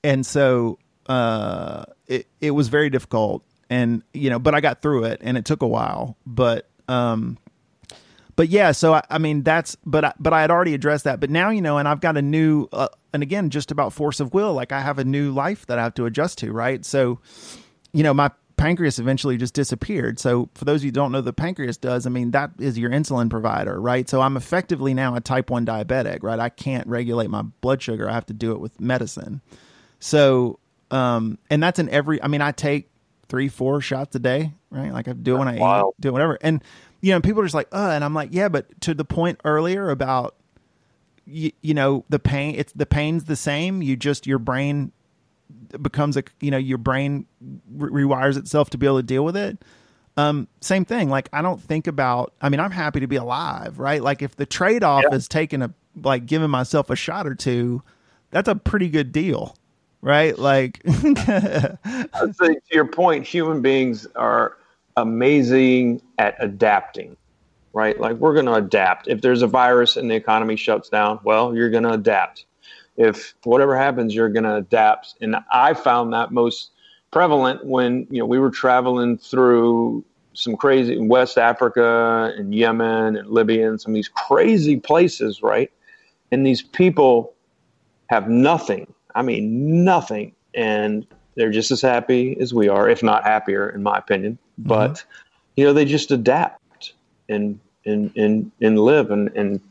and 0.03 0.25
so 0.25 0.77
uh, 1.07 1.85
it 2.07 2.27
it 2.41 2.51
was 2.51 2.67
very 2.67 2.89
difficult, 2.89 3.45
and 3.69 4.03
you 4.13 4.29
know, 4.29 4.39
but 4.39 4.55
I 4.55 4.61
got 4.61 4.81
through 4.81 5.05
it, 5.05 5.21
and 5.23 5.37
it 5.37 5.45
took 5.45 5.61
a 5.61 5.67
while, 5.67 6.17
but 6.25 6.69
um, 6.87 7.37
but 8.37 8.49
yeah, 8.49 8.71
so 8.71 8.93
I, 8.93 9.03
I, 9.09 9.17
mean 9.17 9.41
that's 9.41 9.75
but 9.85 10.05
I, 10.05 10.13
but 10.19 10.31
I 10.31 10.41
had 10.41 10.51
already 10.51 10.73
addressed 10.73 11.05
that. 11.05 11.19
But 11.19 11.29
now 11.29 11.49
you 11.49 11.61
know, 11.61 11.77
and 11.79 11.87
I've 11.87 11.99
got 11.99 12.17
a 12.17 12.21
new 12.21 12.67
uh, 12.71 12.87
and 13.11 13.23
again 13.23 13.49
just 13.49 13.71
about 13.71 13.93
force 13.93 14.19
of 14.19 14.33
will. 14.33 14.53
Like 14.53 14.71
I 14.71 14.81
have 14.81 14.99
a 14.99 15.03
new 15.03 15.31
life 15.31 15.65
that 15.65 15.79
I 15.79 15.83
have 15.83 15.95
to 15.95 16.05
adjust 16.05 16.37
to, 16.39 16.51
right? 16.51 16.85
So, 16.85 17.19
you 17.93 18.03
know, 18.03 18.13
my 18.13 18.29
pancreas 18.55 18.99
eventually 18.99 19.37
just 19.37 19.55
disappeared. 19.55 20.19
So 20.19 20.49
for 20.53 20.65
those 20.65 20.81
of 20.81 20.85
you 20.85 20.89
who 20.89 20.93
don't 20.93 21.11
know, 21.11 21.21
the 21.21 21.33
pancreas 21.33 21.77
does. 21.77 22.05
I 22.05 22.09
mean, 22.09 22.31
that 22.31 22.51
is 22.59 22.77
your 22.77 22.91
insulin 22.91 23.29
provider, 23.29 23.81
right? 23.81 24.07
So 24.07 24.21
I'm 24.21 24.37
effectively 24.37 24.93
now 24.93 25.15
a 25.15 25.21
type 25.21 25.49
one 25.49 25.65
diabetic, 25.65 26.21
right? 26.21 26.39
I 26.39 26.49
can't 26.49 26.87
regulate 26.87 27.31
my 27.31 27.41
blood 27.41 27.81
sugar. 27.81 28.07
I 28.09 28.13
have 28.13 28.25
to 28.27 28.33
do 28.33 28.51
it 28.51 28.59
with 28.59 28.79
medicine. 28.79 29.41
So, 29.99 30.59
um, 30.91 31.39
and 31.49 31.61
that's 31.61 31.79
in 31.79 31.89
every. 31.89 32.21
I 32.21 32.27
mean, 32.27 32.41
I 32.41 32.51
take 32.51 32.89
three, 33.29 33.47
four 33.49 33.81
shots 33.81 34.15
a 34.15 34.19
day, 34.19 34.53
right? 34.69 34.91
Like 34.91 35.07
I 35.07 35.13
do 35.13 35.35
it 35.35 35.39
when 35.39 35.47
I 35.47 35.55
eat, 35.55 35.93
do 35.99 36.11
whatever. 36.11 36.37
And 36.41 36.63
you 37.01 37.13
know, 37.13 37.21
people 37.21 37.41
are 37.41 37.45
just 37.45 37.55
like, 37.55 37.67
uh, 37.71 37.91
and 37.93 38.03
I'm 38.03 38.13
like, 38.13 38.29
yeah, 38.31 38.49
but 38.49 38.81
to 38.81 38.93
the 38.93 39.05
point 39.05 39.39
earlier 39.45 39.89
about, 39.89 40.35
you, 41.25 41.51
you 41.61 41.73
know, 41.73 42.05
the 42.09 42.19
pain, 42.19 42.55
it's 42.55 42.73
the 42.73 42.85
pain's 42.85 43.25
the 43.25 43.35
same. 43.35 43.81
You 43.81 43.95
just, 43.95 44.25
your 44.25 44.39
brain 44.39 44.91
becomes 45.81 46.17
a, 46.17 46.23
you 46.39 46.51
know, 46.51 46.57
your 46.57 46.77
brain 46.77 47.27
re- 47.71 48.03
rewires 48.03 48.37
itself 48.37 48.69
to 48.71 48.77
be 48.77 48.85
able 48.85 48.97
to 48.97 49.03
deal 49.03 49.23
with 49.23 49.37
it. 49.37 49.63
Um, 50.15 50.47
same 50.61 50.85
thing. 50.85 51.09
Like, 51.09 51.29
I 51.31 51.43
don't 51.43 51.61
think 51.61 51.85
about, 51.85 52.33
I 52.41 52.49
mean, 52.49 52.59
I'm 52.59 52.71
happy 52.71 53.01
to 53.01 53.07
be 53.07 53.17
alive, 53.17 53.77
right? 53.77 54.01
Like, 54.01 54.23
if 54.23 54.35
the 54.35 54.47
trade 54.47 54.83
off 54.83 55.03
yeah. 55.07 55.15
is 55.15 55.27
taking 55.27 55.61
a, 55.61 55.71
like, 56.01 56.25
giving 56.25 56.49
myself 56.49 56.89
a 56.89 56.95
shot 56.95 57.27
or 57.27 57.35
two, 57.35 57.83
that's 58.31 58.49
a 58.49 58.55
pretty 58.55 58.89
good 58.89 59.11
deal, 59.11 59.55
right? 60.01 60.37
Like, 60.37 60.81
I 60.87 61.75
to 62.13 62.61
your 62.71 62.87
point, 62.87 63.25
human 63.25 63.61
beings 63.61 64.07
are, 64.15 64.57
amazing 64.97 66.01
at 66.17 66.35
adapting, 66.39 67.15
right? 67.71 67.97
Like 67.99 68.17
we're 68.17 68.33
going 68.33 68.47
to 68.47 68.55
adapt. 68.55 69.07
If 69.07 69.21
there's 69.21 69.43
a 69.43 69.47
virus 69.47 69.95
and 69.95 70.11
the 70.11 70.15
economy 70.15 70.57
shuts 70.57 70.89
down, 70.89 71.19
well, 71.23 71.55
you're 71.55 71.69
going 71.69 71.83
to 71.83 71.91
adapt. 71.91 72.45
If 72.97 73.35
whatever 73.43 73.77
happens, 73.77 74.13
you're 74.13 74.29
going 74.29 74.43
to 74.43 74.55
adapt. 74.55 75.13
And 75.21 75.37
I 75.51 75.75
found 75.75 76.11
that 76.13 76.31
most 76.31 76.71
prevalent 77.11 77.63
when 77.63 78.07
you 78.09 78.19
know 78.19 78.25
we 78.25 78.39
were 78.39 78.49
traveling 78.49 79.17
through 79.17 80.03
some 80.33 80.57
crazy 80.57 80.97
West 80.97 81.37
Africa 81.37 82.33
and 82.35 82.53
Yemen 82.53 83.15
and 83.15 83.29
Libya 83.29 83.69
and 83.69 83.79
some 83.79 83.91
of 83.91 83.95
these 83.95 84.09
crazy 84.09 84.77
places, 84.77 85.41
right? 85.41 85.71
And 86.31 86.45
these 86.45 86.63
people 86.63 87.33
have 88.07 88.27
nothing. 88.27 88.91
I 89.15 89.21
mean, 89.21 89.83
nothing. 89.83 90.33
And 90.53 91.05
they're 91.35 91.51
just 91.51 91.71
as 91.71 91.81
happy 91.81 92.37
as 92.39 92.53
we 92.53 92.67
are, 92.67 92.89
if 92.89 93.03
not 93.03 93.23
happier, 93.23 93.69
in 93.69 93.83
my 93.83 93.97
opinion. 93.97 94.37
Mm-hmm. 94.59 94.69
But 94.69 94.91
mm-hmm. 94.91 95.09
you 95.55 95.65
know, 95.65 95.73
they 95.73 95.85
just 95.85 96.11
adapt 96.11 96.93
and 97.29 97.59
and 97.85 98.11
and 98.15 98.51
and 98.61 98.79
live. 98.79 99.11
And 99.11 99.29
and 99.35 99.61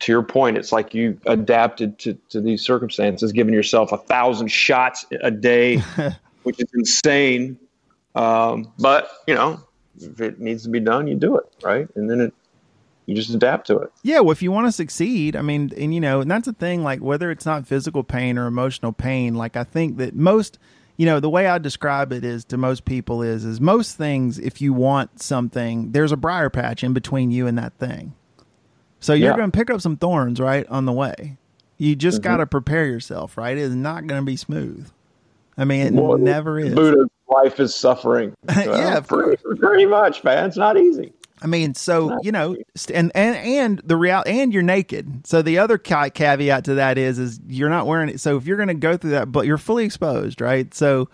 to 0.00 0.12
your 0.12 0.22
point, 0.22 0.58
it's 0.58 0.72
like 0.72 0.94
you 0.94 1.18
adapted 1.26 1.98
to 2.00 2.14
to 2.30 2.40
these 2.40 2.62
circumstances, 2.62 3.32
giving 3.32 3.54
yourself 3.54 3.92
a 3.92 3.98
thousand 3.98 4.48
shots 4.48 5.06
a 5.22 5.30
day, 5.30 5.78
which 6.42 6.60
is 6.60 6.68
insane. 6.74 7.58
Um, 8.14 8.72
but 8.78 9.10
you 9.26 9.34
know, 9.34 9.60
if 10.00 10.20
it 10.20 10.38
needs 10.38 10.62
to 10.64 10.68
be 10.68 10.80
done, 10.80 11.06
you 11.06 11.14
do 11.14 11.36
it 11.36 11.44
right, 11.62 11.88
and 11.96 12.10
then 12.10 12.20
it 12.20 12.34
you 13.06 13.14
just 13.14 13.30
adapt 13.30 13.66
to 13.66 13.78
it. 13.78 13.92
Yeah, 14.02 14.20
well, 14.20 14.32
if 14.32 14.42
you 14.42 14.50
want 14.50 14.66
to 14.66 14.72
succeed, 14.72 15.36
I 15.36 15.42
mean, 15.42 15.72
and 15.76 15.94
you 15.94 16.00
know, 16.00 16.20
and 16.20 16.30
that's 16.30 16.46
the 16.46 16.52
thing. 16.52 16.82
Like 16.82 17.00
whether 17.00 17.30
it's 17.30 17.44
not 17.44 17.66
physical 17.66 18.02
pain 18.02 18.38
or 18.38 18.46
emotional 18.46 18.92
pain, 18.92 19.34
like 19.34 19.56
I 19.56 19.64
think 19.64 19.98
that 19.98 20.14
most, 20.14 20.58
you 20.96 21.06
know, 21.06 21.20
the 21.20 21.28
way 21.28 21.46
I 21.46 21.58
describe 21.58 22.12
it 22.12 22.24
is 22.24 22.44
to 22.46 22.56
most 22.56 22.84
people 22.84 23.22
is 23.22 23.44
is 23.44 23.60
most 23.60 23.96
things. 23.96 24.38
If 24.38 24.62
you 24.62 24.72
want 24.72 25.20
something, 25.20 25.92
there's 25.92 26.12
a 26.12 26.16
briar 26.16 26.48
patch 26.50 26.82
in 26.82 26.92
between 26.94 27.30
you 27.30 27.46
and 27.46 27.58
that 27.58 27.74
thing. 27.74 28.14
So 29.00 29.12
you're 29.12 29.30
yeah. 29.30 29.36
going 29.36 29.50
to 29.50 29.56
pick 29.56 29.70
up 29.70 29.82
some 29.82 29.98
thorns 29.98 30.40
right 30.40 30.66
on 30.68 30.86
the 30.86 30.92
way. 30.92 31.36
You 31.76 31.94
just 31.94 32.18
mm-hmm. 32.18 32.30
got 32.30 32.36
to 32.38 32.46
prepare 32.46 32.86
yourself. 32.86 33.36
Right, 33.36 33.56
it 33.56 33.60
is 33.60 33.74
not 33.74 34.06
going 34.06 34.22
to 34.22 34.26
be 34.26 34.36
smooth. 34.36 34.88
I 35.58 35.64
mean, 35.64 35.86
it 35.86 35.92
well, 35.92 36.16
never 36.16 36.58
is. 36.58 36.74
Buddha's 36.74 37.08
life 37.28 37.60
is 37.60 37.74
suffering. 37.74 38.34
yeah, 38.56 39.00
pretty, 39.00 39.40
pretty 39.58 39.86
much, 39.86 40.24
man. 40.24 40.46
It's 40.46 40.56
not 40.56 40.76
easy. 40.76 41.12
I 41.42 41.46
mean, 41.46 41.74
so 41.74 42.18
you 42.22 42.32
know, 42.32 42.56
and 42.92 43.10
and 43.14 43.36
and 43.36 43.78
the 43.84 43.96
real 43.96 44.22
and 44.26 44.52
you're 44.52 44.62
naked. 44.62 45.26
So 45.26 45.42
the 45.42 45.58
other 45.58 45.78
caveat 45.78 46.64
to 46.64 46.74
that 46.74 46.96
is 46.96 47.18
is 47.18 47.40
you're 47.46 47.68
not 47.68 47.86
wearing 47.86 48.08
it. 48.08 48.20
So 48.20 48.36
if 48.36 48.46
you're 48.46 48.56
going 48.56 48.68
to 48.68 48.74
go 48.74 48.96
through 48.96 49.10
that, 49.10 49.32
but 49.32 49.46
you're 49.46 49.58
fully 49.58 49.84
exposed, 49.84 50.40
right? 50.40 50.72
So 50.72 51.08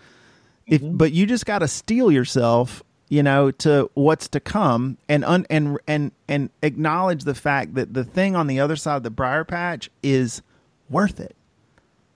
if 0.67 0.81
mm-hmm. 0.81 0.97
but 0.97 1.11
you 1.11 1.25
just 1.25 1.45
got 1.45 1.59
to 1.59 1.67
steel 1.67 2.11
yourself, 2.11 2.83
you 3.09 3.23
know, 3.23 3.51
to 3.51 3.89
what's 3.95 4.27
to 4.29 4.39
come, 4.39 4.97
and 5.09 5.25
un, 5.25 5.45
and 5.49 5.79
and 5.87 6.11
and 6.27 6.49
acknowledge 6.61 7.23
the 7.23 7.35
fact 7.35 7.73
that 7.73 7.93
the 7.93 8.03
thing 8.03 8.35
on 8.35 8.47
the 8.47 8.59
other 8.59 8.75
side 8.75 8.97
of 8.97 9.03
the 9.03 9.09
briar 9.09 9.43
patch 9.43 9.89
is 10.03 10.41
worth 10.89 11.19
it, 11.19 11.35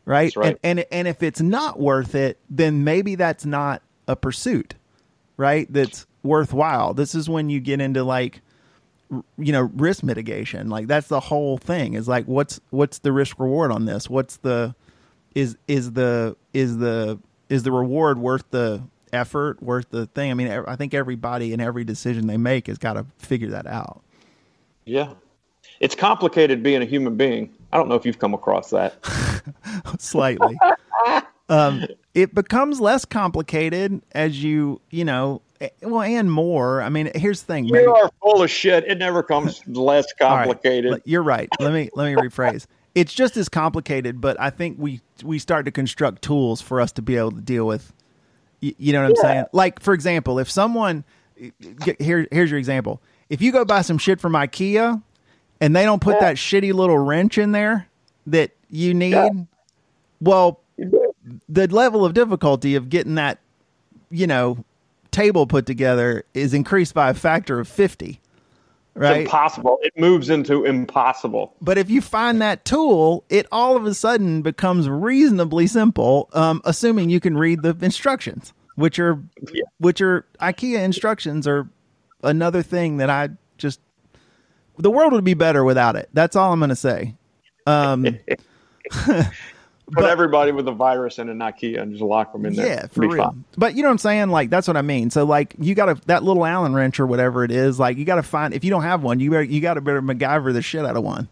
right? 0.06 0.34
right. 0.36 0.58
And 0.64 0.80
and 0.80 0.88
and 0.92 1.08
if 1.08 1.24
it's 1.24 1.42
not 1.42 1.80
worth 1.80 2.14
it, 2.14 2.38
then 2.50 2.84
maybe 2.84 3.16
that's 3.16 3.46
not 3.46 3.82
a 4.08 4.16
pursuit, 4.16 4.76
right? 5.38 5.68
That's 5.74 6.06
worthwhile. 6.26 6.94
This 6.94 7.16
is 7.16 7.30
when 7.30 7.50
you 7.50 7.60
get 7.62 7.80
into 7.80 8.04
like 8.04 8.42
you 9.38 9.52
know 9.52 9.70
risk 9.76 10.04
mitigation. 10.04 10.70
Like 10.70 10.88
that's 10.88 11.08
the 11.08 11.20
whole 11.20 11.58
thing 11.58 11.94
is 11.94 12.08
like 12.08 12.26
what's 12.26 12.60
what's 12.72 13.00
the 13.00 13.12
risk 13.12 13.40
reward 13.40 13.72
on 13.72 13.86
this? 13.86 14.10
What's 14.10 14.38
the 14.38 14.76
is 15.34 15.58
is 15.68 15.94
the 15.94 16.36
is 16.54 16.78
the 16.78 17.20
is 17.50 17.64
the 17.64 17.72
reward 17.72 18.18
worth 18.18 18.50
the 18.50 18.82
effort 19.14 19.62
worth 19.62 19.90
the 19.92 20.08
thing? 20.08 20.32
I 20.32 20.34
mean 20.34 20.50
i 20.50 20.76
think 20.76 20.94
everybody 20.94 21.54
in 21.54 21.62
every 21.62 21.84
decision 21.84 22.28
they 22.28 22.38
make 22.38 22.68
has 22.68 22.78
got 22.78 22.94
to 22.94 23.06
figure 23.20 23.52
that 23.52 23.68
out. 23.68 24.02
Yeah. 24.86 25.14
It's 25.80 25.96
complicated 25.96 26.64
being 26.64 26.82
a 26.82 26.86
human 26.86 27.18
being. 27.18 27.54
I 27.74 27.78
don't 27.78 27.90
know 27.90 27.96
if 27.96 28.06
you've 28.06 28.20
come 28.20 28.34
across 28.34 28.70
that. 28.70 28.98
Slightly. 30.00 30.58
Um, 31.48 31.86
it 32.16 32.34
becomes 32.34 32.82
less 32.82 33.06
complicated 33.06 34.02
as 34.14 34.44
you 34.44 34.82
you 34.90 35.06
know 35.06 35.44
Eh, 35.66 35.88
well, 35.88 36.02
and 36.02 36.32
more. 36.32 36.82
I 36.82 36.90
mean, 36.90 37.12
here's 37.16 37.42
the 37.42 37.48
thing. 37.48 37.66
You 37.66 37.74
maybe, 37.74 37.88
are 37.88 38.10
full 38.22 38.44
of 38.44 38.50
shit. 38.50 38.86
It 38.86 38.98
never 38.98 39.24
comes 39.24 39.66
less 39.68 40.06
complicated. 40.20 40.92
Right, 40.92 41.02
you're 41.06 41.24
right. 41.24 41.50
Let 41.60 41.74
me 41.74 41.90
let 41.94 42.14
me 42.14 42.22
rephrase. 42.22 42.66
It's 42.94 43.14
just 43.14 43.36
as 43.38 43.50
complicated, 43.50 44.22
but 44.22 44.40
I 44.40 44.50
think 44.50 44.78
we 44.80 45.02
we 45.24 45.40
start 45.40 45.66
to 45.66 45.72
construct 45.72 46.22
tools 46.22 46.62
for 46.62 46.80
us 46.80 46.92
to 46.94 47.02
be 47.02 47.18
able 47.18 47.32
to 47.32 47.42
deal 47.42 47.66
with. 47.66 47.94
You, 48.62 48.74
you 48.78 48.94
know 48.94 49.02
what 49.02 49.10
I'm 49.10 49.16
saying? 49.18 49.46
Like, 49.52 49.82
for 49.82 49.94
example, 49.94 50.40
if 50.40 50.50
someone 50.50 51.04
here 52.00 52.28
here's 52.32 52.52
your 52.52 52.60
example. 52.60 53.02
If 53.30 53.42
you 53.42 53.52
go 53.52 53.66
buy 53.66 53.82
some 53.82 53.98
shit 53.98 54.20
from 54.20 54.34
IKEA 54.34 55.02
and 55.60 55.76
they 55.76 55.84
don't 55.84 56.02
put 56.02 56.16
yeah. 56.16 56.22
that 56.22 56.36
shitty 56.36 56.74
little 56.74 56.98
wrench 56.98 57.38
in 57.38 57.52
there 57.52 57.88
that 58.28 58.52
you 58.70 58.94
need, 58.94 59.14
yeah. 59.14 59.30
well, 60.22 60.60
the 60.78 61.68
level 61.68 62.06
of 62.06 62.14
difficulty 62.14 62.76
of 62.76 62.90
getting 62.90 63.16
that, 63.16 63.40
you 64.10 64.28
know, 64.28 64.64
table 65.16 65.48
put 65.48 65.66
together 65.66 66.26
is 66.34 66.54
increased 66.54 66.94
by 66.94 67.10
a 67.10 67.14
factor 67.14 67.60
of 67.60 67.68
50 67.68 68.20
right? 68.96 69.18
It's 69.18 69.26
impossible. 69.26 69.78
It 69.82 69.94
moves 69.98 70.30
into 70.30 70.64
impossible. 70.64 71.54
But 71.62 71.78
if 71.78 71.90
you 71.90 72.02
find 72.02 72.42
that 72.42 72.66
tool 72.66 73.24
it 73.30 73.48
all 73.52 73.78
of 73.78 73.86
a 73.86 73.94
sudden 73.94 74.42
becomes 74.42 74.90
reasonably 74.90 75.68
simple 75.68 76.30
um, 76.34 76.62
assuming 76.66 77.10
you 77.10 77.20
can 77.20 77.38
read 77.38 77.62
the 77.62 77.78
instructions 77.82 78.54
which 78.76 79.00
are 79.00 79.22
yeah. 79.54 79.64
which 79.78 80.02
are 80.02 80.26
ikea 80.42 80.84
instructions 80.84 81.48
are 81.48 81.70
another 82.24 82.62
thing 82.62 82.98
that 82.98 83.10
i 83.10 83.30
just 83.58 83.80
the 84.78 84.92
world 84.92 85.14
would 85.14 85.24
be 85.24 85.34
better 85.34 85.64
without 85.64 85.96
it. 85.96 86.10
That's 86.14 86.36
all 86.36 86.52
i'm 86.52 86.60
going 86.60 86.70
to 86.70 86.76
say. 86.76 87.16
Um, 87.66 88.20
put 89.88 90.02
but, 90.02 90.10
everybody 90.10 90.52
with 90.52 90.68
a 90.68 90.72
virus 90.72 91.20
in 91.20 91.30
an 91.30 91.40
IKEA 91.40 91.82
and 91.82 91.92
just 91.92 92.04
lock 92.04 92.34
them 92.34 92.46
in 92.46 92.56
there. 92.56 92.68
Yeah, 92.68 92.88
for 92.88 93.08
real. 93.08 93.24
Fine. 93.24 93.44
But 93.58 93.76
you 93.76 93.84
know 93.84 93.90
what 93.90 93.94
I'm 93.94 93.98
saying? 94.00 94.30
Like 94.30 94.50
that's 94.50 94.68
what 94.68 94.78
I 94.78 94.82
mean. 94.82 95.10
So 95.10 95.26
like 95.26 95.56
you 95.60 95.76
got 95.76 95.86
to 95.86 96.08
that 96.08 96.24
little 96.24 96.46
Allen 96.46 96.74
wrench 96.74 97.00
or 97.00 97.06
whatever 97.06 97.44
it 97.44 97.52
is. 97.52 97.80
Like 97.80 97.98
you 97.98 98.06
got 98.06 98.16
to 98.16 98.24
find 98.24 98.54
if 98.54 98.64
you 98.64 98.72
don't 98.72 98.84
have 98.84 99.04
one, 99.04 99.20
you 99.20 99.30
better 99.30 99.44
you 99.44 99.62
got 99.62 99.76
to 99.76 99.82
better 99.82 100.02
MacGyver 100.02 100.54
the 100.54 100.62
shit 100.62 100.86
out 100.86 100.98
of 100.98 101.04
one. 101.04 101.28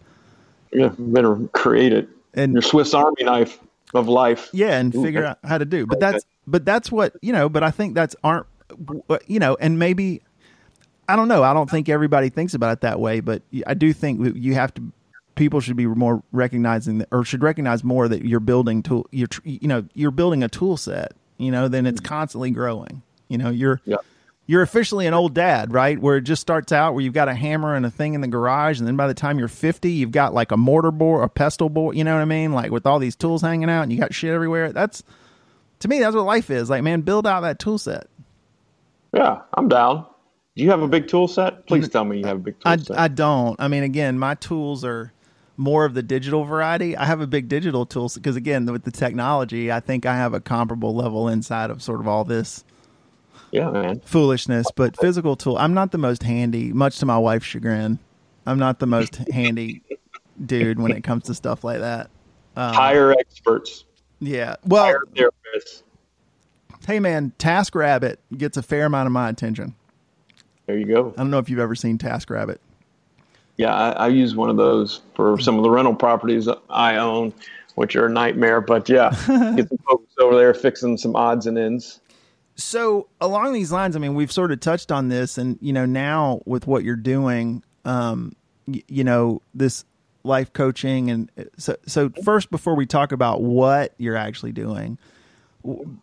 Yeah, 0.72 0.94
better 0.98 1.36
create 1.54 1.94
it. 1.94 2.10
And 2.34 2.54
your 2.54 2.62
Swiss 2.62 2.94
Army 2.94 3.24
knife 3.24 3.60
of 3.94 4.08
life. 4.08 4.50
Yeah, 4.54 4.78
and 4.78 4.94
Ooh, 4.96 5.04
figure 5.04 5.26
out 5.26 5.40
how 5.44 5.58
to 5.58 5.66
do. 5.66 5.86
But 5.86 6.00
that's 6.00 6.26
but 6.48 6.66
that's 6.66 6.92
what 6.92 7.16
you 7.22 7.34
know. 7.34 7.50
But 7.50 7.64
I 7.64 7.72
think 7.72 7.96
that's 7.96 8.16
aren't 8.24 8.48
you 9.28 9.40
know, 9.40 9.58
and 9.60 9.80
maybe 9.80 10.22
I 11.08 11.16
don't 11.16 11.28
know. 11.28 11.44
I 11.44 11.54
don't 11.54 11.70
think 11.70 11.90
everybody 11.90 12.30
thinks 12.30 12.54
about 12.54 12.74
it 12.74 12.82
that 12.82 13.00
way, 13.00 13.20
but 13.20 13.42
I 13.68 13.74
do 13.74 13.94
think 13.94 14.36
you 14.36 14.54
have 14.54 14.74
to 14.76 14.84
people 15.36 15.60
should 15.60 15.76
be 15.76 15.86
more 15.86 16.24
recognizing 16.32 17.00
that, 17.00 17.08
or 17.12 17.24
should 17.24 17.44
recognize 17.44 17.84
more 17.84 18.08
that 18.08 18.26
you're 18.26 18.40
building 18.40 18.84
tool 18.84 19.08
you're 19.12 19.28
you 19.44 19.68
know 19.68 19.86
you're 19.94 20.12
building 20.12 20.44
a 20.44 20.48
tool 20.48 20.78
set 20.78 21.14
you 21.38 21.52
know 21.52 21.68
then 21.68 21.86
it's 21.86 22.02
mm-hmm. 22.02 22.08
constantly 22.08 22.52
growing 22.52 23.02
you 23.28 23.38
know 23.38 23.50
you're 23.50 23.82
yeah. 23.86 23.98
you're 24.46 24.62
officially 24.62 25.08
an 25.08 25.14
old 25.14 25.34
dad 25.34 25.74
right 25.74 26.00
where 26.00 26.18
it 26.18 26.22
just 26.22 26.42
starts 26.42 26.72
out 26.72 26.94
where 26.94 27.04
you've 27.04 27.14
got 27.14 27.28
a 27.28 27.34
hammer 27.34 27.76
and 27.76 27.86
a 27.86 27.92
thing 27.92 28.14
in 28.14 28.22
the 28.22 28.28
garage 28.28 28.80
and 28.80 28.88
then 28.88 28.96
by 28.96 29.08
the 29.08 29.14
time 29.14 29.40
you're 29.40 29.48
50 29.48 29.90
you've 29.90 30.12
got 30.12 30.34
like 30.34 30.52
a 30.52 30.58
mortar 30.58 30.92
board 30.92 31.24
a 31.24 31.30
pestle 31.30 31.70
board 31.70 31.98
you 31.98 32.04
know 32.04 32.14
what 32.14 32.22
i 32.22 32.26
mean 32.26 32.54
like 32.54 32.72
with 32.72 32.86
all 32.86 33.00
these 33.00 33.16
tools 33.16 33.42
hanging 33.42 33.70
out 33.70 33.84
and 33.84 33.92
you 33.92 34.00
got 34.00 34.14
shit 34.14 34.32
everywhere 34.32 34.72
that's 34.72 35.04
to 35.80 35.88
me 35.88 36.00
that's 36.00 36.16
what 36.16 36.26
life 36.26 36.50
is 36.50 36.70
like 36.70 36.84
man 36.84 37.02
build 37.02 37.26
out 37.26 37.42
that 37.42 37.60
tool 37.60 37.78
set 37.78 38.08
yeah 39.14 39.42
i'm 39.54 39.68
down 39.68 40.06
do 40.56 40.62
you 40.62 40.70
have 40.70 40.82
a 40.84 40.88
big 40.88 41.08
tool 41.08 41.28
set? 41.28 41.66
Please 41.66 41.90
tell 41.90 42.06
me 42.06 42.20
you 42.20 42.26
have 42.26 42.38
a 42.38 42.40
big 42.40 42.60
tool 42.60 42.72
I, 42.72 42.78
set. 42.78 43.00
I 43.00 43.08
don't. 43.08 43.60
I 43.60 43.68
mean, 43.68 43.82
again, 43.82 44.20
my 44.20 44.36
tools 44.36 44.86
are 44.86 45.12
more 45.58 45.86
of 45.86 45.94
the 45.94 46.04
digital 46.04 46.44
variety. 46.44 46.98
I 46.98 47.06
have 47.06 47.22
a 47.22 47.28
big 47.28 47.48
digital 47.48 47.86
tool 47.86 48.12
because 48.14 48.36
again, 48.36 48.66
with 48.66 48.84
the 48.84 48.92
technology, 48.92 49.72
I 49.72 49.80
think 49.80 50.06
I 50.06 50.16
have 50.16 50.34
a 50.34 50.40
comparable 50.40 50.96
level 50.96 51.28
inside 51.28 51.70
of 51.70 51.82
sort 51.82 52.00
of 52.00 52.08
all 52.08 52.24
this. 52.24 52.64
Yeah, 53.52 53.70
man. 53.70 54.00
Foolishness, 54.00 54.68
but 54.76 55.00
physical 55.00 55.36
tool. 55.36 55.58
I'm 55.58 55.74
not 55.74 55.92
the 55.92 56.00
most 56.00 56.24
handy, 56.24 56.74
much 56.74 56.98
to 57.00 57.06
my 57.06 57.18
wife's 57.18 57.46
chagrin. 57.46 58.00
I'm 58.46 58.58
not 58.58 58.80
the 58.80 58.88
most 58.88 59.16
handy 59.32 59.84
dude 60.44 60.80
when 60.80 60.92
it 60.92 61.04
comes 61.04 61.26
to 61.26 61.36
stuff 61.36 61.64
like 61.64 61.80
that. 61.80 62.10
Um, 62.56 62.74
Hire 62.74 63.12
experts. 63.12 63.86
Yeah. 64.20 64.56
Well, 64.66 64.84
Hire 64.84 65.04
therapists. 65.14 65.84
Hey, 66.86 67.00
man, 67.00 67.32
TaskRabbit 67.38 68.18
gets 68.36 68.58
a 68.58 68.64
fair 68.64 68.86
amount 68.86 69.06
of 69.06 69.14
my 69.14 69.30
attention. 69.30 69.76
There 70.66 70.78
you 70.78 70.86
go. 70.86 71.14
I 71.16 71.18
don't 71.18 71.30
know 71.30 71.38
if 71.38 71.50
you've 71.50 71.60
ever 71.60 71.76
seen 71.76 71.98
TaskRabbit 71.98 72.58
yeah, 73.58 73.74
I, 73.74 73.92
I, 73.92 74.08
use 74.08 74.36
one 74.36 74.50
of 74.50 74.58
those 74.58 75.02
for 75.16 75.40
some 75.40 75.58
of 75.58 75.64
the 75.64 75.70
rental 75.70 75.96
properties 75.96 76.48
I 76.70 76.98
own, 76.98 77.34
which 77.76 77.96
are 77.96 78.08
a 78.08 78.10
nightmare. 78.10 78.62
But 78.62 78.90
yeah, 78.90 79.10
get 79.56 79.70
some 79.70 79.78
folks 79.88 80.14
over 80.20 80.36
there 80.36 80.54
fixing 80.54 80.98
some 80.98 81.16
odds 81.16 81.46
and 81.46 81.58
ends. 81.58 82.00
So 82.56 83.08
along 83.20 83.54
these 83.54 83.72
lines, 83.72 83.96
I 83.96 84.00
mean, 84.00 84.16
we've 84.16 84.32
sort 84.32 84.52
of 84.52 84.60
touched 84.60 84.92
on 84.92 85.10
this, 85.10 85.38
and 85.38 85.58
you 85.62 85.74
know, 85.74 85.86
now 85.86 86.42
with 86.46 86.68
what 86.68 86.84
you're 86.84 86.96
doing, 86.96 87.64
um, 87.86 88.36
y- 88.68 88.84
you 88.88 89.04
know, 89.04 89.42
this 89.54 89.86
life 90.24 90.54
coaching, 90.54 91.12
and 91.12 91.32
uh, 91.38 91.44
so 91.58 91.76
so 91.86 92.10
first, 92.24 92.50
before 92.50 92.76
we 92.76 92.86
talk 92.86 93.12
about 93.12 93.42
what 93.42 93.94
you're 93.98 94.16
actually 94.16 94.52
doing, 94.52 94.98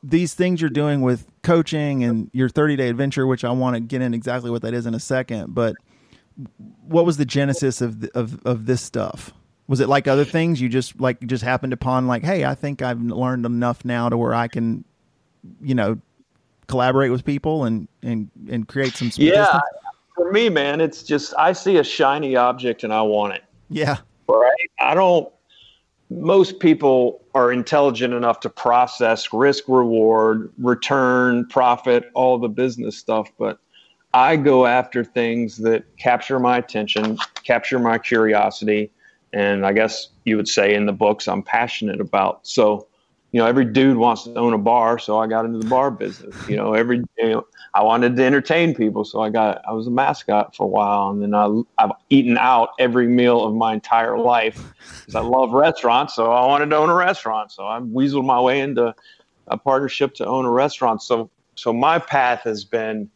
these 0.02 0.34
things 0.34 0.60
you're 0.60 0.70
doing 0.70 1.02
with 1.02 1.26
coaching 1.42 2.04
and 2.04 2.30
your 2.32 2.48
30 2.48 2.76
day 2.76 2.88
adventure, 2.88 3.26
which 3.26 3.44
I 3.44 3.50
want 3.50 3.74
to 3.74 3.80
get 3.80 4.02
in 4.02 4.14
exactly 4.14 4.50
what 4.50 4.62
that 4.62 4.74
is 4.74 4.86
in 4.86 4.94
a 4.94 5.00
second, 5.00 5.54
but 5.54 5.74
what 6.86 7.04
was 7.04 7.16
the 7.16 7.24
genesis 7.24 7.80
of 7.80 8.04
of 8.14 8.44
of 8.46 8.66
this 8.66 8.80
stuff? 8.80 9.32
Was 9.66 9.80
it 9.80 9.88
like 9.88 10.08
other 10.08 10.24
things 10.24 10.60
you 10.60 10.68
just 10.68 11.00
like 11.00 11.24
just 11.26 11.44
happened 11.44 11.72
upon 11.72 12.06
like, 12.06 12.24
hey, 12.24 12.44
I 12.44 12.54
think 12.54 12.82
I've 12.82 13.00
learned 13.00 13.46
enough 13.46 13.84
now 13.84 14.08
to 14.08 14.16
where 14.16 14.34
I 14.34 14.48
can, 14.48 14.84
you 15.60 15.74
know, 15.74 16.00
collaborate 16.66 17.10
with 17.10 17.24
people 17.24 17.64
and 17.64 17.88
and 18.02 18.30
and 18.50 18.66
create 18.66 18.94
some. 18.94 19.10
Yeah, 19.16 19.44
distance? 19.44 19.62
for 20.20 20.32
me, 20.32 20.48
man, 20.48 20.80
it's 20.80 21.02
just 21.02 21.32
I 21.38 21.52
see 21.52 21.78
a 21.78 21.84
shiny 21.84 22.36
object 22.36 22.84
and 22.84 22.92
I 22.92 23.02
want 23.02 23.34
it. 23.34 23.44
Yeah. 23.68 23.98
Right. 24.28 24.70
I 24.78 24.94
don't. 24.94 25.32
Most 26.10 26.58
people 26.58 27.22
are 27.34 27.52
intelligent 27.52 28.12
enough 28.12 28.40
to 28.40 28.50
process 28.50 29.32
risk, 29.32 29.64
reward, 29.68 30.52
return, 30.58 31.46
profit, 31.46 32.10
all 32.14 32.38
the 32.38 32.48
business 32.48 32.98
stuff, 32.98 33.30
but 33.38 33.60
I 34.12 34.36
go 34.36 34.66
after 34.66 35.04
things 35.04 35.58
that 35.58 35.84
capture 35.96 36.40
my 36.40 36.58
attention, 36.58 37.16
capture 37.44 37.78
my 37.78 37.98
curiosity, 37.98 38.90
and 39.32 39.64
I 39.64 39.72
guess 39.72 40.08
you 40.24 40.36
would 40.36 40.48
say 40.48 40.74
in 40.74 40.86
the 40.86 40.92
books 40.92 41.28
I'm 41.28 41.42
passionate 41.42 42.00
about. 42.00 42.46
So, 42.46 42.88
you 43.30 43.38
know, 43.38 43.46
every 43.46 43.64
dude 43.64 43.96
wants 43.96 44.24
to 44.24 44.34
own 44.34 44.52
a 44.52 44.58
bar, 44.58 44.98
so 44.98 45.18
I 45.18 45.28
got 45.28 45.44
into 45.44 45.60
the 45.60 45.68
bar 45.68 45.92
business. 45.92 46.48
You 46.48 46.56
know, 46.56 46.74
every 46.74 47.04
you 47.18 47.28
know, 47.28 47.46
I 47.72 47.84
wanted 47.84 48.16
to 48.16 48.24
entertain 48.24 48.74
people, 48.74 49.04
so 49.04 49.20
I 49.20 49.30
got 49.30 49.62
I 49.68 49.72
was 49.72 49.86
a 49.86 49.92
mascot 49.92 50.56
for 50.56 50.64
a 50.64 50.68
while, 50.68 51.10
and 51.10 51.22
then 51.22 51.34
I, 51.34 51.62
I've 51.78 51.92
eaten 52.08 52.36
out 52.36 52.70
every 52.80 53.06
meal 53.06 53.44
of 53.44 53.54
my 53.54 53.72
entire 53.74 54.18
life 54.18 54.60
because 55.00 55.14
I 55.14 55.20
love 55.20 55.52
restaurants. 55.52 56.16
So 56.16 56.32
I 56.32 56.44
wanted 56.46 56.70
to 56.70 56.76
own 56.76 56.90
a 56.90 56.94
restaurant, 56.94 57.52
so 57.52 57.64
I 57.64 57.78
weaseled 57.78 58.26
my 58.26 58.40
way 58.40 58.58
into 58.58 58.92
a 59.46 59.56
partnership 59.56 60.14
to 60.14 60.26
own 60.26 60.44
a 60.44 60.50
restaurant. 60.50 61.00
So, 61.00 61.30
so 61.54 61.72
my 61.72 62.00
path 62.00 62.40
has 62.42 62.64
been 62.64 63.08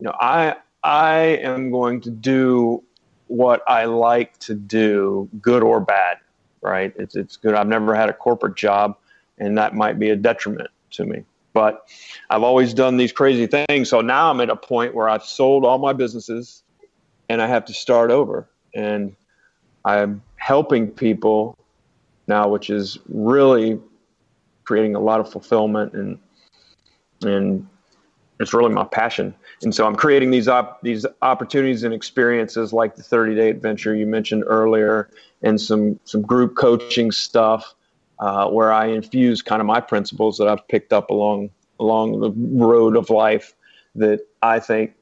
you 0.00 0.06
know, 0.06 0.14
I 0.18 0.56
I 0.82 1.18
am 1.42 1.70
going 1.70 2.00
to 2.02 2.10
do 2.10 2.82
what 3.28 3.62
I 3.68 3.84
like 3.84 4.36
to 4.40 4.54
do, 4.54 5.28
good 5.40 5.62
or 5.62 5.78
bad, 5.80 6.18
right? 6.62 6.92
It's 6.96 7.14
it's 7.14 7.36
good. 7.36 7.54
I've 7.54 7.68
never 7.68 7.94
had 7.94 8.08
a 8.08 8.12
corporate 8.12 8.56
job, 8.56 8.96
and 9.38 9.58
that 9.58 9.74
might 9.74 9.98
be 9.98 10.10
a 10.10 10.16
detriment 10.16 10.70
to 10.92 11.04
me. 11.04 11.24
But 11.52 11.86
I've 12.30 12.42
always 12.42 12.72
done 12.74 12.96
these 12.96 13.12
crazy 13.12 13.46
things. 13.46 13.90
So 13.90 14.00
now 14.00 14.30
I'm 14.30 14.40
at 14.40 14.50
a 14.50 14.56
point 14.56 14.94
where 14.94 15.08
I've 15.08 15.24
sold 15.24 15.64
all 15.64 15.78
my 15.78 15.92
businesses, 15.92 16.62
and 17.28 17.42
I 17.42 17.46
have 17.46 17.66
to 17.66 17.74
start 17.74 18.10
over. 18.10 18.48
And 18.74 19.14
I'm 19.84 20.22
helping 20.36 20.88
people 20.88 21.58
now, 22.26 22.48
which 22.48 22.70
is 22.70 22.98
really 23.08 23.78
creating 24.64 24.94
a 24.94 25.00
lot 25.00 25.20
of 25.20 25.30
fulfillment 25.30 25.92
and 25.92 26.18
and 27.22 27.68
it's 28.40 28.54
really 28.54 28.72
my 28.72 28.84
passion. 28.84 29.34
And 29.62 29.74
so 29.74 29.86
I'm 29.86 29.94
creating 29.94 30.30
these 30.30 30.48
op- 30.48 30.80
these 30.82 31.04
opportunities 31.20 31.84
and 31.84 31.92
experiences 31.92 32.72
like 32.72 32.96
the 32.96 33.02
30 33.02 33.34
day 33.34 33.50
adventure 33.50 33.94
you 33.94 34.06
mentioned 34.06 34.44
earlier, 34.46 35.10
and 35.42 35.60
some 35.60 36.00
some 36.04 36.22
group 36.22 36.56
coaching 36.56 37.12
stuff 37.12 37.74
uh, 38.18 38.48
where 38.48 38.72
I 38.72 38.86
infuse 38.86 39.42
kind 39.42 39.60
of 39.60 39.66
my 39.66 39.80
principles 39.80 40.38
that 40.38 40.48
I've 40.48 40.66
picked 40.68 40.92
up 40.92 41.10
along 41.10 41.50
along 41.78 42.20
the 42.20 42.30
road 42.64 42.96
of 42.96 43.10
life 43.10 43.54
that 43.94 44.20
I 44.42 44.58
think 44.58 44.94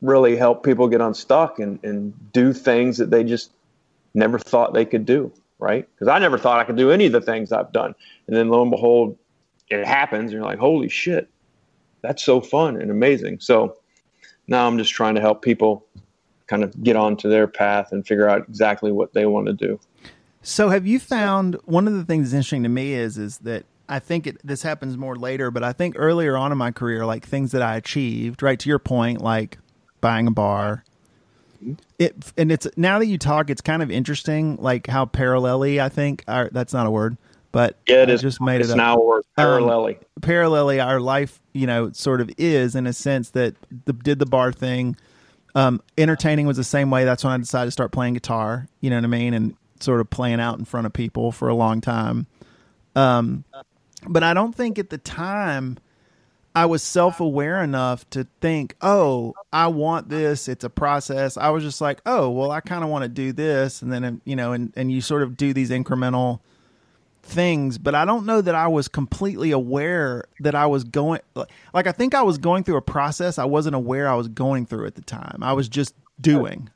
really 0.00 0.36
help 0.36 0.64
people 0.64 0.88
get 0.88 1.00
unstuck 1.00 1.60
and, 1.60 1.78
and 1.84 2.32
do 2.32 2.52
things 2.52 2.98
that 2.98 3.10
they 3.10 3.22
just 3.22 3.52
never 4.14 4.38
thought 4.38 4.74
they 4.74 4.84
could 4.84 5.06
do, 5.06 5.32
right? 5.60 5.88
Because 5.94 6.08
I 6.08 6.18
never 6.18 6.36
thought 6.36 6.58
I 6.58 6.64
could 6.64 6.76
do 6.76 6.90
any 6.90 7.06
of 7.06 7.12
the 7.12 7.20
things 7.20 7.52
I've 7.52 7.72
done. 7.72 7.94
And 8.26 8.36
then 8.36 8.48
lo 8.48 8.62
and 8.62 8.70
behold, 8.70 9.16
it 9.68 9.86
happens. 9.86 10.24
And 10.24 10.32
you're 10.32 10.42
like, 10.42 10.58
holy 10.58 10.88
shit, 10.88 11.28
that's 12.02 12.22
so 12.22 12.40
fun 12.40 12.80
and 12.80 12.90
amazing. 12.90 13.40
So 13.40 13.76
now 14.48 14.66
I'm 14.66 14.78
just 14.78 14.92
trying 14.92 15.14
to 15.14 15.20
help 15.20 15.42
people 15.42 15.86
kind 16.46 16.64
of 16.64 16.82
get 16.82 16.96
onto 16.96 17.28
their 17.28 17.46
path 17.46 17.92
and 17.92 18.06
figure 18.06 18.28
out 18.28 18.46
exactly 18.48 18.92
what 18.92 19.14
they 19.14 19.26
want 19.26 19.46
to 19.46 19.52
do. 19.52 19.80
So 20.42 20.68
have 20.68 20.86
you 20.86 20.98
found 20.98 21.56
one 21.64 21.86
of 21.86 21.94
the 21.94 22.04
things 22.04 22.28
that's 22.28 22.34
interesting 22.34 22.64
to 22.64 22.68
me 22.68 22.94
is 22.94 23.16
is 23.16 23.38
that 23.38 23.64
I 23.88 23.98
think 23.98 24.26
it, 24.26 24.38
this 24.44 24.62
happens 24.62 24.96
more 24.96 25.16
later, 25.16 25.50
but 25.50 25.62
I 25.62 25.72
think 25.72 25.94
earlier 25.98 26.36
on 26.36 26.50
in 26.50 26.58
my 26.58 26.70
career, 26.70 27.04
like 27.06 27.26
things 27.26 27.52
that 27.52 27.62
I 27.62 27.76
achieved, 27.76 28.42
right 28.42 28.58
to 28.58 28.68
your 28.68 28.78
point, 28.78 29.20
like 29.20 29.58
buying 30.00 30.26
a 30.26 30.30
bar. 30.30 30.84
Mm-hmm. 31.62 31.74
It 31.98 32.32
and 32.36 32.50
it's 32.50 32.66
now 32.76 32.98
that 32.98 33.06
you 33.06 33.18
talk, 33.18 33.50
it's 33.50 33.60
kind 33.60 33.82
of 33.82 33.90
interesting, 33.90 34.56
like 34.56 34.88
how 34.88 35.06
parallelly 35.06 35.80
I 35.80 35.88
think 35.88 36.24
that's 36.26 36.72
not 36.72 36.86
a 36.86 36.90
word, 36.90 37.16
but 37.52 37.78
yeah, 37.86 38.02
it 38.02 38.10
I 38.10 38.12
is. 38.12 38.22
Just 38.22 38.40
made 38.40 38.60
it's 38.60 38.70
it 38.70 38.72
up. 38.72 38.78
now 38.78 38.96
a 38.96 39.04
word 39.04 39.24
parallelly. 39.38 39.96
Um, 39.96 40.04
parallelly, 40.20 40.84
our 40.84 41.00
life, 41.00 41.40
you 41.52 41.66
know, 41.66 41.92
sort 41.92 42.20
of 42.20 42.30
is 42.38 42.74
in 42.74 42.86
a 42.86 42.92
sense 42.92 43.30
that 43.30 43.54
the, 43.84 43.92
did 43.92 44.18
the 44.18 44.26
bar 44.26 44.52
thing. 44.52 44.96
Um, 45.54 45.82
entertaining 45.98 46.46
was 46.46 46.56
the 46.56 46.64
same 46.64 46.90
way. 46.90 47.04
That's 47.04 47.22
when 47.22 47.34
I 47.34 47.36
decided 47.36 47.66
to 47.66 47.72
start 47.72 47.92
playing 47.92 48.14
guitar. 48.14 48.66
You 48.80 48.90
know 48.90 48.96
what 48.96 49.04
I 49.04 49.08
mean, 49.08 49.34
and 49.34 49.54
sort 49.80 50.00
of 50.00 50.08
playing 50.08 50.40
out 50.40 50.58
in 50.58 50.64
front 50.64 50.86
of 50.86 50.92
people 50.92 51.30
for 51.30 51.48
a 51.48 51.54
long 51.54 51.80
time. 51.80 52.26
Um, 52.96 53.44
but 54.08 54.22
I 54.22 54.34
don't 54.34 54.54
think 54.54 54.78
at 54.78 54.90
the 54.90 54.98
time 54.98 55.78
I 56.54 56.66
was 56.66 56.82
self 56.82 57.20
aware 57.20 57.62
enough 57.62 58.08
to 58.10 58.26
think, 58.40 58.76
oh, 58.80 59.34
I 59.52 59.68
want 59.68 60.08
this. 60.08 60.48
It's 60.48 60.64
a 60.64 60.70
process. 60.70 61.36
I 61.36 61.50
was 61.50 61.62
just 61.62 61.80
like, 61.80 62.00
oh, 62.06 62.30
well, 62.30 62.50
I 62.50 62.60
kind 62.60 62.84
of 62.84 62.90
want 62.90 63.02
to 63.04 63.08
do 63.08 63.32
this. 63.32 63.82
And 63.82 63.92
then, 63.92 64.20
you 64.24 64.36
know, 64.36 64.52
and, 64.52 64.72
and 64.76 64.90
you 64.90 65.00
sort 65.00 65.22
of 65.22 65.36
do 65.36 65.52
these 65.52 65.70
incremental 65.70 66.40
things. 67.22 67.78
But 67.78 67.94
I 67.94 68.04
don't 68.04 68.26
know 68.26 68.40
that 68.40 68.54
I 68.54 68.68
was 68.68 68.88
completely 68.88 69.50
aware 69.50 70.24
that 70.40 70.54
I 70.54 70.66
was 70.66 70.84
going, 70.84 71.20
like, 71.34 71.86
I 71.86 71.92
think 71.92 72.14
I 72.14 72.22
was 72.22 72.38
going 72.38 72.64
through 72.64 72.76
a 72.76 72.82
process 72.82 73.38
I 73.38 73.44
wasn't 73.44 73.76
aware 73.76 74.08
I 74.08 74.14
was 74.14 74.28
going 74.28 74.66
through 74.66 74.86
at 74.86 74.94
the 74.94 75.02
time. 75.02 75.38
I 75.42 75.52
was 75.52 75.68
just 75.68 75.94
doing. 76.20 76.70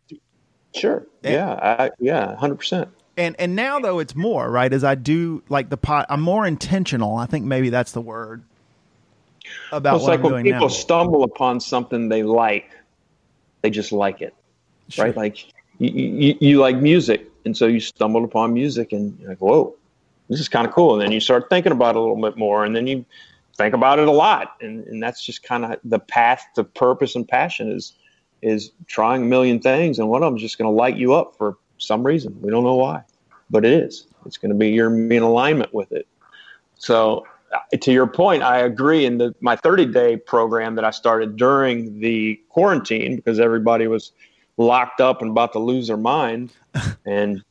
Sure. 0.75 1.07
And, 1.23 1.35
yeah. 1.35 1.53
I, 1.79 1.91
yeah. 1.99 2.37
100%. 2.41 2.89
And 3.19 3.35
and 3.39 3.57
now 3.57 3.81
though 3.81 3.99
it's 3.99 4.15
more 4.15 4.51
right 4.51 4.71
as 4.71 4.85
I 4.85 4.95
do 4.95 5.43
like 5.49 5.71
the 5.71 5.79
pot. 5.79 6.05
I'm 6.11 6.21
more 6.21 6.47
intentional. 6.47 7.17
I 7.17 7.25
think 7.25 7.47
maybe 7.47 7.71
that's 7.71 7.93
the 7.93 8.03
word 8.03 8.43
about 9.73 9.95
well, 9.95 9.97
it's 9.97 10.09
like 10.09 10.21
I'm 10.21 10.33
when 10.33 10.45
people 10.45 10.61
now. 10.61 10.69
stumble 10.69 11.25
upon 11.25 11.61
something 11.61 12.11
they 12.11 12.23
like, 12.23 12.71
they 13.63 13.71
just 13.71 13.91
like 13.93 14.21
it, 14.21 14.35
sure. 14.91 15.07
right? 15.07 15.17
Like 15.17 15.47
you, 15.79 15.91
you, 15.91 16.37
you, 16.41 16.61
like 16.61 16.77
music, 16.77 17.27
and 17.45 17.57
so 17.57 17.67
you 17.67 17.81
stumbled 17.81 18.25
upon 18.25 18.53
music, 18.53 18.93
and 18.93 19.19
you're 19.19 19.31
like, 19.31 19.39
whoa, 19.39 19.75
this 20.29 20.41
is 20.41 20.49
kind 20.49 20.67
of 20.67 20.73
cool. 20.73 20.95
And 20.95 21.03
then 21.03 21.13
you 21.13 21.21
start 21.21 21.49
thinking 21.51 21.73
about 21.73 21.95
it 21.95 21.99
a 21.99 22.01
little 22.01 22.21
bit 22.21 22.37
more, 22.37 22.65
and 22.65 22.75
then 22.75 22.87
you 22.87 23.05
think 23.57 23.75
about 23.75 23.99
it 23.99 24.09
a 24.09 24.13
lot, 24.13 24.57
and, 24.61 24.87
and 24.87 25.03
that's 25.03 25.25
just 25.25 25.43
kind 25.43 25.65
of 25.65 25.79
the 25.85 25.99
path 25.99 26.45
to 26.55 26.65
purpose 26.65 27.15
and 27.17 27.27
passion 27.27 27.71
is 27.73 27.95
is 28.43 28.71
trying 28.87 29.23
a 29.23 29.25
million 29.25 29.59
things, 29.59 29.99
and 29.99 30.09
one 30.09 30.23
of 30.23 30.27
them 30.27 30.37
is 30.37 30.43
just 30.43 30.59
going 30.59 30.71
to 30.71 30.77
light 30.77 30.97
you 30.97 31.15
up 31.15 31.35
for 31.37 31.57
some 31.79 32.05
reason. 32.05 32.37
We 32.43 32.51
don't 32.51 32.65
know 32.65 32.75
why, 32.75 33.03
but 33.51 33.65
it 33.65 33.73
is. 33.73 34.07
It's 34.27 34.37
going 34.37 34.51
to 34.51 34.57
be 34.57 34.69
you're 34.69 34.95
in 34.95 35.23
alignment 35.23 35.73
with 35.73 35.91
it. 35.91 36.07
So 36.75 37.27
uh, 37.53 37.77
to 37.77 37.93
your 37.93 38.07
point, 38.07 38.43
I 38.43 38.59
agree. 38.59 39.07
In 39.07 39.19
the, 39.19 39.35
my 39.41 39.57
30 39.57 39.87
day 39.87 40.17
program 40.17 40.75
that 40.75 40.85
I 40.85 40.91
started 40.91 41.37
during 41.37 42.01
the 42.01 42.39
quarantine, 42.51 43.17
because 43.17 43.41
everybody 43.41 43.87
was 43.87 44.13
locked 44.59 45.01
up 45.01 45.23
and 45.23 45.31
about 45.31 45.53
to 45.55 45.59
lose 45.59 45.87
their 45.87 45.97
mind, 45.97 46.53
and 47.07 47.43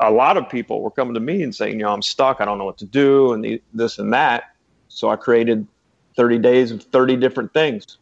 a 0.00 0.10
lot 0.10 0.36
of 0.36 0.48
people 0.48 0.82
were 0.82 0.90
coming 0.90 1.14
to 1.14 1.20
me 1.20 1.42
and 1.42 1.54
saying, 1.54 1.74
you 1.74 1.84
know, 1.84 1.92
I'm 1.92 2.02
stuck. 2.02 2.40
I 2.40 2.44
don't 2.44 2.58
know 2.58 2.64
what 2.64 2.78
to 2.78 2.84
do, 2.84 3.32
and 3.32 3.44
the, 3.44 3.62
this 3.74 3.98
and 3.98 4.12
that. 4.12 4.54
So 4.88 5.08
I 5.10 5.16
created 5.16 5.66
30 6.16 6.38
days 6.38 6.70
of 6.70 6.82
30 6.82 7.16
different 7.16 7.52
things. 7.52 7.98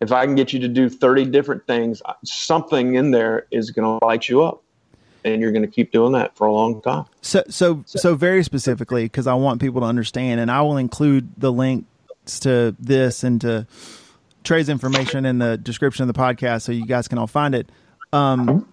If 0.00 0.12
I 0.12 0.26
can 0.26 0.34
get 0.34 0.52
you 0.52 0.60
to 0.60 0.68
do 0.68 0.88
30 0.88 1.26
different 1.26 1.66
things, 1.66 2.02
something 2.24 2.94
in 2.94 3.10
there 3.10 3.46
is 3.50 3.70
going 3.70 3.98
to 3.98 4.04
light 4.04 4.28
you 4.28 4.42
up 4.42 4.62
and 5.24 5.40
you're 5.40 5.52
going 5.52 5.62
to 5.62 5.70
keep 5.70 5.90
doing 5.90 6.12
that 6.12 6.36
for 6.36 6.46
a 6.46 6.52
long 6.52 6.82
time. 6.82 7.06
So, 7.22 7.42
so, 7.48 7.82
so 7.86 8.14
very 8.14 8.44
specifically, 8.44 9.04
because 9.04 9.26
I 9.26 9.34
want 9.34 9.60
people 9.60 9.80
to 9.80 9.86
understand, 9.86 10.40
and 10.40 10.50
I 10.50 10.60
will 10.60 10.76
include 10.76 11.30
the 11.38 11.50
links 11.50 12.40
to 12.40 12.76
this 12.78 13.24
and 13.24 13.40
to 13.40 13.66
Trey's 14.42 14.68
information 14.68 15.24
in 15.24 15.38
the 15.38 15.56
description 15.56 16.06
of 16.06 16.14
the 16.14 16.20
podcast, 16.20 16.62
so 16.62 16.72
you 16.72 16.86
guys 16.86 17.08
can 17.08 17.16
all 17.16 17.26
find 17.26 17.54
it. 17.54 17.70
Um, 18.14 18.66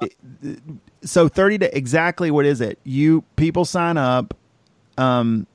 so 1.03 1.27
thirty 1.27 1.57
to 1.57 1.77
exactly 1.77 2.31
what 2.31 2.45
is 2.45 2.61
it? 2.61 2.79
You 2.83 3.23
people 3.35 3.65
sign 3.65 3.97
up, 3.97 4.35
um, 4.97 5.47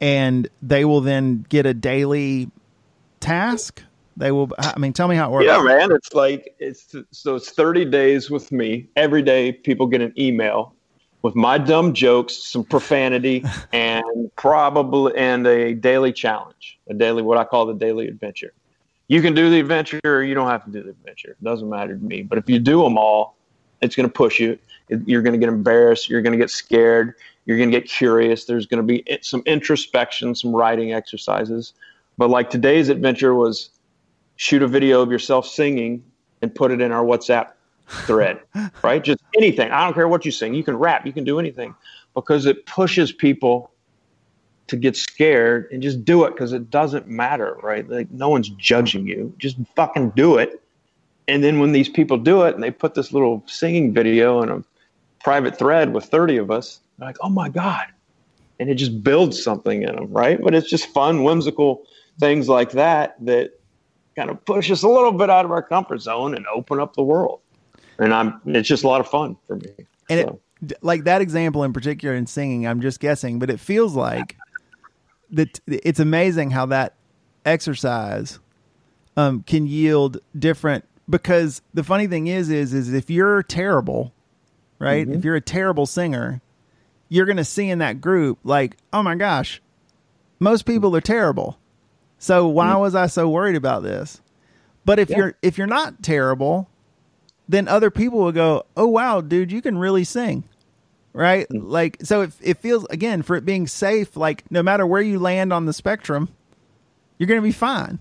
and 0.00 0.48
they 0.62 0.84
will 0.84 1.00
then 1.00 1.46
get 1.48 1.66
a 1.66 1.74
daily 1.74 2.50
task 3.20 3.82
they 4.16 4.32
will. 4.32 4.50
I 4.58 4.78
mean, 4.78 4.92
tell 4.92 5.08
me 5.08 5.16
how 5.16 5.28
it 5.28 5.32
works. 5.32 5.46
Yeah, 5.46 5.62
man. 5.62 5.92
It's 5.92 6.14
like 6.14 6.54
it's 6.58 6.94
so 7.10 7.34
it's 7.36 7.50
30 7.50 7.84
days 7.86 8.30
with 8.30 8.50
me. 8.50 8.88
Every 8.96 9.22
day, 9.22 9.52
people 9.52 9.86
get 9.86 10.00
an 10.00 10.14
email 10.18 10.74
with 11.22 11.34
my 11.34 11.58
dumb 11.58 11.92
jokes, 11.92 12.34
some 12.34 12.64
profanity, 12.64 13.44
and 13.72 14.30
probably 14.36 15.12
and 15.16 15.46
a 15.46 15.74
daily 15.74 16.12
challenge, 16.12 16.78
a 16.88 16.94
daily 16.94 17.22
what 17.22 17.36
I 17.36 17.44
call 17.44 17.66
the 17.66 17.74
daily 17.74 18.08
adventure. 18.08 18.52
You 19.08 19.22
can 19.22 19.34
do 19.34 19.50
the 19.50 19.60
adventure, 19.60 20.00
or 20.04 20.22
you 20.22 20.34
don't 20.34 20.48
have 20.48 20.64
to 20.64 20.70
do 20.70 20.82
the 20.82 20.90
adventure. 20.90 21.30
It 21.30 21.44
doesn't 21.44 21.68
matter 21.68 21.96
to 21.96 22.04
me. 22.04 22.22
But 22.22 22.38
if 22.38 22.48
you 22.50 22.58
do 22.58 22.82
them 22.82 22.98
all, 22.98 23.36
it's 23.80 23.94
going 23.94 24.08
to 24.08 24.12
push 24.12 24.40
you. 24.40 24.58
You're 24.88 25.22
going 25.22 25.32
to 25.32 25.38
get 25.38 25.48
embarrassed. 25.48 26.08
You're 26.08 26.22
going 26.22 26.32
to 26.32 26.38
get 26.38 26.50
scared. 26.50 27.14
You're 27.44 27.56
going 27.56 27.70
to 27.70 27.80
get 27.80 27.88
curious. 27.88 28.44
There's 28.44 28.66
going 28.66 28.84
to 28.84 28.86
be 28.86 29.04
some 29.22 29.42
introspection, 29.46 30.34
some 30.34 30.54
writing 30.54 30.92
exercises. 30.92 31.72
But 32.18 32.30
like 32.30 32.50
today's 32.50 32.88
adventure 32.88 33.34
was 33.34 33.70
shoot 34.36 34.62
a 34.62 34.68
video 34.68 35.02
of 35.02 35.10
yourself 35.10 35.46
singing 35.46 36.04
and 36.42 36.54
put 36.54 36.70
it 36.70 36.80
in 36.80 36.92
our 36.92 37.04
WhatsApp 37.04 37.52
thread, 37.88 38.40
right? 38.82 39.02
Just 39.02 39.22
anything. 39.36 39.70
I 39.70 39.84
don't 39.84 39.94
care 39.94 40.08
what 40.08 40.24
you 40.24 40.30
sing. 40.30 40.54
You 40.54 40.64
can 40.64 40.76
rap, 40.76 41.06
you 41.06 41.12
can 41.12 41.24
do 41.24 41.38
anything 41.38 41.74
because 42.14 42.46
it 42.46 42.66
pushes 42.66 43.12
people 43.12 43.70
to 44.68 44.76
get 44.76 44.96
scared 44.96 45.68
and 45.70 45.82
just 45.82 46.04
do 46.04 46.24
it 46.24 46.30
because 46.30 46.52
it 46.52 46.70
doesn't 46.70 47.06
matter, 47.06 47.56
right? 47.62 47.88
Like 47.88 48.10
no 48.10 48.28
one's 48.28 48.48
judging 48.48 49.06
you. 49.06 49.32
Just 49.38 49.56
fucking 49.76 50.10
do 50.10 50.38
it. 50.38 50.62
And 51.28 51.42
then 51.42 51.58
when 51.58 51.72
these 51.72 51.88
people 51.88 52.18
do 52.18 52.42
it 52.42 52.54
and 52.54 52.62
they 52.62 52.70
put 52.70 52.94
this 52.94 53.12
little 53.12 53.42
singing 53.46 53.92
video 53.92 54.42
in 54.42 54.48
a 54.48 54.64
private 55.22 55.58
thread 55.58 55.92
with 55.92 56.04
30 56.04 56.36
of 56.38 56.50
us, 56.50 56.80
they're 56.98 57.08
like, 57.08 57.16
oh 57.20 57.28
my 57.28 57.48
God. 57.48 57.86
And 58.58 58.70
it 58.70 58.76
just 58.76 59.02
builds 59.02 59.42
something 59.42 59.82
in 59.82 59.94
them, 59.94 60.10
right? 60.10 60.40
But 60.40 60.54
it's 60.54 60.68
just 60.68 60.86
fun, 60.88 61.24
whimsical 61.24 61.84
things 62.18 62.48
like 62.48 62.72
that 62.72 63.16
that 63.24 63.60
kind 64.16 64.30
of 64.30 64.42
push 64.44 64.70
us 64.70 64.82
a 64.82 64.88
little 64.88 65.12
bit 65.12 65.28
out 65.28 65.44
of 65.44 65.50
our 65.50 65.62
comfort 65.62 66.00
zone 66.00 66.34
and 66.34 66.46
open 66.46 66.80
up 66.80 66.94
the 66.94 67.02
world. 67.02 67.40
And 67.98 68.12
I'm 68.12 68.40
it's 68.46 68.68
just 68.68 68.84
a 68.84 68.88
lot 68.88 69.00
of 69.00 69.08
fun 69.08 69.36
for 69.46 69.56
me. 69.56 69.68
And 70.08 70.20
so. 70.20 70.40
it, 70.62 70.72
like 70.82 71.04
that 71.04 71.20
example 71.20 71.64
in 71.64 71.72
particular 71.72 72.14
in 72.14 72.26
singing, 72.26 72.66
I'm 72.66 72.80
just 72.80 73.00
guessing, 73.00 73.38
but 73.38 73.50
it 73.50 73.60
feels 73.60 73.94
like 73.94 74.36
that 75.30 75.60
it's 75.66 76.00
amazing 76.00 76.50
how 76.50 76.66
that 76.66 76.94
exercise 77.44 78.38
um, 79.16 79.42
can 79.42 79.66
yield 79.66 80.18
different 80.38 80.84
because 81.08 81.62
the 81.74 81.84
funny 81.84 82.06
thing 82.06 82.26
is 82.26 82.50
is 82.50 82.74
is 82.74 82.92
if 82.92 83.10
you're 83.10 83.42
terrible, 83.42 84.12
right? 84.78 85.06
Mm-hmm. 85.06 85.18
If 85.18 85.24
you're 85.24 85.36
a 85.36 85.40
terrible 85.40 85.86
singer, 85.86 86.40
you're 87.08 87.26
going 87.26 87.36
to 87.36 87.44
see 87.44 87.68
in 87.68 87.78
that 87.78 88.00
group 88.00 88.38
like, 88.44 88.76
"Oh 88.92 89.02
my 89.02 89.14
gosh, 89.14 89.62
most 90.38 90.66
people 90.66 90.94
are 90.96 91.00
terrible." 91.00 91.58
So 92.18 92.48
why 92.48 92.70
mm-hmm. 92.70 92.80
was 92.80 92.94
I 92.94 93.06
so 93.06 93.28
worried 93.28 93.56
about 93.56 93.82
this? 93.82 94.20
But 94.84 94.98
if 94.98 95.10
yeah. 95.10 95.16
you're 95.16 95.34
if 95.42 95.58
you're 95.58 95.66
not 95.66 96.02
terrible, 96.02 96.68
then 97.48 97.68
other 97.68 97.90
people 97.90 98.18
will 98.18 98.32
go, 98.32 98.64
"Oh 98.76 98.86
wow, 98.86 99.20
dude, 99.20 99.52
you 99.52 99.62
can 99.62 99.78
really 99.78 100.04
sing." 100.04 100.44
Right? 101.16 101.50
Like 101.50 101.96
so 102.02 102.20
it 102.20 102.32
it 102.42 102.58
feels 102.58 102.84
again 102.90 103.22
for 103.22 103.36
it 103.36 103.46
being 103.46 103.66
safe 103.66 104.16
like 104.16 104.44
no 104.50 104.62
matter 104.62 104.86
where 104.86 105.00
you 105.00 105.18
land 105.18 105.50
on 105.50 105.64
the 105.64 105.72
spectrum, 105.72 106.28
you're 107.16 107.26
going 107.26 107.40
to 107.40 107.46
be 107.46 107.52
fine. 107.52 107.98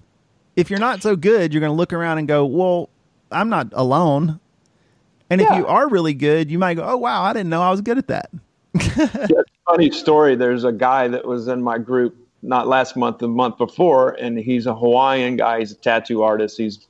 If 0.58 0.70
you're 0.70 0.80
not 0.80 1.02
so 1.02 1.16
good, 1.16 1.54
you're 1.54 1.62
going 1.62 1.72
to 1.72 1.78
look 1.78 1.94
around 1.94 2.18
and 2.18 2.28
go, 2.28 2.46
"Well, 2.46 2.90
I'm 3.32 3.48
not 3.50 3.70
alone." 3.72 4.42
And 5.30 5.40
yeah. 5.40 5.54
if 5.54 5.58
you 5.58 5.66
are 5.66 5.88
really 5.88 6.14
good, 6.14 6.52
you 6.52 6.60
might 6.60 6.74
go, 6.74 6.84
"Oh 6.84 6.98
wow, 6.98 7.24
I 7.24 7.32
didn't 7.32 7.50
know 7.50 7.62
I 7.62 7.72
was 7.72 7.80
good 7.80 7.98
at 7.98 8.08
that." 8.08 8.30
yeah, 8.98 9.42
funny 9.66 9.92
story. 9.92 10.36
There's 10.36 10.66
a 10.66 10.74
guy 10.74 11.08
that 11.08 11.26
was 11.26 11.48
in 11.48 11.62
my 11.62 11.78
group 11.78 12.18
not 12.42 12.68
last 12.68 12.98
month, 12.98 13.20
the 13.20 13.30
month 13.30 13.58
before, 13.58 14.12
and 14.20 14.38
he's 14.38 14.66
a 14.66 14.76
Hawaiian 14.76 15.38
guy. 15.38 15.60
He's 15.60 15.72
a 15.72 15.76
tattoo 15.76 16.22
artist. 16.22 16.58
He's 16.58 16.86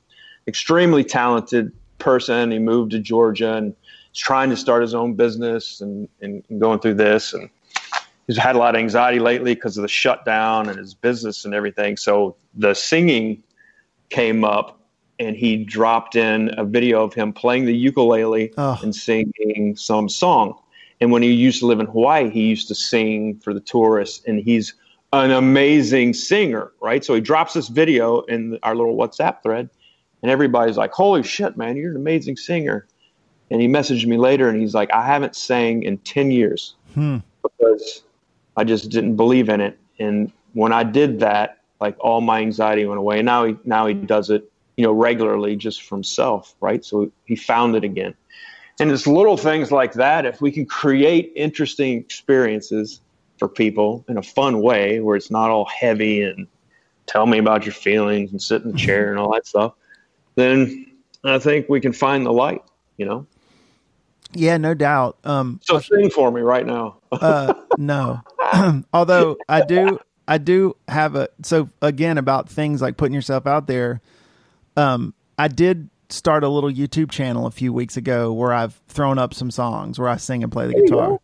extremely 0.48 1.04
talented 1.04 1.72
person. 1.98 2.50
He 2.50 2.58
moved 2.58 2.90
to 2.92 2.98
Georgia 2.98 3.54
and 3.54 3.74
trying 4.16 4.50
to 4.50 4.56
start 4.56 4.82
his 4.82 4.94
own 4.94 5.14
business 5.14 5.80
and, 5.80 6.08
and, 6.20 6.42
going 6.58 6.78
through 6.80 6.94
this. 6.94 7.32
And 7.32 7.50
he's 8.26 8.36
had 8.36 8.56
a 8.56 8.58
lot 8.58 8.74
of 8.74 8.78
anxiety 8.78 9.18
lately 9.18 9.54
because 9.54 9.76
of 9.76 9.82
the 9.82 9.88
shutdown 9.88 10.68
and 10.68 10.78
his 10.78 10.94
business 10.94 11.44
and 11.44 11.54
everything. 11.54 11.96
So 11.96 12.36
the 12.54 12.74
singing 12.74 13.42
came 14.08 14.44
up 14.44 14.80
and 15.18 15.36
he 15.36 15.64
dropped 15.64 16.16
in 16.16 16.50
a 16.58 16.64
video 16.64 17.02
of 17.02 17.14
him 17.14 17.32
playing 17.32 17.64
the 17.64 17.76
ukulele 17.76 18.52
oh. 18.58 18.78
and 18.82 18.94
singing 18.94 19.74
some 19.76 20.08
song. 20.08 20.58
And 21.00 21.10
when 21.10 21.22
he 21.22 21.32
used 21.32 21.60
to 21.60 21.66
live 21.66 21.80
in 21.80 21.86
Hawaii, 21.86 22.30
he 22.30 22.42
used 22.42 22.68
to 22.68 22.74
sing 22.74 23.38
for 23.38 23.52
the 23.52 23.60
tourists, 23.60 24.24
and 24.26 24.40
he's 24.40 24.74
an 25.12 25.30
amazing 25.30 26.14
singer, 26.14 26.72
right? 26.80 27.04
So 27.04 27.14
he 27.14 27.20
drops 27.20 27.52
this 27.52 27.68
video 27.68 28.20
in 28.22 28.58
our 28.62 28.74
little 28.74 28.96
WhatsApp 28.96 29.42
thread, 29.42 29.68
and 30.22 30.30
everybody's 30.30 30.78
like, 30.78 30.92
"Holy 30.92 31.22
shit, 31.22 31.56
man, 31.56 31.76
you're 31.76 31.90
an 31.90 31.96
amazing 31.96 32.36
singer!" 32.36 32.86
And 33.50 33.60
he 33.60 33.68
messaged 33.68 34.06
me 34.06 34.16
later, 34.16 34.48
and 34.48 34.60
he's 34.60 34.74
like, 34.74 34.92
"I 34.92 35.06
haven't 35.06 35.36
sang 35.36 35.82
in 35.82 35.98
ten 35.98 36.30
years 36.30 36.74
hmm. 36.94 37.18
because 37.42 38.02
I 38.56 38.64
just 38.64 38.90
didn't 38.90 39.16
believe 39.16 39.48
in 39.48 39.60
it." 39.60 39.78
And 39.98 40.32
when 40.52 40.72
I 40.72 40.82
did 40.82 41.20
that, 41.20 41.56
like 41.80 41.96
all 42.00 42.20
my 42.20 42.40
anxiety 42.40 42.84
went 42.84 42.98
away. 42.98 43.18
And 43.18 43.26
now 43.26 43.44
he 43.44 43.56
now 43.64 43.86
he 43.86 43.94
does 43.94 44.30
it, 44.30 44.50
you 44.76 44.84
know, 44.84 44.92
regularly 44.92 45.56
just 45.56 45.82
from 45.82 46.02
self, 46.02 46.54
right? 46.60 46.84
So 46.84 47.10
he 47.24 47.36
found 47.36 47.76
it 47.76 47.84
again. 47.84 48.14
And 48.78 48.90
it's 48.90 49.06
little 49.06 49.36
things 49.36 49.72
like 49.72 49.94
that. 49.94 50.26
If 50.26 50.40
we 50.40 50.52
can 50.52 50.66
create 50.66 51.32
interesting 51.34 51.98
experiences 51.98 53.00
for 53.38 53.48
people 53.48 54.04
in 54.08 54.18
a 54.18 54.22
fun 54.22 54.60
way, 54.60 55.00
where 55.00 55.16
it's 55.16 55.30
not 55.30 55.50
all 55.50 55.66
heavy 55.66 56.22
and 56.22 56.46
tell 57.06 57.26
me 57.26 57.38
about 57.38 57.64
your 57.64 57.72
feelings 57.72 58.32
and 58.32 58.40
sit 58.40 58.62
in 58.62 58.72
the 58.72 58.78
chair 58.78 59.10
and 59.10 59.18
all 59.18 59.32
that 59.32 59.46
stuff, 59.46 59.74
then 60.34 60.92
I 61.24 61.38
think 61.38 61.68
we 61.68 61.80
can 61.80 61.92
find 61.92 62.24
the 62.24 62.32
light. 62.32 62.62
You 62.96 63.06
know. 63.06 63.26
Yeah, 64.32 64.56
no 64.56 64.74
doubt. 64.74 65.18
Um, 65.24 65.60
so 65.62 65.78
sing 65.78 66.10
for 66.10 66.30
me 66.30 66.40
right 66.40 66.66
now. 66.66 66.98
uh, 67.12 67.54
no, 67.78 68.20
although 68.92 69.36
I 69.48 69.64
do, 69.64 69.98
I 70.26 70.38
do 70.38 70.76
have 70.88 71.14
a. 71.16 71.28
So 71.42 71.70
again, 71.80 72.18
about 72.18 72.48
things 72.48 72.82
like 72.82 72.96
putting 72.96 73.14
yourself 73.14 73.46
out 73.46 73.66
there. 73.66 74.00
Um, 74.76 75.14
I 75.38 75.48
did 75.48 75.88
start 76.08 76.44
a 76.44 76.48
little 76.48 76.70
YouTube 76.70 77.10
channel 77.10 77.46
a 77.46 77.50
few 77.50 77.72
weeks 77.72 77.96
ago 77.96 78.32
where 78.32 78.52
I've 78.52 78.74
thrown 78.88 79.18
up 79.18 79.34
some 79.34 79.50
songs 79.50 79.98
where 79.98 80.08
I 80.08 80.16
sing 80.16 80.42
and 80.42 80.52
play 80.52 80.66
the 80.66 80.74
guitar. 80.74 81.18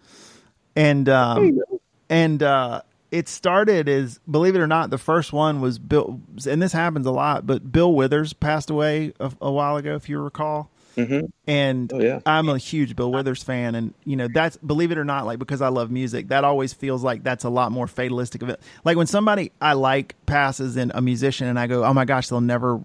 And 0.75 1.09
um 1.09 1.61
and 2.09 2.43
uh 2.43 2.83
it 3.11 3.29
started 3.29 3.89
as 3.89 4.19
believe 4.29 4.57
it 4.57 4.59
or 4.59 4.67
not 4.67 4.91
the 4.91 4.99
first 4.99 5.33
one 5.33 5.61
was 5.61 5.79
Bill 5.79 6.21
and 6.49 6.61
this 6.61 6.73
happens 6.73 7.07
a 7.07 7.11
lot 7.11 7.47
but 7.47 7.71
Bill 7.71 7.95
Withers 7.95 8.33
passed 8.33 8.71
away 8.71 9.13
a, 9.21 9.31
a 9.41 9.53
while 9.53 9.77
ago 9.77 9.95
if 9.95 10.09
you 10.09 10.19
recall. 10.19 10.71
Mm-hmm. 10.97 11.27
And 11.47 11.93
oh, 11.93 12.01
yeah. 12.01 12.21
I'm 12.27 12.49
a 12.49 12.59
huge 12.59 12.95
Bill 12.97 13.11
Withers 13.11 13.43
fan, 13.43 13.75
and 13.75 13.95
you 14.05 14.17
know 14.17 14.29
that's 14.29 14.57
believe 14.59 14.93
it 14.93 14.99
or 14.99 15.05
not, 15.05 15.27
like 15.27 15.39
because 15.39 15.63
I 15.63 15.69
love 15.69 15.91
music, 15.91 16.29
that 16.29 16.45
always 16.45 16.73
feels 16.73 17.03
like 17.03 17.23
that's 17.23 17.45
a 17.45 17.51
lot 17.51 17.73
more 17.73 17.87
fatalistic 17.87 18.43
of 18.43 18.49
it. 18.51 18.61
Like 18.85 18.97
when 18.97 19.07
somebody 19.07 19.53
I 19.61 19.73
like 19.73 20.15
passes 20.27 20.77
in 20.77 20.93
a 20.95 21.01
musician, 21.01 21.49
and 21.49 21.59
I 21.59 21.67
go, 21.67 21.85
"Oh 21.85 21.95
my 21.95 22.05
gosh, 22.05 22.29
they'll 22.29 22.41
never 22.41 22.81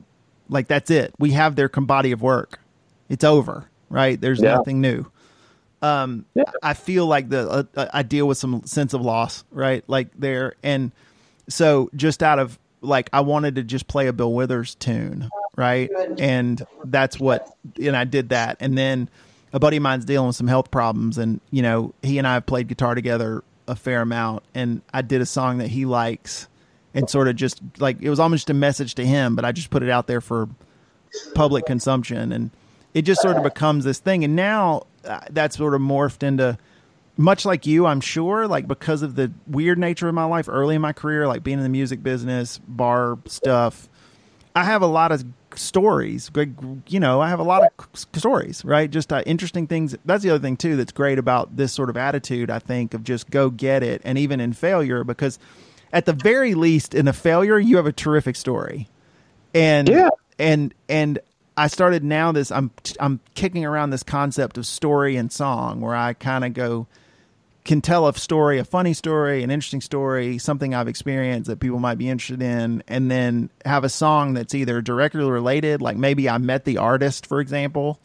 like 0.50 0.68
that's 0.68 0.90
it. 0.90 1.14
We 1.20 1.32
have 1.32 1.56
their 1.56 1.70
body 1.70 2.12
of 2.12 2.22
work. 2.22 2.60
It's 3.10 3.24
over, 3.24 3.70
right? 3.90 4.20
There's 4.20 4.42
yeah. 4.42 4.56
nothing 4.56 4.82
new. 4.82 5.06
Um, 5.82 6.26
yeah. 6.34 6.44
I 6.64 6.74
feel 6.74 7.06
like 7.06 7.30
the 7.30 7.50
uh, 7.50 7.64
uh, 7.76 7.88
I 7.94 8.04
deal 8.04 8.28
with 8.28 8.38
some 8.38 8.66
sense 8.66 8.94
of 8.94 9.02
loss, 9.02 9.44
right? 9.52 9.84
Like 9.88 10.10
there, 10.18 10.56
and 10.64 10.92
so 11.50 11.90
just 11.96 12.24
out 12.24 12.40
of 12.40 12.58
like 12.82 13.10
I 13.14 13.22
wanted 13.22 13.56
to 13.56 13.64
just 13.64 13.88
play 13.88 14.08
a 14.08 14.14
Bill 14.14 14.34
Withers 14.34 14.76
tune, 14.76 15.30
right? 15.58 15.90
And 16.18 16.66
that's 16.86 17.20
what, 17.20 17.54
and 17.82 17.98
I 17.98 18.06
did 18.06 18.30
that, 18.30 18.58
and 18.62 18.78
then 18.78 19.10
a 19.52 19.60
buddy 19.60 19.78
of 19.78 19.84
mine's 19.84 20.06
dealing 20.06 20.28
with 20.28 20.38
some 20.38 20.48
health 20.48 20.72
problems, 20.72 21.18
and 21.18 21.42
you 21.52 21.62
know 21.62 21.94
he 22.02 22.18
and 22.18 22.26
I 22.28 22.36
have 22.36 22.46
played 22.46 22.70
guitar 22.70 22.96
together 22.96 23.44
a 23.68 23.76
fair 23.76 24.02
amount, 24.02 24.44
and 24.56 24.82
I 24.94 25.02
did 25.02 25.20
a 25.20 25.26
song 25.26 25.58
that 25.58 25.68
he 25.68 25.86
likes 25.86 26.48
and 26.94 27.10
sort 27.10 27.28
of 27.28 27.36
just 27.36 27.62
like 27.80 28.02
it 28.02 28.10
was 28.10 28.20
almost 28.20 28.50
a 28.50 28.54
message 28.54 28.96
to 28.96 29.06
him, 29.06 29.36
but 29.36 29.44
I 29.44 29.52
just 29.52 29.70
put 29.70 29.84
it 29.84 29.90
out 29.90 30.08
there 30.08 30.22
for 30.22 30.48
public 31.34 31.66
consumption, 31.66 32.32
and 32.32 32.52
it 32.94 33.02
just 33.02 33.22
sort 33.22 33.38
of 33.38 33.44
becomes 33.44 33.84
this 33.84 34.00
thing. 34.00 34.24
And 34.24 34.36
now 34.36 34.88
uh, 35.06 35.22
that's 35.30 35.58
sort 35.58 35.74
of 35.74 35.82
morphed 35.82 36.24
into 36.24 36.58
much 37.18 37.46
like 37.46 37.66
you, 37.66 37.86
I'm 37.86 38.02
sure, 38.02 38.48
like 38.48 38.68
because 38.68 39.02
of 39.02 39.16
the 39.16 39.32
weird 39.48 39.78
nature 39.78 40.08
of 40.08 40.16
my 40.16 40.26
life 40.26 40.48
early 40.48 40.76
in 40.76 40.82
my 40.82 40.94
career, 40.94 41.28
like 41.28 41.44
being 41.44 41.58
in 41.58 41.64
the 41.64 41.70
music 41.70 42.04
business, 42.04 42.60
bar 42.68 43.18
stuff. 43.26 43.90
I 44.56 44.64
have 44.64 44.82
a 44.82 44.88
lot 44.88 45.12
of 45.12 45.24
stories. 45.58 46.32
You 46.88 47.00
know, 47.00 47.22
I 47.22 47.30
have 47.30 47.40
a 47.40 47.44
lot 47.44 47.64
of 47.64 47.88
stories, 48.14 48.64
right? 48.66 48.90
Just 48.90 49.12
uh, 49.12 49.24
interesting 49.26 49.68
things. 49.68 49.96
That's 50.06 50.24
the 50.24 50.30
other 50.32 50.42
thing 50.42 50.58
too. 50.58 50.76
That's 50.76 50.92
great 50.92 51.20
about 51.20 51.56
this 51.56 51.74
sort 51.74 51.90
of 51.90 51.98
attitude. 51.98 52.50
I 52.50 52.60
think 52.60 52.94
of 52.94 53.04
just 53.04 53.30
go 53.30 53.50
get 53.50 53.84
it, 53.84 54.02
and 54.04 54.18
even 54.18 54.40
in 54.40 54.54
failure, 54.54 55.04
because 55.04 55.40
at 55.92 56.06
the 56.06 56.14
very 56.14 56.54
least, 56.54 56.94
in 56.94 57.08
a 57.08 57.14
failure, 57.14 57.60
you 57.60 57.78
have 57.78 57.88
a 57.88 57.92
terrific 57.92 58.36
story. 58.36 58.90
And 59.54 59.88
yeah. 59.88 60.10
and 60.38 60.74
and 60.90 61.20
I 61.56 61.68
started 61.68 62.04
now 62.04 62.32
this 62.32 62.52
I'm 62.52 62.72
I'm 63.00 63.20
kicking 63.34 63.66
around 63.66 63.90
this 63.90 64.04
concept 64.04 64.58
of 64.58 64.68
story 64.68 65.16
and 65.16 65.32
song 65.32 65.82
where 65.82 65.96
I 65.96 66.14
kind 66.14 66.46
of 66.46 66.54
go 66.54 66.88
can 67.68 67.82
tell 67.82 68.08
a 68.08 68.14
story, 68.16 68.58
a 68.58 68.64
funny 68.64 68.94
story, 68.94 69.44
an 69.44 69.52
interesting 69.52 69.82
story, 69.82 70.38
something 70.40 70.74
I've 70.74 70.88
experienced 70.88 71.50
that 71.50 71.60
people 71.60 71.80
might 71.80 72.00
be 72.00 72.10
interested 72.10 72.42
in, 72.42 72.84
and 72.88 73.12
then 73.12 73.50
have 73.66 73.84
a 73.84 73.90
song 73.90 74.34
that's 74.34 74.56
either 74.56 74.82
directly 74.82 75.30
related, 75.30 75.82
like 75.82 75.98
maybe 75.98 76.30
I 76.30 76.40
met 76.40 76.66
the 76.66 76.78
artist, 76.80 77.28
for 77.28 77.40
example, 77.40 78.00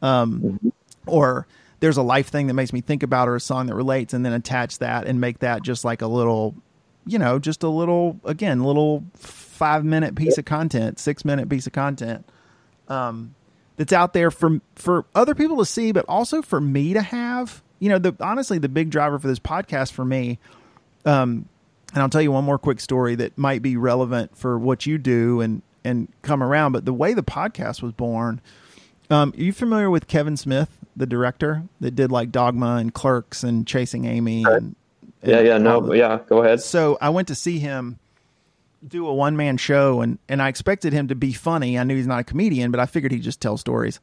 um, 0.00 0.40
mm-hmm. 0.40 0.68
or 1.06 1.46
there's 1.80 1.98
a 1.98 2.02
life 2.02 2.28
thing 2.28 2.46
that 2.46 2.54
makes 2.54 2.72
me 2.72 2.80
think 2.80 3.02
about 3.02 3.28
or 3.28 3.36
a 3.36 3.40
song 3.40 3.66
that 3.66 3.74
relates, 3.74 4.14
and 4.14 4.24
then 4.24 4.32
attach 4.32 4.78
that 4.78 5.06
and 5.06 5.20
make 5.20 5.40
that 5.40 5.62
just 5.62 5.84
like 5.84 6.00
a 6.00 6.06
little 6.06 6.54
you 7.06 7.18
know, 7.18 7.38
just 7.38 7.62
a 7.62 7.68
little, 7.68 8.20
again, 8.24 8.62
little 8.62 9.04
five 9.14 9.84
minute 9.84 10.14
piece 10.14 10.38
of 10.38 10.44
content, 10.44 10.98
six 10.98 11.24
minute 11.24 11.48
piece 11.48 11.66
of 11.66 11.72
content, 11.72 12.24
um, 12.88 13.34
that's 13.76 13.92
out 13.92 14.12
there 14.12 14.30
for 14.30 14.60
for 14.76 15.06
other 15.14 15.34
people 15.34 15.56
to 15.58 15.64
see, 15.64 15.92
but 15.92 16.04
also 16.08 16.42
for 16.42 16.60
me 16.60 16.92
to 16.92 17.02
have. 17.02 17.62
You 17.80 17.88
know, 17.88 17.98
the 17.98 18.14
honestly, 18.20 18.58
the 18.58 18.68
big 18.68 18.90
driver 18.90 19.18
for 19.18 19.26
this 19.26 19.40
podcast 19.40 19.92
for 19.92 20.04
me, 20.04 20.38
um, 21.04 21.48
and 21.92 22.02
I'll 22.02 22.08
tell 22.08 22.22
you 22.22 22.30
one 22.30 22.44
more 22.44 22.58
quick 22.58 22.78
story 22.78 23.16
that 23.16 23.36
might 23.36 23.62
be 23.62 23.76
relevant 23.76 24.36
for 24.36 24.58
what 24.58 24.86
you 24.86 24.98
do 24.98 25.40
and 25.40 25.62
and 25.82 26.08
come 26.22 26.42
around. 26.42 26.72
But 26.72 26.84
the 26.84 26.92
way 26.92 27.14
the 27.14 27.22
podcast 27.22 27.82
was 27.82 27.92
born, 27.92 28.40
um, 29.10 29.32
are 29.36 29.42
you 29.42 29.52
familiar 29.52 29.90
with 29.90 30.06
Kevin 30.06 30.36
Smith, 30.36 30.68
the 30.94 31.06
director 31.06 31.64
that 31.80 31.96
did 31.96 32.12
like 32.12 32.30
Dogma 32.30 32.76
and 32.76 32.94
Clerks 32.94 33.42
and 33.42 33.66
Chasing 33.66 34.04
Amy 34.04 34.44
and 34.44 34.76
yeah, 35.22 35.40
yeah, 35.40 35.58
no, 35.58 35.92
yeah. 35.92 36.20
Go 36.28 36.42
ahead. 36.42 36.62
So 36.62 36.96
I 37.00 37.10
went 37.10 37.28
to 37.28 37.34
see 37.34 37.58
him 37.58 37.98
do 38.86 39.06
a 39.06 39.14
one 39.14 39.36
man 39.36 39.56
show, 39.56 40.00
and 40.00 40.18
and 40.28 40.40
I 40.40 40.48
expected 40.48 40.92
him 40.92 41.08
to 41.08 41.14
be 41.14 41.32
funny. 41.32 41.78
I 41.78 41.84
knew 41.84 41.96
he's 41.96 42.06
not 42.06 42.20
a 42.20 42.24
comedian, 42.24 42.70
but 42.70 42.80
I 42.80 42.86
figured 42.86 43.12
he'd 43.12 43.22
just 43.22 43.40
tell 43.40 43.56
stories 43.56 44.00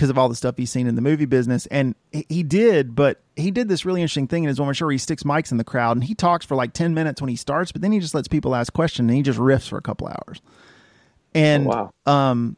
because 0.00 0.08
of 0.08 0.16
all 0.16 0.30
the 0.30 0.34
stuff 0.34 0.56
he's 0.56 0.70
seen 0.70 0.86
in 0.86 0.94
the 0.94 1.02
movie 1.02 1.26
business. 1.26 1.66
And 1.66 1.94
he 2.10 2.42
did, 2.42 2.94
but 2.94 3.20
he 3.36 3.50
did 3.50 3.68
this 3.68 3.84
really 3.84 4.00
interesting 4.00 4.28
thing 4.28 4.44
in 4.44 4.48
his 4.48 4.58
one 4.58 4.74
where 4.74 4.90
he 4.90 4.96
sticks 4.96 5.24
mics 5.24 5.52
in 5.52 5.58
the 5.58 5.64
crowd 5.64 5.94
and 5.94 6.02
he 6.02 6.14
talks 6.14 6.46
for 6.46 6.54
like 6.54 6.72
ten 6.72 6.94
minutes 6.94 7.20
when 7.20 7.28
he 7.28 7.36
starts, 7.36 7.70
but 7.70 7.82
then 7.82 7.92
he 7.92 8.00
just 8.00 8.14
lets 8.14 8.26
people 8.26 8.54
ask 8.54 8.72
questions 8.72 9.10
and 9.10 9.14
he 9.14 9.22
just 9.22 9.38
riffs 9.38 9.68
for 9.68 9.76
a 9.76 9.82
couple 9.82 10.08
hours. 10.08 10.40
And 11.34 11.66
oh, 11.66 11.92
wow. 12.06 12.30
um, 12.30 12.56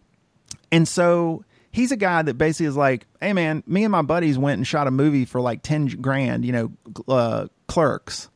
and 0.70 0.86
so 0.86 1.45
he's 1.72 1.90
a 1.90 1.97
guy 1.97 2.22
that 2.22 2.34
basically 2.34 2.66
is 2.66 2.76
like, 2.76 3.09
hey 3.20 3.32
man, 3.32 3.64
me 3.66 3.82
and 3.82 3.90
my 3.90 4.03
buddies 4.03 4.38
went 4.38 4.59
and 4.59 4.66
shot 4.66 4.86
a 4.86 4.93
movie 4.93 5.24
for 5.24 5.40
like 5.40 5.64
ten 5.64 5.86
grand, 5.86 6.45
you 6.45 6.53
know, 6.53 6.72
uh, 7.09 7.49
Clerks, 7.66 8.30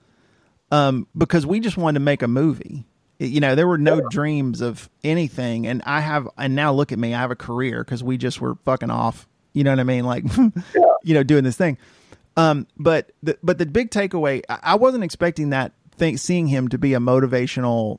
um, 0.72 1.06
because 1.16 1.46
we 1.46 1.60
just 1.60 1.76
wanted 1.76 2.00
to 2.00 2.04
make 2.04 2.22
a 2.22 2.28
movie. 2.28 2.84
You 3.18 3.40
know, 3.40 3.54
there 3.54 3.66
were 3.66 3.78
no 3.78 4.02
dreams 4.10 4.60
of 4.60 4.90
anything, 5.02 5.66
and 5.66 5.82
I 5.86 6.00
have, 6.00 6.28
and 6.36 6.54
now 6.54 6.72
look 6.72 6.92
at 6.92 6.98
me, 6.98 7.14
I 7.14 7.20
have 7.20 7.30
a 7.30 7.36
career 7.36 7.82
because 7.82 8.04
we 8.04 8.18
just 8.18 8.40
were 8.40 8.56
fucking 8.64 8.90
off. 8.90 9.26
You 9.54 9.64
know 9.64 9.70
what 9.70 9.80
I 9.80 9.84
mean? 9.84 10.04
Like, 10.04 10.24
you 11.02 11.14
know, 11.14 11.22
doing 11.22 11.42
this 11.42 11.56
thing. 11.56 11.78
Um, 12.36 12.66
but 12.76 13.12
the, 13.22 13.38
but 13.42 13.56
the 13.56 13.64
big 13.64 13.90
takeaway, 13.90 14.42
I, 14.50 14.58
I 14.62 14.74
wasn't 14.74 15.02
expecting 15.02 15.50
that 15.50 15.72
thing, 15.96 16.18
seeing 16.18 16.46
him 16.46 16.68
to 16.68 16.78
be 16.78 16.92
a 16.92 16.98
motivational, 16.98 17.98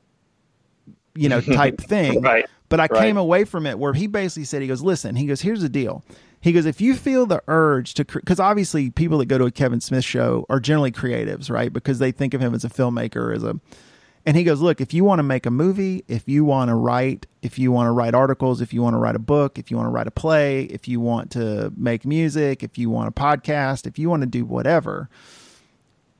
you 1.14 1.28
know, 1.28 1.40
type 1.40 1.80
thing. 1.80 2.20
right. 2.22 2.46
But 2.68 2.80
I 2.80 2.86
right. 2.90 3.00
came 3.00 3.16
away 3.16 3.44
from 3.44 3.66
it 3.66 3.78
where 3.78 3.94
he 3.94 4.06
basically 4.06 4.44
said, 4.44 4.62
he 4.62 4.68
goes, 4.68 4.82
listen, 4.82 5.16
he 5.16 5.26
goes, 5.26 5.40
here's 5.40 5.62
the 5.62 5.68
deal. 5.68 6.04
He 6.40 6.52
goes, 6.52 6.66
if 6.66 6.80
you 6.80 6.94
feel 6.94 7.26
the 7.26 7.42
urge 7.48 7.94
to, 7.94 8.04
because 8.04 8.38
obviously 8.38 8.90
people 8.90 9.18
that 9.18 9.26
go 9.26 9.38
to 9.38 9.46
a 9.46 9.50
Kevin 9.50 9.80
Smith 9.80 10.04
show 10.04 10.46
are 10.48 10.60
generally 10.60 10.92
creatives, 10.92 11.50
right? 11.50 11.72
Because 11.72 11.98
they 11.98 12.12
think 12.12 12.34
of 12.34 12.40
him 12.40 12.54
as 12.54 12.64
a 12.64 12.68
filmmaker, 12.68 13.34
as 13.34 13.42
a, 13.42 13.58
and 14.28 14.36
he 14.36 14.44
goes, 14.44 14.60
look, 14.60 14.82
if 14.82 14.92
you 14.92 15.04
want 15.04 15.20
to 15.20 15.22
make 15.22 15.46
a 15.46 15.50
movie, 15.50 16.04
if 16.06 16.28
you 16.28 16.44
want 16.44 16.68
to 16.68 16.74
write, 16.74 17.26
if 17.40 17.58
you 17.58 17.72
want 17.72 17.86
to 17.86 17.92
write 17.92 18.14
articles, 18.14 18.60
if 18.60 18.74
you 18.74 18.82
want 18.82 18.92
to 18.92 18.98
write 18.98 19.16
a 19.16 19.18
book, 19.18 19.58
if 19.58 19.70
you 19.70 19.78
want 19.78 19.86
to 19.86 19.90
write 19.90 20.06
a 20.06 20.10
play, 20.10 20.64
if 20.64 20.86
you 20.86 21.00
want 21.00 21.30
to 21.30 21.72
make 21.78 22.04
music, 22.04 22.62
if 22.62 22.76
you 22.76 22.90
want 22.90 23.08
a 23.08 23.10
podcast, 23.10 23.86
if 23.86 23.98
you 23.98 24.10
want 24.10 24.20
to 24.20 24.26
do 24.26 24.44
whatever, 24.44 25.08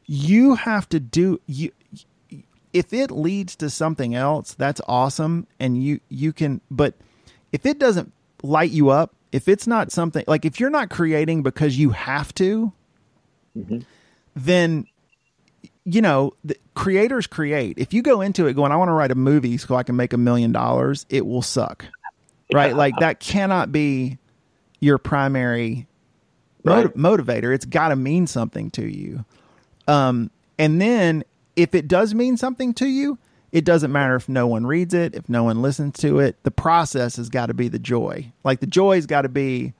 you 0.06 0.54
have 0.54 0.88
to 0.88 0.98
do 0.98 1.38
you 1.46 1.70
if 2.72 2.94
it 2.94 3.10
leads 3.10 3.54
to 3.56 3.68
something 3.68 4.14
else, 4.14 4.54
that's 4.54 4.80
awesome 4.88 5.46
and 5.60 5.82
you 5.82 6.00
you 6.08 6.32
can 6.32 6.62
but 6.70 6.94
if 7.52 7.66
it 7.66 7.78
doesn't 7.78 8.10
light 8.42 8.70
you 8.70 8.88
up, 8.88 9.14
if 9.32 9.48
it's 9.48 9.66
not 9.66 9.92
something 9.92 10.24
like 10.26 10.46
if 10.46 10.58
you're 10.58 10.70
not 10.70 10.88
creating 10.88 11.42
because 11.42 11.78
you 11.78 11.90
have 11.90 12.34
to, 12.36 12.72
mm-hmm. 13.54 13.80
then 14.34 14.86
you 15.90 16.02
know, 16.02 16.34
the 16.44 16.56
creators 16.74 17.26
create. 17.26 17.78
If 17.78 17.94
you 17.94 18.02
go 18.02 18.20
into 18.20 18.46
it 18.46 18.54
going, 18.54 18.72
I 18.72 18.76
want 18.76 18.88
to 18.88 18.92
write 18.92 19.10
a 19.10 19.14
movie 19.14 19.56
so 19.56 19.74
I 19.74 19.82
can 19.82 19.96
make 19.96 20.12
a 20.12 20.18
million 20.18 20.52
dollars, 20.52 21.06
it 21.08 21.26
will 21.26 21.42
suck. 21.42 21.84
Right? 22.52 22.74
Like 22.74 22.94
that 23.00 23.20
cannot 23.20 23.72
be 23.72 24.18
your 24.80 24.98
primary 24.98 25.86
right. 26.64 26.86
motivator. 26.94 27.54
It's 27.54 27.64
got 27.64 27.88
to 27.88 27.96
mean 27.96 28.26
something 28.26 28.70
to 28.72 28.86
you. 28.86 29.24
Um, 29.86 30.30
and 30.58 30.80
then 30.80 31.24
if 31.56 31.74
it 31.74 31.88
does 31.88 32.14
mean 32.14 32.36
something 32.36 32.74
to 32.74 32.86
you, 32.86 33.18
it 33.50 33.64
doesn't 33.64 33.90
matter 33.90 34.14
if 34.14 34.28
no 34.28 34.46
one 34.46 34.66
reads 34.66 34.92
it, 34.92 35.14
if 35.14 35.28
no 35.28 35.44
one 35.44 35.62
listens 35.62 35.98
to 36.00 36.20
it. 36.20 36.42
The 36.42 36.50
process 36.50 37.16
has 37.16 37.30
got 37.30 37.46
to 37.46 37.54
be 37.54 37.68
the 37.68 37.78
joy. 37.78 38.30
Like 38.44 38.60
the 38.60 38.66
joy's 38.66 39.06
got 39.06 39.22
to 39.22 39.28
be 39.30 39.72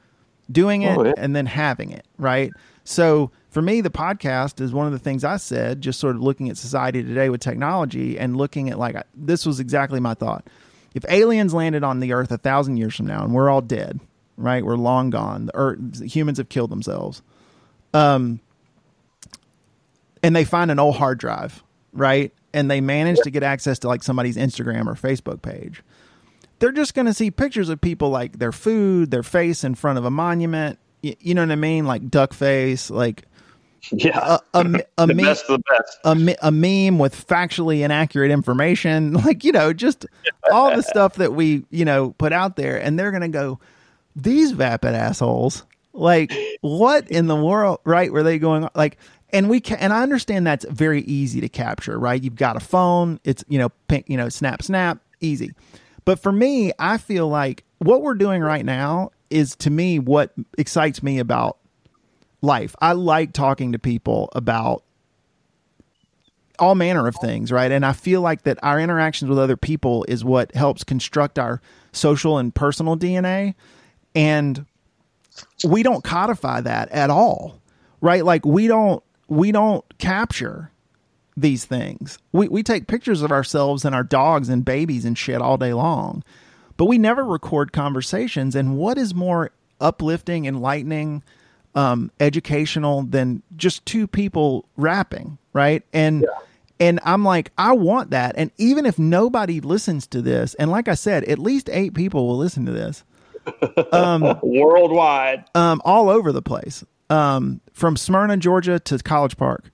doing 0.51 0.83
it 0.83 0.97
oh, 0.97 1.05
yeah. 1.05 1.13
and 1.17 1.35
then 1.35 1.47
having 1.47 1.91
it, 1.91 2.07
right? 2.17 2.53
So 2.85 3.31
for 3.51 3.61
me, 3.61 3.81
the 3.81 3.91
podcast 3.91 4.61
is 4.61 4.73
one 4.73 4.87
of 4.87 4.93
the 4.93 4.99
things 4.99 5.25
I 5.25 5.37
said, 5.37 5.81
just 5.81 6.01
sort 6.01 6.17
of 6.17 6.23
looking 6.23 6.49
at 6.49 6.57
society 6.57 7.03
today 7.03 7.29
with 7.29 7.41
technology 7.41 8.19
and 8.19 8.37
looking 8.37 8.71
at 8.71 8.79
like, 8.79 8.97
this 9.15 9.45
was 9.45 9.61
exactly 9.61 10.01
my 10.01 10.15
thought. 10.15 10.47
If 10.95 11.05
aliens 11.09 11.53
landed 11.53 11.85
on 11.85 12.01
the 12.01 12.13
earth 12.13 12.33
a 12.33 12.39
thousand 12.39 12.79
years 12.79 12.97
from 12.97 13.07
now 13.07 13.25
and 13.25 13.35
we're 13.35 13.51
all 13.51 13.61
dead, 13.61 14.01
right? 14.37 14.65
We're 14.65 14.77
long 14.77 15.11
gone. 15.11 15.47
The 15.47 15.55
earth, 15.55 16.03
humans 16.03 16.39
have 16.39 16.49
killed 16.49 16.71
themselves. 16.71 17.23
Um, 17.93 18.41
and 20.23 20.35
they 20.35 20.45
find 20.45 20.71
an 20.71 20.79
old 20.79 20.97
hard 20.97 21.19
drive, 21.19 21.63
right? 21.93 22.33
And 22.55 22.71
they 22.71 22.81
manage 22.81 23.19
to 23.25 23.31
get 23.31 23.43
access 23.43 23.79
to 23.81 23.89
like 23.89 24.03
somebody's 24.03 24.37
Instagram 24.37 24.87
or 24.87 24.95
Facebook 24.95 25.43
page. 25.43 25.83
They're 26.59 26.73
just 26.73 26.95
going 26.95 27.07
to 27.07 27.15
see 27.15 27.31
pictures 27.31 27.69
of 27.69 27.81
people 27.81 28.11
like 28.11 28.39
their 28.39 28.53
food, 28.53 29.11
their 29.11 29.23
face 29.23 29.65
in 29.65 29.75
front 29.75 29.99
of 29.99 30.05
a 30.05 30.11
monument. 30.11 30.79
You, 31.03 31.15
you 31.21 31.35
know 31.35 31.43
what 31.43 31.53
I 31.53 31.57
mean? 31.57 31.87
Like 31.87 32.11
duck 32.11 32.33
face, 32.33 32.91
like 32.91 33.25
yeah, 33.93 34.39
a, 34.55 34.59
a, 34.59 34.85
a, 34.99 35.07
the 35.07 35.15
best 35.15 35.49
of 35.49 35.61
the 35.61 35.63
best. 35.71 35.99
A, 36.05 36.49
a 36.49 36.51
meme 36.51 36.99
with 36.99 37.27
factually 37.27 37.85
inaccurate 37.85 38.31
information, 38.31 39.13
like 39.25 39.45
you 39.45 39.53
know, 39.53 39.73
just 39.73 40.07
all 40.51 40.75
the 40.75 40.83
stuff 40.83 41.15
that 41.17 41.35
we 41.35 41.65
you 41.71 41.85
know 41.85 42.11
put 42.19 42.33
out 42.33 42.57
there, 42.57 42.81
and 42.81 42.99
they're 42.99 43.13
gonna 43.13 43.29
go, 43.29 43.59
these 44.17 44.53
vapid 44.53 44.95
assholes, 44.95 45.65
like 45.93 46.33
what 46.61 47.09
in 47.11 47.27
the 47.27 47.37
world, 47.37 47.79
right? 47.85 48.13
Were 48.13 48.23
they 48.23 48.39
going 48.39 48.69
like? 48.75 48.99
And 49.31 49.51
we 49.51 49.61
can, 49.61 49.77
and 49.77 49.93
I 49.93 50.03
understand 50.03 50.47
that's 50.47 50.65
very 50.71 51.03
easy 51.03 51.43
to 51.43 51.51
capture, 51.51 51.99
right? 51.99 52.23
You've 52.23 52.35
got 52.35 52.57
a 52.57 52.61
phone, 52.61 53.21
it's 53.25 53.45
you 53.47 53.59
know, 53.59 53.69
pink, 53.87 54.09
you 54.09 54.17
know, 54.17 54.31
snap, 54.31 54.63
snap, 54.63 55.01
easy. 55.21 55.53
But 56.05 56.19
for 56.19 56.33
me, 56.33 56.73
I 56.79 56.99
feel 56.99 57.29
like 57.29 57.65
what 57.79 58.03
we're 58.03 58.15
doing 58.15 58.43
right 58.43 58.65
now 58.65 59.11
is 59.31 59.55
to 59.57 59.71
me 59.71 59.99
what 59.99 60.33
excites 60.57 61.03
me 61.03 61.19
about 61.19 61.59
life. 62.41 62.75
I 62.81 62.93
like 62.93 63.33
talking 63.33 63.73
to 63.73 63.79
people 63.79 64.31
about 64.33 64.85
all 66.59 66.75
manner 66.75 67.07
of 67.07 67.15
things, 67.17 67.53
right? 67.53 67.71
And 67.71 67.87
I 67.87 67.93
feel 67.93 68.21
like 68.21 68.43
that 68.43 68.59
our 68.63 68.81
interactions 68.81 69.29
with 69.29 69.39
other 69.39 69.57
people 69.57 70.05
is 70.09 70.25
what 70.25 70.55
helps 70.55 70.85
construct 70.85 71.39
our 71.39 71.61
social 71.93 72.39
and 72.39 72.55
personal 72.55 72.97
DNA. 72.97 73.55
And 74.15 74.67
we 75.65 75.83
don't 75.83 76.03
codify 76.03 76.61
that 76.63 76.91
at 76.91 77.11
all, 77.11 77.61
right? 78.01 78.25
Like 78.25 78.45
we 78.45 78.67
don't 78.67 79.03
we 79.29 79.53
don't 79.53 79.85
capture 79.99 80.73
these 81.41 81.65
things. 81.65 82.19
We 82.33 82.49
we 82.49 82.63
take 82.63 82.87
pictures 82.87 83.23
of 83.23 83.33
ourselves 83.33 83.85
and 83.85 83.95
our 83.95 84.05
dogs 84.05 84.49
and 84.49 84.65
babies 84.65 85.05
and 85.05 85.17
shit 85.17 85.41
all 85.41 85.57
day 85.57 85.73
long. 85.73 86.23
But 86.77 86.87
we 86.87 86.99
never 86.99 87.25
record 87.25 87.73
conversations 87.73 88.55
and 88.55 88.77
what 88.77 88.99
is 88.99 89.15
more 89.15 89.51
uplifting, 89.81 90.47
enlightening, 90.47 91.23
um, 91.75 92.11
educational 92.21 93.03
than 93.03 93.43
just 93.57 93.85
two 93.85 94.07
people 94.07 94.69
rapping, 94.77 95.39
right? 95.53 95.83
And 95.93 96.23
yeah. 96.23 96.29
and 96.81 97.01
I'm 97.05 97.25
like, 97.25 97.51
I 97.59 97.73
want 97.73 98.11
that. 98.11 98.35
And 98.37 98.51
even 98.59 98.87
if 98.87 98.99
nobody 98.99 99.61
listens 99.61 100.07
to 100.09 100.23
this, 100.23 100.55
and 100.55 100.71
like 100.71 100.89
I 100.89 100.95
said, 100.95 101.25
at 101.25 101.39
least 101.39 101.69
eight 101.73 101.95
people 101.95 102.27
will 102.27 102.39
listen 102.39 102.65
to 102.67 102.73
this. 102.73 103.05
Um, 103.93 104.39
worldwide, 104.43 105.45
um, 105.55 105.81
all 105.85 106.11
over 106.11 106.33
the 106.33 106.43
place, 106.43 106.85
um, 107.11 107.61
from 107.73 107.97
Smyrna, 107.97 108.37
Georgia 108.37 108.79
to 108.81 108.99
College 108.99 109.37
Park. 109.37 109.71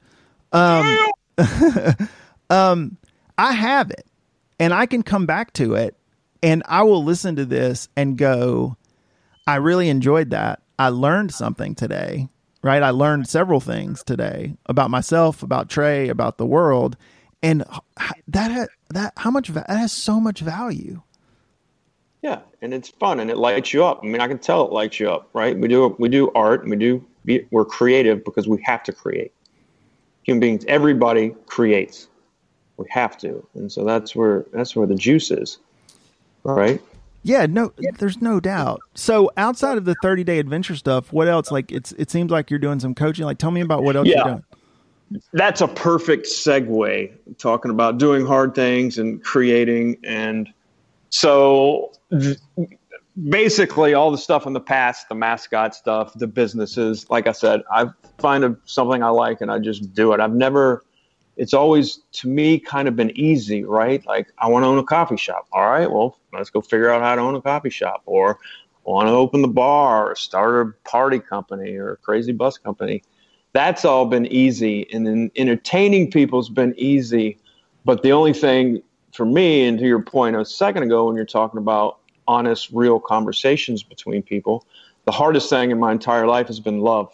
Um, 0.53 0.97
um, 2.51 2.97
I 3.39 3.53
have 3.53 3.91
it, 3.91 4.07
and 4.59 4.73
I 4.73 4.87
can 4.87 5.03
come 5.03 5.27
back 5.27 5.53
to 5.55 5.75
it, 5.75 5.97
and 6.43 6.63
I 6.67 6.83
will 6.83 7.05
listen 7.05 7.37
to 7.37 7.45
this 7.45 7.89
and 7.97 8.17
go, 8.17 8.77
I 9.47 9.57
really 9.57 9.89
enjoyed 9.89 10.31
that. 10.31 10.63
I 10.79 10.89
learned 10.89 11.33
something 11.33 11.75
today, 11.75 12.29
right? 12.63 12.83
I 12.83 12.91
learned 12.91 13.29
several 13.29 13.61
things 13.61 14.03
today 14.03 14.57
about 14.67 14.91
myself, 14.91 15.43
about 15.43 15.69
Trey, 15.69 16.09
about 16.09 16.39
the 16.39 16.47
world, 16.47 16.97
and 17.43 17.63
that 18.29 18.71
that 18.91 19.13
how 19.19 19.31
much 19.31 19.49
that 19.49 19.69
has 19.69 19.93
so 19.93 20.19
much 20.19 20.41
value. 20.41 21.03
Yeah, 22.23 22.41
and 22.63 22.73
it's 22.73 22.89
fun 22.89 23.21
and 23.21 23.31
it 23.31 23.37
lights 23.37 23.75
you 23.75 23.85
up. 23.85 24.01
I 24.03 24.07
mean, 24.07 24.23
I 24.23 24.29
can 24.29 24.39
tell 24.39 24.67
it 24.67 24.73
lights 24.73 24.99
you 24.99 25.11
up, 25.11 25.29
right? 25.35 25.59
We 25.59 25.69
do 25.69 25.95
we 25.99 26.09
do 26.09 26.33
art 26.35 26.63
and 26.63 26.71
we 26.71 26.77
do 26.77 27.05
we're 27.51 27.67
creative 27.67 28.25
because 28.25 28.49
we 28.49 28.63
have 28.63 28.83
to 28.85 28.93
create. 28.93 29.34
Human 30.25 30.41
beings, 30.41 30.65
everybody 30.69 31.35
creates. 31.47 32.09
We 32.77 32.87
have 32.91 33.17
to, 33.19 33.47
and 33.55 33.71
so 33.71 33.85
that's 33.85 34.17
where 34.17 34.47
that's 34.53 34.75
where 34.75 34.87
the 34.87 34.97
juice 34.97 35.31
is, 35.31 35.59
right? 36.43 36.83
Yeah, 37.23 37.47
no, 37.47 37.73
there's 37.99 38.21
no 38.21 38.39
doubt. 38.39 38.81
So 38.95 39.31
outside 39.39 39.79
of 39.79 39.87
the 39.87 39.95
30 40.03 40.25
day 40.25 40.39
adventure 40.39 40.77
stuff, 40.77 41.13
what 41.13 41.27
else? 41.27 41.51
Like 41.51 41.73
it's 41.73 41.93
it 41.93 42.11
seems 42.11 42.31
like 42.31 42.51
you're 42.51 42.59
doing 42.59 42.81
some 42.81 42.95
coaching. 42.95 43.25
Like 43.25 43.39
tell 43.39 43.51
me 43.51 43.63
about 43.63 43.83
what 43.83 43.97
else 43.97 44.09
yeah. 44.09 44.17
you're 44.17 44.25
doing. 44.25 45.21
That's 45.33 45.61
a 45.61 45.69
perfect 45.69 46.27
segue 46.27 47.13
talking 47.39 47.71
about 47.71 47.99
doing 47.99 48.27
hard 48.27 48.55
things 48.55 48.99
and 48.99 49.23
creating 49.23 49.99
and 50.05 50.53
so 51.11 51.93
th- 52.11 52.39
basically 53.29 53.95
all 53.95 54.11
the 54.11 54.19
stuff 54.19 54.47
in 54.47 54.53
the 54.53 54.61
past, 54.61 55.09
the 55.09 55.15
mascot 55.15 55.75
stuff, 55.75 56.13
the 56.15 56.27
businesses, 56.27 57.09
like 57.11 57.27
I 57.27 57.33
said, 57.33 57.63
I 57.71 57.87
find 58.19 58.45
a, 58.45 58.57
something 58.65 59.03
I 59.03 59.09
like 59.09 59.41
and 59.41 59.51
I 59.51 59.59
just 59.59 59.95
do 59.95 60.13
it. 60.13 60.21
I've 60.21 60.35
never 60.35 60.85
it's 61.37 61.53
always 61.53 62.01
to 62.13 62.29
me 62.29 62.61
kind 62.61 62.87
of 62.87 62.95
been 62.95 63.11
easy, 63.19 63.65
right? 63.65 64.05
Like 64.07 64.33
I 64.39 64.49
want 64.49 64.63
to 64.63 64.69
own 64.69 64.79
a 64.79 64.85
coffee 64.85 65.17
shop. 65.17 65.47
All 65.53 65.69
right, 65.69 65.91
well, 65.91 66.19
let's 66.33 66.51
go 66.51 66.61
figure 66.61 66.91
out 66.91 67.03
how 67.03 67.15
to 67.17 67.21
own 67.21 67.35
a 67.35 67.43
coffee 67.43 67.71
shop 67.71 68.03
or 68.07 68.39
want 68.85 69.09
to 69.09 69.13
open 69.13 69.43
the 69.43 69.49
bar 69.49 70.11
or 70.11 70.15
start 70.15 70.67
a 70.67 70.89
party 70.89 71.19
company 71.19 71.75
or 71.77 71.93
a 71.93 71.97
crazy 71.97 72.33
bus 72.33 72.59
company. 72.59 73.03
That's 73.53 73.85
all 73.85 74.07
been 74.07 74.27
easy 74.27 74.87
and 74.93 75.07
then 75.07 75.31
entertaining 75.37 76.11
people's 76.11 76.49
been 76.49 76.75
easy, 76.77 77.39
but 77.85 78.03
the 78.03 78.13
only 78.13 78.33
thing 78.33 78.83
for 79.13 79.25
me 79.25 79.67
and 79.67 79.79
to 79.79 79.87
your 79.87 80.03
point 80.03 80.37
a 80.37 80.45
second 80.45 80.83
ago 80.83 81.07
when 81.07 81.17
you're 81.17 81.25
talking 81.25 81.59
about 81.59 82.01
honest 82.27 82.71
real 82.73 83.01
conversations 83.01 83.83
between 83.83 84.23
people, 84.23 84.67
the 85.05 85.13
hardest 85.13 85.51
thing 85.51 85.71
in 85.71 85.79
my 85.79 85.93
entire 85.93 86.27
life 86.27 86.47
has 86.47 86.61
been 86.61 86.81
love. 86.81 87.13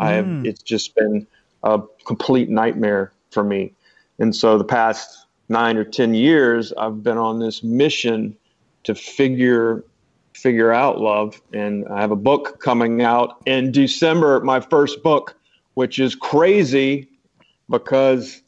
Mm. 0.00 0.06
I 0.06 0.12
have 0.12 0.26
mm. 0.26 0.46
it's 0.46 0.62
just 0.62 0.94
been 0.94 1.26
a 1.62 1.82
complete 2.04 2.48
nightmare 2.48 3.12
for 3.30 3.44
me. 3.44 3.72
And 4.18 4.34
so 4.34 4.58
the 4.58 4.64
past 4.64 5.26
nine 5.48 5.76
or 5.76 5.84
10 5.84 6.14
years, 6.14 6.72
I've 6.72 7.02
been 7.02 7.18
on 7.18 7.38
this 7.38 7.62
mission 7.62 8.36
to 8.84 8.94
figure 8.94 9.84
figure 10.32 10.70
out 10.70 11.00
love 11.00 11.40
and 11.54 11.88
i 11.88 11.98
have 11.98 12.10
a 12.10 12.16
book 12.16 12.60
coming 12.60 13.00
out 13.00 13.40
in 13.46 13.72
december 13.72 14.38
my 14.40 14.60
first 14.60 15.02
book 15.02 15.34
which 15.74 15.98
is 15.98 16.14
crazy 16.14 17.08
because 17.70 18.42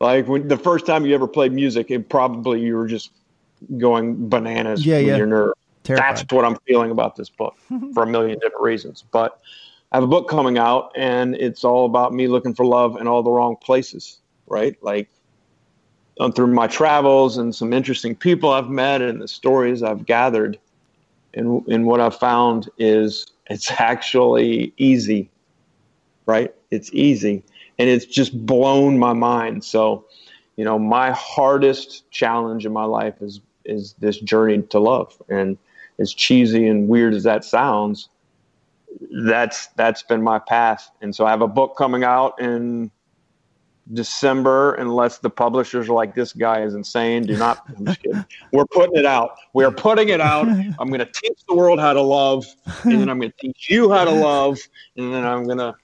like 0.00 0.26
when 0.26 0.48
the 0.48 0.56
first 0.56 0.86
time 0.86 1.06
you 1.06 1.14
ever 1.14 1.28
played 1.28 1.52
music 1.52 1.88
it 1.88 2.08
probably 2.08 2.60
you 2.60 2.76
were 2.76 2.88
just 2.88 3.12
going 3.78 4.28
bananas 4.28 4.84
yeah, 4.84 4.98
with 4.98 5.06
yeah. 5.06 5.16
your 5.16 5.26
nerve 5.26 5.52
that's 5.84 6.22
what 6.30 6.44
i'm 6.44 6.56
feeling 6.66 6.90
about 6.90 7.16
this 7.16 7.28
book 7.28 7.56
for 7.94 8.04
a 8.04 8.06
million 8.06 8.38
different 8.38 8.62
reasons 8.62 9.04
but 9.10 9.40
i 9.92 9.96
have 9.96 10.04
a 10.04 10.08
book 10.08 10.28
coming 10.28 10.58
out 10.58 10.92
and 10.96 11.34
it's 11.36 11.64
all 11.64 11.86
about 11.86 12.12
me 12.12 12.26
looking 12.26 12.54
for 12.54 12.64
love 12.64 12.96
in 13.00 13.06
all 13.06 13.22
the 13.22 13.30
wrong 13.30 13.56
places 13.56 14.20
right? 14.50 14.76
Like 14.82 15.08
um, 16.18 16.32
through 16.32 16.48
my 16.48 16.66
travels 16.66 17.38
and 17.38 17.54
some 17.54 17.72
interesting 17.72 18.14
people 18.14 18.50
I've 18.50 18.68
met 18.68 19.00
and 19.00 19.22
the 19.22 19.28
stories 19.28 19.82
I've 19.82 20.04
gathered, 20.04 20.58
and 21.32 21.66
and 21.68 21.86
what 21.86 22.00
I've 22.00 22.16
found 22.16 22.68
is 22.76 23.26
it's 23.48 23.70
actually 23.80 24.74
easy, 24.76 25.30
right? 26.26 26.54
It's 26.70 26.90
easy, 26.92 27.42
and 27.78 27.88
it's 27.88 28.04
just 28.04 28.44
blown 28.44 28.98
my 28.98 29.14
mind. 29.14 29.64
So, 29.64 30.04
you 30.56 30.64
know, 30.64 30.78
my 30.78 31.12
hardest 31.12 32.10
challenge 32.10 32.66
in 32.66 32.72
my 32.72 32.84
life 32.84 33.22
is 33.22 33.40
is 33.70 33.94
this 33.98 34.18
journey 34.18 34.62
to 34.62 34.78
love, 34.78 35.20
and 35.28 35.56
as 35.98 36.12
cheesy 36.12 36.66
and 36.66 36.88
weird 36.88 37.14
as 37.14 37.22
that 37.24 37.44
sounds, 37.44 38.08
that's 39.24 39.68
that's 39.76 40.02
been 40.02 40.22
my 40.22 40.38
path. 40.38 40.90
And 41.00 41.14
so 41.14 41.26
I 41.26 41.30
have 41.30 41.42
a 41.42 41.48
book 41.48 41.76
coming 41.76 42.04
out 42.04 42.40
in 42.40 42.90
December 43.92 44.74
unless 44.74 45.18
the 45.18 45.30
publishers 45.30 45.88
are 45.88 45.94
like, 45.94 46.14
this 46.14 46.32
guy 46.32 46.62
is 46.62 46.74
insane. 46.74 47.24
Do 47.24 47.36
not, 47.36 47.64
I'm 47.76 47.86
just 47.86 48.02
kidding. 48.02 48.24
We're 48.52 48.66
putting 48.66 48.96
it 48.96 49.06
out. 49.06 49.36
We're 49.52 49.70
putting 49.70 50.10
it 50.10 50.20
out. 50.20 50.46
I'm 50.48 50.88
going 50.88 51.00
to 51.00 51.10
teach 51.12 51.40
the 51.48 51.54
world 51.54 51.80
how 51.80 51.92
to 51.92 52.02
love, 52.02 52.46
and 52.84 53.00
then 53.00 53.08
I'm 53.08 53.18
going 53.18 53.32
to 53.32 53.36
teach 53.38 53.68
you 53.68 53.90
how 53.92 54.04
to 54.04 54.10
love, 54.10 54.58
and 54.96 55.12
then 55.12 55.24
I'm 55.24 55.44
going 55.44 55.58
to 55.58 55.74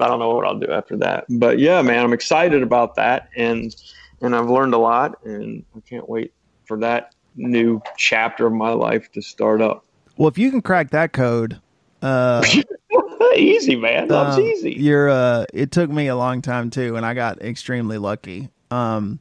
I 0.00 0.08
don't 0.08 0.18
know 0.18 0.34
what 0.34 0.46
I'll 0.46 0.58
do 0.58 0.72
after 0.72 0.96
that. 0.98 1.26
But 1.28 1.58
yeah, 1.58 1.82
man, 1.82 2.02
I'm 2.02 2.14
excited 2.14 2.62
about 2.62 2.96
that, 2.96 3.28
and 3.36 3.74
and 4.22 4.34
I've 4.34 4.48
learned 4.48 4.74
a 4.74 4.78
lot, 4.78 5.18
and 5.24 5.64
I 5.76 5.80
can't 5.80 6.08
wait 6.08 6.32
for 6.70 6.78
that 6.78 7.16
new 7.34 7.82
chapter 7.96 8.46
of 8.46 8.52
my 8.52 8.70
life 8.70 9.10
to 9.10 9.20
start 9.20 9.60
up. 9.60 9.84
Well, 10.16 10.28
if 10.28 10.38
you 10.38 10.52
can 10.52 10.62
crack 10.62 10.90
that 10.90 11.12
code, 11.12 11.60
uh, 12.00 12.46
easy, 13.36 13.74
man. 13.74 14.06
Love's 14.06 14.36
um, 14.36 14.44
easy. 14.44 14.74
You're. 14.78 15.10
Uh, 15.10 15.46
it 15.52 15.72
took 15.72 15.90
me 15.90 16.06
a 16.06 16.14
long 16.14 16.42
time 16.42 16.70
too, 16.70 16.94
and 16.94 17.04
I 17.04 17.14
got 17.14 17.42
extremely 17.42 17.98
lucky. 17.98 18.50
Um, 18.70 19.18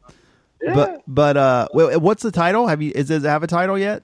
Yeah. 0.62 0.76
but 0.76 1.04
but 1.08 1.38
uh, 1.38 1.68
what's 1.74 2.22
the 2.22 2.32
title? 2.32 2.68
Have 2.68 2.84
you? 2.84 2.92
Is 2.94 3.08
does 3.08 3.24
it 3.24 3.28
have 3.28 3.42
a 3.42 3.48
title 3.48 3.80
yet? 3.80 4.04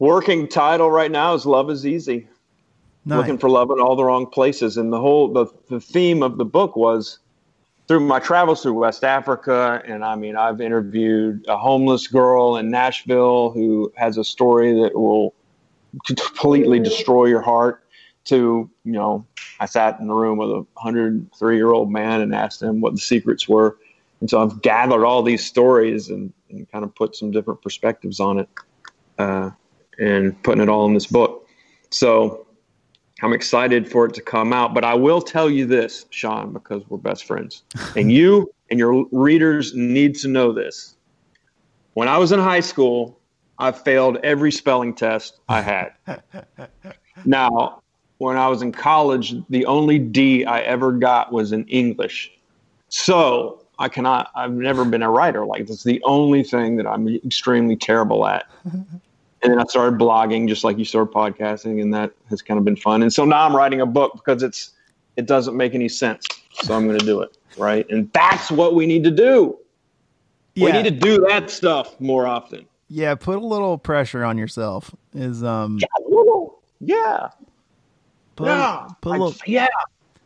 Working 0.00 0.48
title 0.48 0.90
right 0.90 1.12
now 1.12 1.34
is 1.34 1.46
"Love 1.46 1.70
Is 1.70 1.86
Easy." 1.86 2.26
Nice. 3.04 3.18
looking 3.18 3.38
for 3.38 3.48
love 3.48 3.70
in 3.70 3.80
all 3.80 3.94
the 3.94 4.02
wrong 4.04 4.26
places. 4.26 4.76
And 4.76 4.92
the 4.92 5.00
whole 5.00 5.32
the, 5.32 5.46
the 5.70 5.80
theme 5.80 6.24
of 6.24 6.38
the 6.38 6.44
book 6.44 6.74
was 6.74 7.20
through 7.88 8.00
my 8.00 8.20
travels 8.20 8.62
through 8.62 8.74
West 8.74 9.02
Africa, 9.02 9.82
and 9.84 10.04
I 10.04 10.14
mean 10.14 10.36
I've 10.36 10.60
interviewed 10.60 11.44
a 11.48 11.56
homeless 11.56 12.06
girl 12.06 12.56
in 12.56 12.70
Nashville 12.70 13.50
who 13.50 13.90
has 13.96 14.18
a 14.18 14.24
story 14.24 14.74
that 14.82 14.94
will 14.94 15.34
completely 16.06 16.78
destroy 16.78 17.24
your 17.24 17.40
heart. 17.40 17.82
To 18.26 18.68
you 18.84 18.92
know, 18.92 19.26
I 19.58 19.64
sat 19.64 19.98
in 20.00 20.06
the 20.06 20.14
room 20.14 20.36
with 20.36 20.50
a 20.50 20.66
103 20.74 21.56
year 21.56 21.72
old 21.72 21.90
man 21.90 22.20
and 22.20 22.34
asked 22.34 22.62
him 22.62 22.82
what 22.82 22.92
the 22.94 23.00
secrets 23.00 23.48
were. 23.48 23.78
And 24.20 24.28
so 24.28 24.42
I've 24.42 24.60
gathered 24.60 25.04
all 25.04 25.22
these 25.22 25.46
stories 25.46 26.10
and, 26.10 26.32
and 26.50 26.70
kind 26.70 26.84
of 26.84 26.94
put 26.94 27.16
some 27.16 27.30
different 27.30 27.62
perspectives 27.62 28.20
on 28.20 28.40
it 28.40 28.48
uh, 29.18 29.50
and 29.98 30.40
putting 30.42 30.62
it 30.62 30.68
all 30.68 30.86
in 30.86 30.94
this 30.94 31.06
book. 31.06 31.48
So 31.90 32.47
I'm 33.22 33.32
excited 33.32 33.90
for 33.90 34.06
it 34.06 34.14
to 34.14 34.22
come 34.22 34.52
out. 34.52 34.74
But 34.74 34.84
I 34.84 34.94
will 34.94 35.20
tell 35.20 35.50
you 35.50 35.66
this, 35.66 36.06
Sean, 36.10 36.52
because 36.52 36.82
we're 36.88 36.98
best 36.98 37.24
friends. 37.24 37.62
And 37.96 38.12
you 38.18 38.52
and 38.70 38.78
your 38.78 39.06
readers 39.10 39.74
need 39.74 40.14
to 40.16 40.28
know 40.28 40.52
this. 40.52 40.96
When 41.94 42.08
I 42.08 42.18
was 42.18 42.32
in 42.32 42.38
high 42.38 42.60
school, 42.60 43.18
I 43.58 43.72
failed 43.72 44.18
every 44.22 44.52
spelling 44.52 44.94
test 44.94 45.40
I 45.48 45.60
had. 45.60 45.92
now, 47.24 47.82
when 48.18 48.36
I 48.36 48.48
was 48.48 48.62
in 48.62 48.70
college, 48.72 49.34
the 49.48 49.66
only 49.66 49.98
D 49.98 50.44
I 50.44 50.60
ever 50.60 50.92
got 50.92 51.32
was 51.32 51.50
in 51.52 51.66
English. 51.66 52.30
So 52.88 53.64
I 53.78 53.88
cannot, 53.88 54.30
I've 54.34 54.52
never 54.52 54.84
been 54.84 55.02
a 55.02 55.10
writer. 55.10 55.44
Like, 55.44 55.66
that's 55.66 55.84
the 55.84 56.00
only 56.04 56.44
thing 56.44 56.76
that 56.76 56.86
I'm 56.86 57.08
extremely 57.08 57.76
terrible 57.76 58.26
at. 58.26 58.46
And 59.42 59.52
then 59.52 59.60
I 59.60 59.64
started 59.64 59.98
blogging, 60.00 60.48
just 60.48 60.64
like 60.64 60.78
you 60.78 60.84
started 60.84 61.12
podcasting, 61.14 61.80
and 61.80 61.94
that 61.94 62.12
has 62.28 62.42
kind 62.42 62.58
of 62.58 62.64
been 62.64 62.76
fun. 62.76 63.02
And 63.02 63.12
so 63.12 63.24
now 63.24 63.44
I'm 63.46 63.54
writing 63.54 63.80
a 63.80 63.86
book 63.86 64.12
because 64.14 64.42
it's 64.42 64.72
it 65.16 65.26
doesn't 65.26 65.56
make 65.56 65.74
any 65.74 65.88
sense. 65.88 66.26
So 66.52 66.74
I'm 66.74 66.86
going 66.86 66.98
to 66.98 67.04
do 67.06 67.20
it, 67.22 67.36
right? 67.56 67.88
And 67.90 68.10
that's 68.12 68.50
what 68.50 68.74
we 68.74 68.86
need 68.86 69.04
to 69.04 69.10
do. 69.10 69.56
We 70.56 70.72
need 70.72 70.84
to 70.84 70.90
do 70.90 71.20
that 71.28 71.50
stuff 71.50 72.00
more 72.00 72.26
often. 72.26 72.66
Yeah, 72.88 73.14
put 73.14 73.36
a 73.38 73.46
little 73.46 73.78
pressure 73.78 74.24
on 74.24 74.38
yourself. 74.38 74.92
Is 75.14 75.44
um 75.44 75.78
Yeah, 76.80 77.28
put, 78.34 78.46
yeah, 78.46 78.88
put 79.00 79.10
a 79.10 79.14
I- 79.14 79.18
little 79.18 79.34
yeah. 79.46 79.68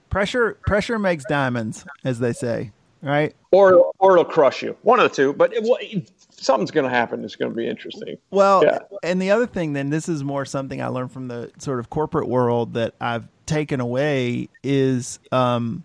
pressure. 0.08 0.54
Pressure 0.66 0.98
makes 0.98 1.24
diamonds, 1.28 1.84
as 2.04 2.18
they 2.18 2.32
say. 2.32 2.72
Right. 3.02 3.34
Or 3.50 3.92
or 3.98 4.12
it'll 4.12 4.24
crush 4.24 4.62
you. 4.62 4.76
One 4.82 5.00
of 5.00 5.10
the 5.10 5.14
two. 5.14 5.32
But 5.32 5.52
it, 5.52 6.10
something's 6.30 6.70
going 6.70 6.84
to 6.84 6.90
happen. 6.90 7.24
It's 7.24 7.36
going 7.36 7.50
to 7.50 7.56
be 7.56 7.66
interesting. 7.66 8.16
Well, 8.30 8.64
Yeah. 8.64 8.78
and 9.02 9.20
the 9.20 9.30
other 9.30 9.46
thing, 9.46 9.72
then, 9.72 9.90
this 9.90 10.08
is 10.08 10.22
more 10.22 10.44
something 10.44 10.80
I 10.80 10.86
learned 10.86 11.12
from 11.12 11.28
the 11.28 11.50
sort 11.58 11.80
of 11.80 11.90
corporate 11.90 12.28
world 12.28 12.74
that 12.74 12.94
I've 13.00 13.26
taken 13.46 13.80
away 13.80 14.48
is 14.62 15.18
um, 15.32 15.82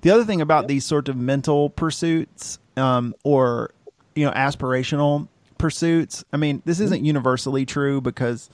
the 0.00 0.10
other 0.10 0.24
thing 0.24 0.40
about 0.40 0.66
these 0.68 0.84
sort 0.84 1.08
of 1.08 1.16
mental 1.16 1.70
pursuits 1.70 2.58
um, 2.76 3.14
or 3.24 3.70
you 4.14 4.24
know 4.24 4.32
aspirational 4.32 5.28
pursuits. 5.58 6.24
I 6.32 6.36
mean, 6.36 6.62
this 6.64 6.80
isn't 6.80 7.04
universally 7.04 7.64
true 7.66 8.00
because 8.00 8.50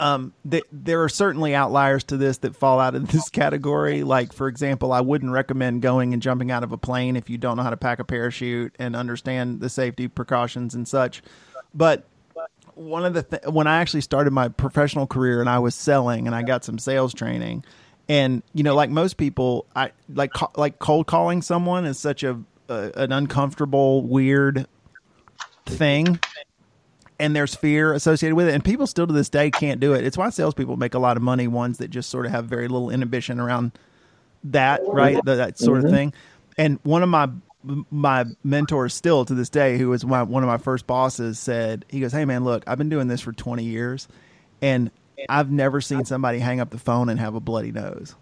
um, 0.00 0.32
th- 0.50 0.64
there 0.72 1.02
are 1.02 1.10
certainly 1.10 1.54
outliers 1.54 2.04
to 2.04 2.16
this 2.16 2.38
that 2.38 2.56
fall 2.56 2.80
out 2.80 2.94
of 2.94 3.08
this 3.12 3.28
category. 3.30 4.02
Like, 4.02 4.32
for 4.32 4.48
example, 4.48 4.92
I 4.92 5.02
wouldn't 5.02 5.30
recommend 5.30 5.82
going 5.82 6.14
and 6.14 6.22
jumping 6.22 6.50
out 6.50 6.64
of 6.64 6.72
a 6.72 6.78
plane 6.78 7.16
if 7.16 7.28
you 7.28 7.36
don't 7.36 7.58
know 7.58 7.62
how 7.62 7.70
to 7.70 7.76
pack 7.76 7.98
a 7.98 8.04
parachute 8.04 8.74
and 8.78 8.96
understand 8.96 9.60
the 9.60 9.68
safety 9.68 10.08
precautions 10.08 10.74
and 10.74 10.88
such. 10.88 11.22
But 11.74 12.06
one 12.74 13.04
of 13.04 13.12
the 13.12 13.24
th- 13.24 13.42
when 13.52 13.66
I 13.66 13.80
actually 13.80 14.00
started 14.00 14.32
my 14.32 14.48
professional 14.48 15.06
career 15.06 15.40
and 15.40 15.50
I 15.50 15.58
was 15.58 15.74
selling 15.74 16.26
and 16.26 16.34
I 16.34 16.42
got 16.42 16.64
some 16.64 16.78
sales 16.78 17.12
training, 17.12 17.62
and 18.08 18.42
you 18.54 18.62
know, 18.62 18.74
like 18.74 18.88
most 18.88 19.18
people, 19.18 19.66
I 19.76 19.92
like 20.08 20.32
like 20.56 20.78
cold 20.78 21.06
calling 21.08 21.42
someone 21.42 21.84
is 21.84 21.98
such 21.98 22.24
a, 22.24 22.40
a 22.70 22.90
an 22.94 23.12
uncomfortable, 23.12 24.02
weird 24.02 24.66
thing 25.66 26.18
and 27.20 27.36
there's 27.36 27.54
fear 27.54 27.92
associated 27.92 28.34
with 28.34 28.48
it. 28.48 28.54
And 28.54 28.64
people 28.64 28.86
still 28.86 29.06
to 29.06 29.12
this 29.12 29.28
day 29.28 29.50
can't 29.50 29.78
do 29.78 29.92
it. 29.92 30.04
It's 30.04 30.16
why 30.16 30.30
salespeople 30.30 30.76
make 30.76 30.94
a 30.94 30.98
lot 30.98 31.16
of 31.16 31.22
money, 31.22 31.46
ones 31.46 31.78
that 31.78 31.88
just 31.88 32.10
sort 32.10 32.26
of 32.26 32.32
have 32.32 32.46
very 32.46 32.66
little 32.66 32.90
inhibition 32.90 33.38
around 33.38 33.72
that, 34.44 34.80
right? 34.86 35.22
That, 35.24 35.36
that 35.36 35.58
sort 35.58 35.78
of 35.78 35.84
mm-hmm. 35.84 35.94
thing. 35.94 36.12
And 36.56 36.80
one 36.82 37.02
of 37.02 37.08
my 37.08 37.28
my 37.90 38.24
mentors 38.42 38.94
still 38.94 39.26
to 39.26 39.34
this 39.34 39.50
day, 39.50 39.76
who 39.76 39.90
was 39.90 40.04
my, 40.04 40.22
one 40.22 40.42
of 40.42 40.46
my 40.46 40.56
first 40.56 40.86
bosses, 40.86 41.38
said, 41.38 41.84
he 41.90 42.00
goes, 42.00 42.10
Hey 42.10 42.24
man, 42.24 42.42
look, 42.42 42.64
I've 42.66 42.78
been 42.78 42.88
doing 42.88 43.06
this 43.06 43.20
for 43.20 43.32
20 43.32 43.62
years 43.64 44.08
and 44.62 44.90
I've 45.28 45.50
never 45.50 45.82
seen 45.82 46.06
somebody 46.06 46.38
hang 46.38 46.60
up 46.60 46.70
the 46.70 46.78
phone 46.78 47.10
and 47.10 47.20
have 47.20 47.34
a 47.34 47.40
bloody 47.40 47.70
nose. 47.70 48.14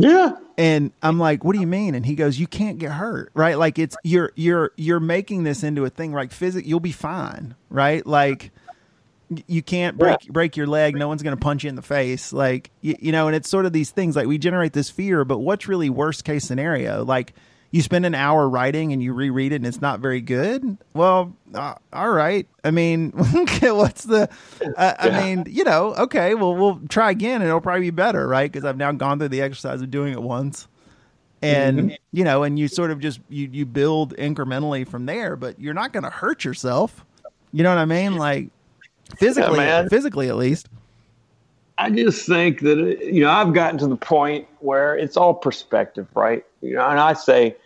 Yeah. 0.00 0.36
And 0.56 0.92
I'm 1.02 1.18
like, 1.18 1.44
what 1.44 1.54
do 1.54 1.60
you 1.60 1.66
mean? 1.66 1.94
And 1.94 2.04
he 2.04 2.14
goes, 2.14 2.38
you 2.38 2.46
can't 2.46 2.78
get 2.78 2.92
hurt, 2.92 3.30
right? 3.34 3.58
Like 3.58 3.78
it's 3.78 3.96
you're 4.04 4.32
you're 4.34 4.72
you're 4.76 5.00
making 5.00 5.44
this 5.44 5.62
into 5.62 5.84
a 5.84 5.90
thing. 5.90 6.12
Like 6.12 6.32
physic, 6.32 6.66
you'll 6.66 6.80
be 6.80 6.92
fine, 6.92 7.54
right? 7.68 8.06
Like 8.06 8.50
you 9.46 9.62
can't 9.62 9.96
break 9.96 10.20
break 10.28 10.56
your 10.56 10.66
leg. 10.66 10.96
No 10.96 11.08
one's 11.08 11.22
going 11.22 11.36
to 11.36 11.40
punch 11.40 11.64
you 11.64 11.68
in 11.68 11.76
the 11.76 11.82
face, 11.82 12.32
like 12.32 12.70
you, 12.80 12.96
you 13.00 13.12
know. 13.12 13.26
And 13.26 13.36
it's 13.36 13.48
sort 13.48 13.66
of 13.66 13.72
these 13.72 13.90
things 13.90 14.16
like 14.16 14.26
we 14.26 14.38
generate 14.38 14.72
this 14.72 14.90
fear, 14.90 15.24
but 15.24 15.38
what's 15.38 15.68
really 15.68 15.90
worst 15.90 16.24
case 16.24 16.44
scenario? 16.44 17.04
Like 17.04 17.34
you 17.70 17.82
spend 17.82 18.04
an 18.06 18.14
hour 18.14 18.48
writing 18.48 18.92
and 18.92 19.02
you 19.02 19.12
reread 19.12 19.52
it 19.52 19.56
and 19.56 19.66
it's 19.66 19.80
not 19.80 20.00
very 20.00 20.20
good. 20.20 20.76
Well, 20.94 21.34
uh, 21.54 21.74
all 21.92 22.10
right. 22.10 22.46
I 22.64 22.70
mean, 22.70 23.10
what's 23.62 24.04
the? 24.04 24.28
Uh, 24.76 24.94
I 24.98 25.08
Yeah. 25.08 25.20
mean, 25.20 25.44
you 25.48 25.64
know, 25.64 25.94
okay. 25.94 26.34
Well, 26.34 26.54
we'll 26.56 26.80
try 26.88 27.10
again 27.10 27.40
and 27.42 27.48
it'll 27.48 27.60
probably 27.60 27.82
be 27.82 27.90
better, 27.90 28.26
right? 28.26 28.50
Because 28.50 28.64
I've 28.64 28.76
now 28.76 28.92
gone 28.92 29.18
through 29.18 29.28
the 29.28 29.42
exercise 29.42 29.82
of 29.82 29.90
doing 29.90 30.12
it 30.12 30.22
once 30.22 30.68
and 31.42 31.96
you 32.12 32.22
know 32.22 32.42
and 32.42 32.58
you 32.58 32.68
sort 32.68 32.90
of 32.90 33.00
just 33.00 33.18
you 33.30 33.48
you 33.50 33.64
build 33.64 34.14
incrementally 34.16 34.86
from 34.86 35.06
there 35.06 35.36
but 35.36 35.58
you're 35.58 35.72
not 35.72 35.90
going 35.90 36.02
to 36.02 36.10
hurt 36.10 36.44
yourself 36.44 37.02
you 37.52 37.62
know 37.62 37.70
what 37.70 37.78
i 37.78 37.84
mean 37.86 38.16
like 38.16 38.48
physically 39.16 39.56
man. 39.56 39.88
physically 39.88 40.28
at 40.28 40.36
least 40.36 40.68
I 41.78 41.88
just 41.88 42.26
think 42.26 42.60
that 42.60 42.76
you 43.10 43.22
know 43.22 43.30
I've 43.30 43.54
gotten 43.54 43.78
to 43.78 43.86
the 43.86 43.96
point 43.96 44.46
where 44.58 44.98
it's 44.98 45.16
all 45.16 45.32
perspective, 45.32 46.06
right? 46.14 46.44
You 46.60 46.74
know, 46.74 46.88
and 46.88 47.00
I 47.00 47.14
say 47.14 47.56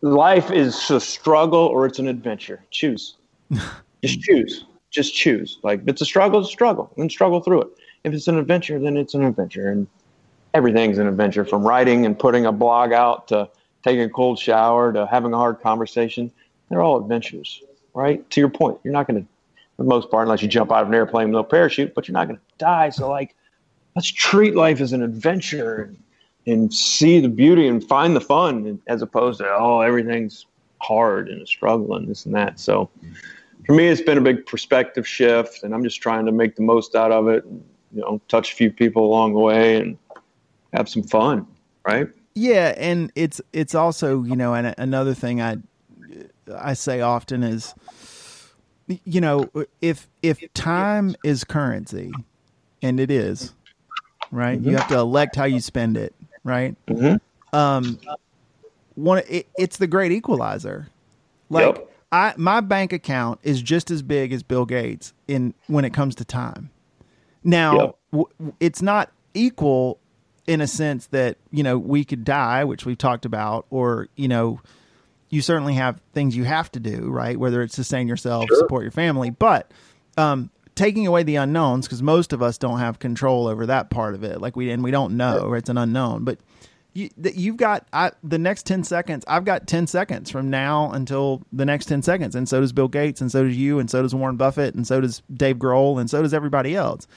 life 0.00 0.50
is 0.50 0.90
a 0.90 1.00
struggle 1.00 1.60
or 1.60 1.86
it's 1.86 1.98
an 1.98 2.08
adventure. 2.08 2.62
Choose. 2.70 3.16
Just 4.04 4.20
choose. 4.20 4.64
Just 4.90 5.14
choose. 5.14 5.58
Like 5.62 5.82
if 5.82 5.88
it's 5.88 6.02
a 6.02 6.04
struggle, 6.04 6.40
it's 6.40 6.48
a 6.48 6.52
struggle, 6.52 6.92
and 6.96 7.10
struggle 7.10 7.40
through 7.40 7.62
it. 7.62 7.68
If 8.04 8.12
it's 8.12 8.28
an 8.28 8.38
adventure, 8.38 8.78
then 8.78 8.96
it's 8.96 9.14
an 9.14 9.24
adventure, 9.24 9.68
and 9.68 9.86
everything's 10.54 10.98
an 10.98 11.08
adventure. 11.08 11.44
From 11.44 11.66
writing 11.66 12.06
and 12.06 12.16
putting 12.18 12.46
a 12.46 12.52
blog 12.52 12.92
out 12.92 13.28
to 13.28 13.48
taking 13.84 14.02
a 14.02 14.08
cold 14.08 14.38
shower 14.38 14.92
to 14.92 15.06
having 15.06 15.32
a 15.32 15.36
hard 15.36 15.60
conversation, 15.60 16.30
they're 16.68 16.82
all 16.82 17.00
adventures, 17.00 17.62
right? 17.94 18.28
To 18.30 18.40
your 18.40 18.48
point, 18.48 18.78
you're 18.84 18.92
not 18.92 19.08
going 19.08 19.22
to 19.22 19.28
for 19.76 19.82
the 19.82 19.88
most 19.88 20.10
part, 20.10 20.26
unless 20.26 20.42
you 20.42 20.48
jump 20.48 20.72
out 20.72 20.82
of 20.82 20.88
an 20.88 20.94
airplane 20.94 21.28
with 21.28 21.34
no 21.34 21.42
parachute, 21.42 21.94
but 21.94 22.08
you're 22.08 22.14
not 22.14 22.28
going 22.28 22.38
to 22.38 22.42
die. 22.58 22.88
So, 22.88 23.10
like, 23.10 23.34
let's 23.94 24.10
treat 24.10 24.54
life 24.54 24.80
as 24.80 24.92
an 24.92 25.02
adventure 25.02 25.82
and, 25.82 25.98
and 26.46 26.72
see 26.72 27.20
the 27.20 27.28
beauty 27.28 27.66
and 27.66 27.86
find 27.86 28.14
the 28.14 28.20
fun 28.20 28.80
as 28.86 29.02
opposed 29.02 29.40
to, 29.40 29.48
oh, 29.48 29.80
everything's 29.80 30.46
hard 30.80 31.28
and 31.28 31.42
a 31.42 31.46
struggle 31.46 31.96
and 31.96 32.08
this 32.08 32.26
and 32.26 32.34
that. 32.34 32.60
So, 32.60 32.90
for 33.64 33.74
me, 33.74 33.88
it's 33.88 34.00
been 34.00 34.18
a 34.18 34.22
big 34.22 34.46
perspective 34.46 35.08
shift, 35.08 35.64
and 35.64 35.74
I'm 35.74 35.82
just 35.82 36.00
trying 36.00 36.24
to 36.26 36.32
make 36.32 36.54
the 36.54 36.62
most 36.62 36.94
out 36.94 37.10
of 37.10 37.26
it. 37.28 37.44
And, 37.44 37.64
you 37.92 38.00
know, 38.00 38.20
touch 38.28 38.52
a 38.52 38.54
few 38.54 38.70
people 38.70 39.04
along 39.04 39.32
the 39.32 39.40
way 39.40 39.80
and 39.80 39.98
have 40.72 40.88
some 40.88 41.02
fun, 41.02 41.46
right? 41.84 42.08
yeah 42.36 42.74
and 42.76 43.10
it's 43.16 43.40
it's 43.52 43.74
also 43.74 44.22
you 44.22 44.36
know 44.36 44.54
and 44.54 44.74
another 44.78 45.14
thing 45.14 45.40
i 45.40 45.56
i 46.54 46.74
say 46.74 47.00
often 47.00 47.42
is 47.42 47.74
you 49.04 49.20
know 49.20 49.50
if 49.80 50.06
if 50.22 50.38
time 50.52 51.16
is 51.24 51.42
currency 51.42 52.12
and 52.82 53.00
it 53.00 53.10
is 53.10 53.54
right 54.30 54.60
you 54.60 54.66
mm-hmm. 54.66 54.76
have 54.76 54.86
to 54.86 54.98
elect 54.98 55.34
how 55.34 55.44
you 55.44 55.60
spend 55.60 55.96
it 55.96 56.14
right 56.46 56.74
Mhm. 56.88 57.20
um 57.52 57.98
one 58.94 59.22
it, 59.28 59.46
it's 59.58 59.76
the 59.76 59.86
great 59.86 60.12
equalizer 60.12 60.88
like 61.50 61.66
Yep. 61.76 61.90
i 62.12 62.34
my 62.36 62.60
bank 62.60 62.92
account 62.92 63.40
is 63.42 63.60
just 63.60 63.90
as 63.90 64.02
big 64.02 64.32
as 64.32 64.42
bill 64.42 64.64
gates 64.64 65.12
in 65.28 65.52
when 65.66 65.84
it 65.84 65.92
comes 65.92 66.14
to 66.14 66.24
time 66.24 66.70
now 67.44 67.78
Yep. 67.78 67.96
w- 68.12 68.54
it's 68.60 68.80
not 68.80 69.10
equal 69.34 69.98
in 70.46 70.60
a 70.60 70.66
sense 70.66 71.06
that 71.08 71.36
you 71.50 71.62
know 71.64 71.76
we 71.76 72.04
could 72.04 72.24
die, 72.24 72.62
which 72.64 72.86
we've 72.86 72.96
talked 72.96 73.24
about, 73.24 73.66
or 73.68 74.06
you 74.14 74.28
know, 74.28 74.60
you 75.28 75.42
certainly 75.42 75.74
have 75.74 76.00
things 76.14 76.36
you 76.36 76.44
have 76.44 76.70
to 76.70 76.78
do, 76.78 77.10
right? 77.10 77.36
Whether 77.36 77.62
it's 77.62 77.74
sustain 77.74 78.06
yourself, 78.06 78.46
Sure. 78.48 78.58
support 78.58 78.82
your 78.84 78.92
family, 78.92 79.30
but 79.30 79.70
um, 80.16 80.50
taking 80.76 81.06
away 81.06 81.24
the 81.24 81.36
unknowns 81.36 81.86
because 81.86 82.02
most 82.02 82.32
of 82.32 82.42
us 82.42 82.58
don't 82.58 82.78
have 82.78 83.00
control 83.00 83.48
over 83.48 83.66
that 83.66 83.90
part 83.90 84.14
of 84.14 84.22
it. 84.22 84.40
Like 84.40 84.54
we 84.54 84.70
and 84.70 84.84
we 84.84 84.92
don't 84.92 85.16
know, 85.16 85.54
it's 85.54 85.68
an 85.68 85.78
unknown. 85.78 86.22
But 86.22 86.38
you, 86.92 87.10
you've 87.16 87.56
got 87.56 87.86
I, 87.92 88.12
the 88.22 88.38
next 88.38 88.64
ten 88.64 88.84
seconds. 88.84 89.24
I've 89.26 89.44
got 89.44 89.66
ten 89.66 89.86
seconds 89.86 90.30
from 90.30 90.48
now 90.48 90.92
until 90.92 91.42
the 91.52 91.64
next 91.64 91.86
ten 91.86 92.02
seconds, 92.02 92.36
and 92.36 92.48
so 92.48 92.60
does 92.60 92.72
Bill 92.72 92.88
Gates, 92.88 93.20
and 93.20 93.32
so 93.32 93.44
does 93.44 93.56
you, 93.56 93.78
and 93.78 93.90
so 93.90 94.02
does 94.02 94.14
Warren 94.14 94.36
Buffett, 94.36 94.74
and 94.74 94.86
so 94.86 95.00
does 95.00 95.22
Dave 95.32 95.56
Grohl, 95.56 95.98
and 96.00 96.08
so 96.08 96.22
does 96.22 96.32
everybody 96.32 96.76
else. 96.76 97.08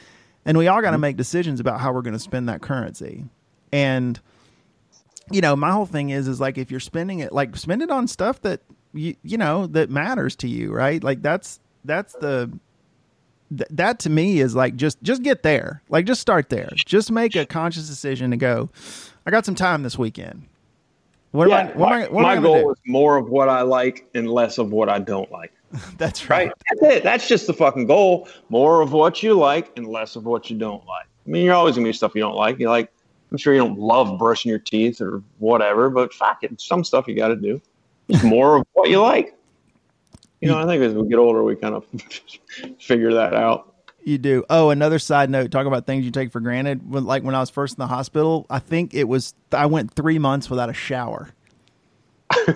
And 0.45 0.57
we 0.57 0.67
all 0.67 0.81
got 0.81 0.91
to 0.91 0.95
mm-hmm. 0.95 1.01
make 1.01 1.17
decisions 1.17 1.59
about 1.59 1.79
how 1.79 1.93
we're 1.93 2.01
going 2.01 2.13
to 2.13 2.19
spend 2.19 2.49
that 2.49 2.61
currency. 2.61 3.25
And 3.71 4.19
you 5.31 5.41
know, 5.41 5.55
my 5.55 5.71
whole 5.71 5.85
thing 5.85 6.09
is 6.09 6.27
is 6.27 6.39
like 6.39 6.57
if 6.57 6.71
you're 6.71 6.79
spending 6.79 7.19
it, 7.19 7.31
like 7.31 7.55
spend 7.55 7.81
it 7.81 7.91
on 7.91 8.07
stuff 8.07 8.41
that 8.41 8.61
you 8.93 9.15
you 9.21 9.37
know 9.37 9.67
that 9.67 9.89
matters 9.89 10.35
to 10.37 10.47
you, 10.47 10.73
right? 10.73 11.03
Like 11.03 11.21
that's 11.21 11.59
that's 11.85 12.13
the 12.13 12.51
th- 13.49 13.69
that 13.71 13.99
to 13.99 14.09
me 14.09 14.39
is 14.39 14.55
like 14.55 14.75
just 14.75 15.01
just 15.03 15.23
get 15.23 15.43
there, 15.43 15.81
like 15.89 16.05
just 16.05 16.21
start 16.21 16.49
there, 16.49 16.69
just 16.75 17.11
make 17.11 17.35
a 17.35 17.45
conscious 17.45 17.87
decision 17.87 18.31
to 18.31 18.37
go. 18.37 18.69
I 19.25 19.31
got 19.31 19.45
some 19.45 19.55
time 19.55 19.83
this 19.83 19.97
weekend. 19.97 20.47
What 21.31 21.49
yeah, 21.49 21.59
am 21.59 21.67
I? 21.67 21.71
What 21.71 21.89
my, 21.89 21.95
am 21.95 22.01
I? 22.01 22.07
What 22.09 22.21
my 22.23 22.33
am 22.33 22.39
I 22.39 22.41
goal 22.41 22.71
is 22.71 22.79
more 22.85 23.17
of 23.17 23.29
what 23.29 23.49
I 23.49 23.61
like 23.61 24.07
and 24.15 24.29
less 24.29 24.57
of 24.57 24.71
what 24.71 24.89
I 24.89 24.99
don't 24.99 25.31
like. 25.31 25.53
That's 25.97 26.29
right. 26.29 26.47
Right. 26.47 26.53
That's 26.69 26.95
it. 26.95 27.03
That's 27.03 27.27
just 27.27 27.47
the 27.47 27.53
fucking 27.53 27.85
goal. 27.85 28.27
More 28.49 28.81
of 28.81 28.93
what 28.93 29.21
you 29.21 29.35
like 29.35 29.71
and 29.77 29.87
less 29.87 30.15
of 30.15 30.25
what 30.25 30.49
you 30.49 30.57
don't 30.57 30.85
like. 30.87 31.05
I 31.27 31.29
mean, 31.29 31.45
you're 31.45 31.53
always 31.53 31.75
gonna 31.75 31.87
be 31.87 31.93
stuff 31.93 32.15
you 32.15 32.21
don't 32.21 32.35
like. 32.35 32.59
You 32.59 32.69
like. 32.69 32.91
I'm 33.31 33.37
sure 33.37 33.53
you 33.53 33.59
don't 33.59 33.77
love 33.77 34.17
brushing 34.17 34.49
your 34.49 34.57
teeth 34.57 34.99
or 35.01 35.21
whatever, 35.37 35.91
but 35.91 36.11
fuck 36.11 36.43
it, 36.43 36.59
some 36.59 36.83
stuff 36.83 37.07
you 37.07 37.15
got 37.15 37.27
to 37.27 37.35
do. 37.35 37.61
Just 38.09 38.23
more 38.25 38.57
of 38.57 38.65
what 38.73 38.89
you 38.89 38.99
like. 38.99 39.37
You 40.41 40.47
know, 40.49 40.57
I 40.57 40.65
think 40.65 40.81
as 40.81 40.93
we 40.93 41.07
get 41.07 41.17
older, 41.17 41.43
we 41.43 41.55
kind 41.55 41.75
of 41.75 41.85
figure 42.79 43.13
that 43.13 43.33
out. 43.33 43.73
You 44.03 44.17
do. 44.17 44.45
Oh, 44.49 44.69
another 44.69 44.97
side 44.99 45.29
note. 45.29 45.51
Talk 45.51 45.65
about 45.67 45.85
things 45.85 46.05
you 46.05 46.11
take 46.11 46.31
for 46.31 46.39
granted. 46.39 46.89
When, 46.89 47.05
like 47.05 47.23
when 47.23 47.35
I 47.35 47.39
was 47.41 47.49
first 47.49 47.75
in 47.75 47.79
the 47.79 47.87
hospital, 47.87 48.45
I 48.49 48.59
think 48.59 48.93
it 48.93 49.07
was 49.07 49.33
I 49.51 49.65
went 49.65 49.93
three 49.93 50.19
months 50.19 50.49
without 50.49 50.69
a 50.69 50.73
shower. 50.73 51.29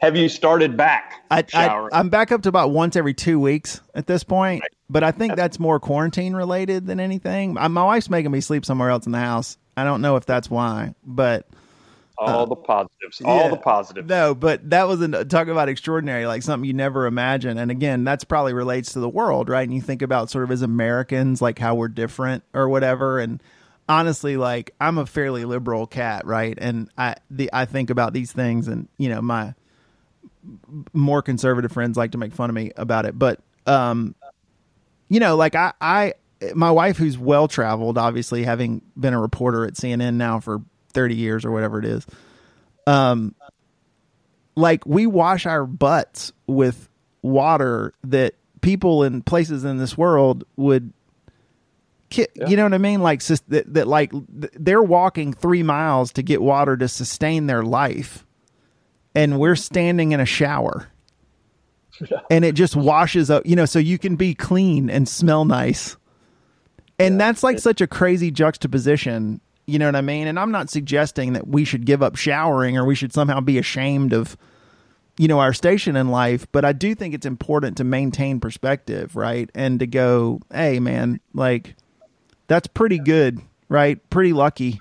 Have 0.00 0.16
you 0.16 0.28
started 0.28 0.76
back 0.76 1.18
I, 1.30 1.44
I, 1.54 1.88
I'm 1.92 2.08
back 2.08 2.32
up 2.32 2.42
to 2.42 2.48
about 2.48 2.70
once 2.70 2.96
every 2.96 3.14
two 3.14 3.38
weeks 3.40 3.80
at 3.94 4.06
this 4.06 4.24
point, 4.24 4.62
but 4.88 5.02
I 5.02 5.10
think 5.10 5.36
that's 5.36 5.58
more 5.58 5.78
quarantine 5.78 6.34
related 6.34 6.86
than 6.86 7.00
anything. 7.00 7.58
I, 7.58 7.68
my 7.68 7.84
wife's 7.84 8.08
making 8.08 8.30
me 8.30 8.40
sleep 8.40 8.64
somewhere 8.64 8.90
else 8.90 9.06
in 9.06 9.12
the 9.12 9.18
house. 9.18 9.58
I 9.76 9.84
don't 9.84 10.00
know 10.00 10.16
if 10.16 10.24
that's 10.24 10.48
why, 10.48 10.94
but 11.04 11.46
all 12.18 12.46
the 12.46 12.56
positives. 12.56 13.20
All 13.24 13.44
yeah. 13.44 13.48
the 13.48 13.56
positives. 13.56 14.08
no. 14.08 14.34
But 14.34 14.68
that 14.70 14.88
was 14.88 15.00
a 15.00 15.24
talk 15.24 15.48
about 15.48 15.68
extraordinary, 15.68 16.26
like 16.26 16.42
something 16.42 16.66
you 16.66 16.74
never 16.74 17.06
imagine. 17.06 17.58
And 17.58 17.70
again, 17.70 18.04
that's 18.04 18.24
probably 18.24 18.52
relates 18.52 18.92
to 18.94 19.00
the 19.00 19.08
world, 19.08 19.48
right? 19.48 19.62
And 19.62 19.74
you 19.74 19.80
think 19.80 20.02
about 20.02 20.30
sort 20.30 20.44
of 20.44 20.50
as 20.50 20.62
Americans, 20.62 21.40
like 21.40 21.58
how 21.58 21.74
we're 21.74 21.88
different 21.88 22.44
or 22.52 22.68
whatever. 22.68 23.18
And 23.18 23.42
honestly, 23.88 24.36
like 24.36 24.74
I'm 24.80 24.98
a 24.98 25.06
fairly 25.06 25.44
liberal 25.44 25.86
cat, 25.86 26.26
right? 26.26 26.58
And 26.60 26.90
I 26.98 27.16
the 27.30 27.50
I 27.52 27.64
think 27.64 27.90
about 27.90 28.12
these 28.12 28.32
things, 28.32 28.68
and 28.68 28.88
you 28.98 29.08
know 29.08 29.22
my 29.22 29.54
more 30.92 31.22
conservative 31.22 31.72
friends 31.72 31.96
like 31.96 32.12
to 32.12 32.18
make 32.18 32.32
fun 32.32 32.50
of 32.50 32.54
me 32.54 32.72
about 32.76 33.06
it, 33.06 33.18
but 33.18 33.40
um, 33.66 34.14
you 35.08 35.20
know, 35.20 35.36
like 35.36 35.54
I, 35.54 35.72
I, 35.80 36.14
my 36.54 36.70
wife 36.70 36.96
who's 36.96 37.18
well 37.18 37.48
traveled, 37.48 37.98
obviously 37.98 38.44
having 38.44 38.82
been 38.98 39.14
a 39.14 39.20
reporter 39.20 39.64
at 39.64 39.74
CNN 39.74 40.14
now 40.14 40.40
for 40.40 40.62
thirty 40.92 41.14
years 41.16 41.44
or 41.44 41.50
whatever 41.50 41.78
it 41.78 41.84
is, 41.84 42.06
um, 42.86 43.34
like 44.54 44.84
we 44.86 45.06
wash 45.06 45.46
our 45.46 45.66
butts 45.66 46.32
with 46.46 46.88
water 47.22 47.92
that 48.04 48.34
people 48.60 49.02
in 49.04 49.22
places 49.22 49.64
in 49.64 49.78
this 49.78 49.96
world 49.96 50.44
would. 50.56 50.92
ki- 52.10 52.26
You 52.48 52.56
know 52.56 52.64
what 52.64 52.74
I 52.74 52.78
mean? 52.78 53.02
Like 53.02 53.20
sus- 53.20 53.42
that, 53.48 53.72
that, 53.74 53.86
like 53.86 54.10
th- 54.12 54.52
they're 54.54 54.82
walking 54.82 55.32
three 55.32 55.62
miles 55.62 56.12
to 56.14 56.22
get 56.22 56.42
water 56.42 56.76
to 56.76 56.88
sustain 56.88 57.46
their 57.46 57.62
life, 57.62 58.24
and 59.14 59.38
we're 59.38 59.56
standing 59.56 60.12
in 60.12 60.20
a 60.20 60.26
shower 60.26 60.88
and 62.30 62.44
it 62.44 62.54
just 62.54 62.76
washes 62.76 63.28
up, 63.30 63.44
you 63.46 63.56
know, 63.56 63.64
so 63.64 63.78
you 63.80 63.98
can 63.98 64.14
be 64.16 64.34
clean 64.34 64.88
and 64.90 65.08
smell 65.08 65.44
nice. 65.44 65.96
And 67.00 67.20
that's 67.20 67.42
like 67.44 67.58
such 67.60 67.80
a 67.80 67.86
crazy 67.86 68.30
juxtaposition, 68.30 69.40
you 69.68 69.78
know 69.78 69.84
what 69.84 69.96
I 69.96 70.00
mean? 70.00 70.26
And 70.26 70.40
I'm 70.40 70.50
not 70.50 70.70
suggesting 70.70 71.34
that 71.34 71.46
we 71.46 71.64
should 71.64 71.84
give 71.84 72.02
up 72.02 72.16
showering 72.16 72.78
or 72.78 72.86
we 72.86 72.94
should 72.94 73.12
somehow 73.12 73.40
be 73.40 73.58
ashamed 73.58 74.14
of 74.14 74.34
you 75.18 75.28
know 75.28 75.40
our 75.40 75.52
station 75.52 75.94
in 75.94 76.08
life, 76.08 76.46
but 76.52 76.64
I 76.64 76.72
do 76.72 76.94
think 76.94 77.12
it's 77.12 77.26
important 77.26 77.76
to 77.76 77.84
maintain 77.84 78.40
perspective, 78.40 79.14
right? 79.14 79.50
And 79.54 79.78
to 79.80 79.86
go, 79.86 80.40
"Hey 80.50 80.80
man, 80.80 81.20
like 81.34 81.74
that's 82.46 82.66
pretty 82.66 82.98
good, 82.98 83.40
right? 83.68 83.98
Pretty 84.10 84.32
lucky." 84.32 84.80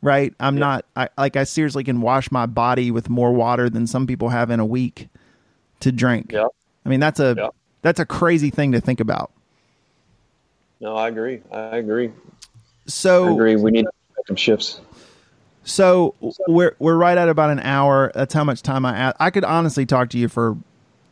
Right? 0.00 0.34
I'm 0.40 0.56
not 0.56 0.86
I 0.96 1.10
like 1.18 1.36
I 1.36 1.44
seriously 1.44 1.84
can 1.84 2.00
wash 2.00 2.32
my 2.32 2.46
body 2.46 2.90
with 2.90 3.10
more 3.10 3.32
water 3.32 3.68
than 3.68 3.86
some 3.86 4.06
people 4.06 4.30
have 4.30 4.50
in 4.50 4.58
a 4.60 4.66
week 4.66 5.08
to 5.80 5.92
drink. 5.92 6.32
Yeah. 6.32 6.46
I 6.84 6.88
mean, 6.88 7.00
that's 7.00 7.20
a 7.20 7.34
Yeah. 7.36 7.48
that's 7.82 8.00
a 8.00 8.06
crazy 8.06 8.50
thing 8.50 8.72
to 8.72 8.80
think 8.80 8.98
about. 8.98 9.30
No, 10.80 10.96
I 10.96 11.08
agree. 11.08 11.42
I 11.52 11.76
agree. 11.76 12.08
I 12.08 12.12
So 12.86 13.32
agree. 13.34 13.56
We 13.56 13.70
need 13.70 13.86
some 14.26 14.36
shifts. 14.36 14.80
so 15.64 16.14
we're 16.48 16.74
we're 16.78 16.96
right 16.96 17.18
at 17.18 17.28
about 17.28 17.50
an 17.50 17.60
hour. 17.60 18.10
That's 18.14 18.34
how 18.34 18.44
much 18.44 18.62
time 18.62 18.84
I 18.84 18.96
add. 18.96 19.14
I 19.20 19.30
could 19.30 19.44
honestly 19.44 19.86
talk 19.86 20.10
to 20.10 20.18
you 20.18 20.28
for 20.28 20.56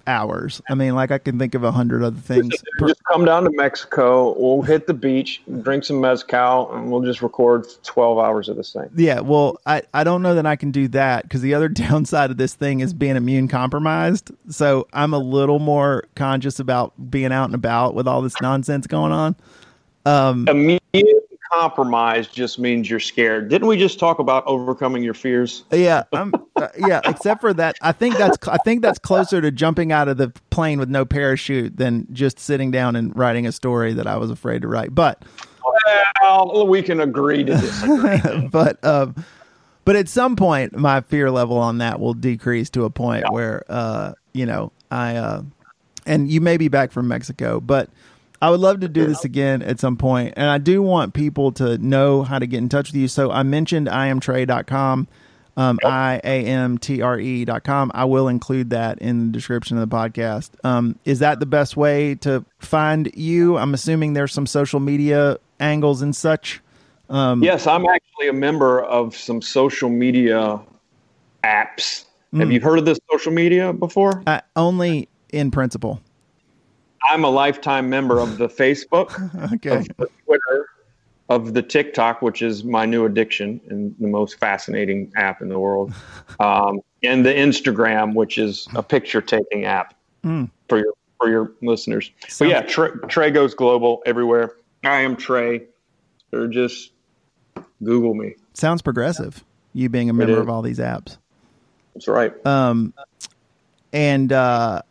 hours. 0.07 0.61
I 0.69 0.75
mean, 0.75 0.95
like 0.95 1.11
I 1.11 1.19
can 1.19 1.39
think 1.39 1.55
of 1.55 1.63
a 1.63 1.71
hundred 1.71 2.03
other 2.03 2.21
things. 2.21 2.55
Just 2.81 3.03
come 3.05 3.25
down 3.25 3.45
to 3.45 3.51
Mexico. 3.51 4.35
We'll 4.39 4.63
hit 4.63 4.87
the 4.87 4.95
beach, 4.95 5.43
drink 5.63 5.85
some 5.85 6.01
mezcal, 6.01 6.73
and 6.73 6.91
we'll 6.91 7.03
just 7.03 7.23
record 7.23 7.67
12 7.85 8.19
hours 8.19 8.49
of 8.49 8.57
this 8.57 8.73
thing. 8.73 8.91
yeah, 8.97 9.21
well, 9.21 9.59
I 9.67 9.83
I 9.95 10.05
don't 10.05 10.23
know 10.23 10.35
that 10.35 10.47
I 10.47 10.57
can 10.57 10.71
do 10.71 10.89
that 10.89 11.23
because 11.23 11.41
the 11.41 11.55
other 11.55 11.69
downside 11.69 12.31
of 12.31 12.37
this 12.37 12.55
thing 12.55 12.81
is 12.81 12.93
being 12.93 13.17
immune 13.17 13.49
compromised. 13.49 14.31
So 14.51 14.89
I'm 14.93 15.15
a 15.15 15.19
little 15.19 15.59
more 15.59 16.05
conscious 16.17 16.59
about 16.59 17.11
being 17.11 17.33
out 17.33 17.47
and 17.47 17.55
about 17.55 17.95
with 17.95 18.09
all 18.09 18.23
this 18.23 18.35
nonsense 18.43 18.87
going 18.87 19.13
on. 19.13 19.37
Um, 20.07 20.47
Immediate 20.49 21.30
compromise 21.53 22.29
just 22.29 22.59
means 22.59 22.89
you're 22.89 23.01
scared. 23.01 23.49
Didn't 23.49 23.69
we 23.69 23.77
just 23.77 23.99
talk 23.99 24.19
about 24.19 24.47
overcoming 24.47 25.03
your 25.03 25.15
fears? 25.15 25.65
Yeah, 25.71 26.05
I'm. 26.13 26.33
Uh, 26.57 26.69
yeah, 26.79 27.01
except 27.05 27.41
for 27.41 27.53
that, 27.55 27.77
I 27.83 27.93
think 27.93 28.17
that's 28.17 28.37
I 28.49 28.59
think 28.59 28.83
that's 28.83 28.99
closer 28.99 29.41
to 29.41 29.51
jumping 29.51 29.93
out 29.93 30.09
of 30.09 30.17
the 30.17 30.33
plane 30.51 30.79
with 30.79 30.89
no 30.89 31.05
parachute 31.05 31.77
than 31.77 32.07
just 32.13 32.39
sitting 32.39 32.71
down 32.71 32.97
and 32.97 33.17
writing 33.17 33.47
a 33.47 33.53
story 33.53 33.93
that 33.95 34.07
I 34.07 34.17
was 34.17 34.31
afraid 34.31 34.63
to 34.63 34.69
write. 34.69 34.95
But 34.95 35.25
Well, 36.23 36.67
we 36.67 36.83
can 36.83 37.01
agree 37.01 37.45
to 37.45 37.53
disagree. 37.57 38.49
but 38.53 38.83
um, 38.85 39.25
but 39.85 39.97
at 39.97 40.09
some 40.09 40.37
point, 40.37 40.77
my 40.77 41.01
fear 41.01 41.31
level 41.31 41.57
on 41.57 41.79
that 41.79 42.01
will 42.01 42.15
decrease 42.15 42.71
to 42.71 42.85
a 42.85 42.91
point 42.91 43.25
where 43.33 43.65
uh, 43.69 44.13
you 44.33 44.47
know, 44.47 44.73
I 44.91 45.17
uh, 45.17 45.43
and 46.07 46.31
you 46.31 46.41
may 46.41 46.57
be 46.57 46.69
back 46.69 46.93
from 46.93 47.09
Mexico, 47.09 47.61
but 47.61 47.91
I 48.43 48.51
would 48.51 48.61
love 48.61 48.81
to 48.81 48.89
do 48.89 49.07
this 49.07 49.25
again 49.25 49.63
at 49.63 49.81
some 49.81 49.97
point. 49.97 50.35
And 50.37 50.49
I 50.49 50.59
do 50.59 50.83
want 50.83 51.13
people 51.13 51.53
to 51.53 51.77
know 51.79 52.23
how 52.23 52.39
to 52.39 52.47
get 52.47 52.59
in 52.59 52.69
touch 52.69 52.89
with 52.89 52.97
you. 52.97 53.07
So 53.09 53.31
I 53.31 53.43
mentioned 53.43 53.87
iamtrey.com, 53.87 55.09
um, 55.57 55.79
I 55.85 56.21
A 56.25 56.45
M 56.47 56.79
T 56.79 57.03
R 57.03 57.19
E 57.19 57.45
dot 57.45 57.65
com. 57.65 57.91
I 57.95 58.07
will 58.07 58.29
include 58.29 58.71
that 58.71 58.99
in 58.99 59.27
the 59.27 59.33
description 59.33 59.77
of 59.77 59.89
the 59.89 59.95
podcast. 59.95 60.51
Um, 60.65 60.99
is 61.05 61.19
that 61.19 61.39
the 61.39 61.47
best 61.47 61.77
way 61.77 62.15
to 62.17 62.45
find 62.59 63.11
you? 63.15 63.59
I'm 63.59 63.75
assuming 63.75 64.15
there's 64.15 64.33
some 64.33 64.47
social 64.47 64.81
media 64.81 65.37
angles 65.59 66.01
and 66.01 66.17
such. 66.17 66.63
yes, 67.11 67.67
I'm 67.67 67.85
actually 67.87 68.29
a 68.29 68.33
member 68.33 68.81
of 68.81 69.15
some 69.15 69.43
social 69.43 69.91
media 69.91 70.61
apps. 71.45 72.05
Have 72.33 72.53
you 72.53 72.61
heard 72.61 72.79
of 72.79 72.85
this 72.85 73.01
social 73.11 73.33
media 73.33 73.73
before? 73.73 74.23
Uh, 74.27 74.41
only 74.55 75.09
in 75.31 75.51
principle. 75.51 76.01
I'm 77.09 77.25
a 77.25 77.31
lifetime 77.31 77.89
member 77.89 78.19
of 78.19 78.39
the 78.39 78.49
Facebook, 78.49 79.11
Okay. 79.55 79.77
of 79.79 79.87
the 79.97 80.09
Twitter, 80.25 80.67
of 81.29 81.55
the 81.55 81.63
TikTok, 81.63 82.23
which 82.23 82.43
is 82.43 82.65
my 82.65 82.85
new 82.87 83.05
addiction 83.07 83.61
and 83.69 83.95
the 83.99 84.09
most 84.09 84.39
fascinating 84.39 85.13
app 85.17 85.41
in 85.43 85.49
the 85.49 85.59
world, 85.59 85.93
um, 86.41 86.81
and 87.03 87.25
the 87.25 87.33
Instagram, 87.33 88.15
which 88.15 88.37
is 88.39 88.69
a 88.75 88.83
picture 88.83 89.21
taking 89.21 89.65
app 89.65 89.95
for 90.23 90.79
your 90.79 90.93
for 91.19 91.29
your 91.29 91.53
listeners. 91.63 92.11
But 92.39 92.49
yeah, 92.49 92.63
Trey, 92.63 92.91
Trey 93.09 93.31
goes 93.31 93.55
global 93.55 94.03
everywhere. 94.07 94.55
I 94.85 95.01
am 95.01 95.17
Trey. 95.17 95.63
Or 96.33 96.47
just 96.47 96.93
Google 97.83 98.15
me. 98.15 98.37
Sounds 98.55 98.83
progressive. 98.83 99.43
You 99.73 99.89
being 99.89 100.09
a 100.09 100.13
member 100.13 100.41
of 100.41 100.49
all 100.49 100.63
these 100.63 100.79
apps. 100.79 101.19
That's 101.95 102.07
right. 102.07 102.33
Um, 102.47 102.95
and 103.93 104.33
uh, 104.33 104.83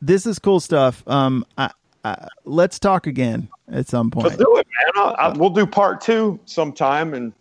this 0.00 0.26
is 0.26 0.38
cool 0.38 0.60
stuff. 0.60 1.02
Um, 1.06 1.44
I, 1.56 1.70
uh, 2.04 2.26
let's 2.44 2.78
talk 2.78 3.06
again 3.06 3.48
at 3.70 3.88
some 3.88 4.10
point. 4.10 4.26
Let's 4.26 4.36
do 4.36 4.56
it, 4.56 4.66
man. 4.66 5.04
I, 5.04 5.08
I, 5.08 5.28
we'll 5.36 5.50
do 5.50 5.66
part 5.66 6.00
two 6.00 6.38
sometime 6.44 7.14
and 7.14 7.32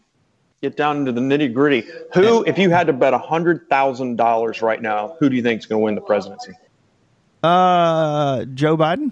get 0.61 0.75
down 0.75 0.97
into 0.97 1.11
the 1.11 1.21
nitty 1.21 1.53
gritty. 1.53 1.87
Who, 2.13 2.43
if 2.45 2.57
you 2.57 2.69
had 2.69 2.87
to 2.87 2.93
bet 2.93 3.13
a 3.13 3.19
hundred 3.19 3.69
thousand 3.69 4.15
dollars 4.15 4.61
right 4.61 4.81
now, 4.81 5.15
who 5.19 5.29
do 5.29 5.35
you 5.35 5.43
think 5.43 5.59
is 5.59 5.65
going 5.65 5.79
to 5.79 5.83
win 5.83 5.95
the 5.95 6.01
presidency? 6.01 6.53
Uh, 7.43 8.45
Joe 8.45 8.75
Biden. 8.75 9.11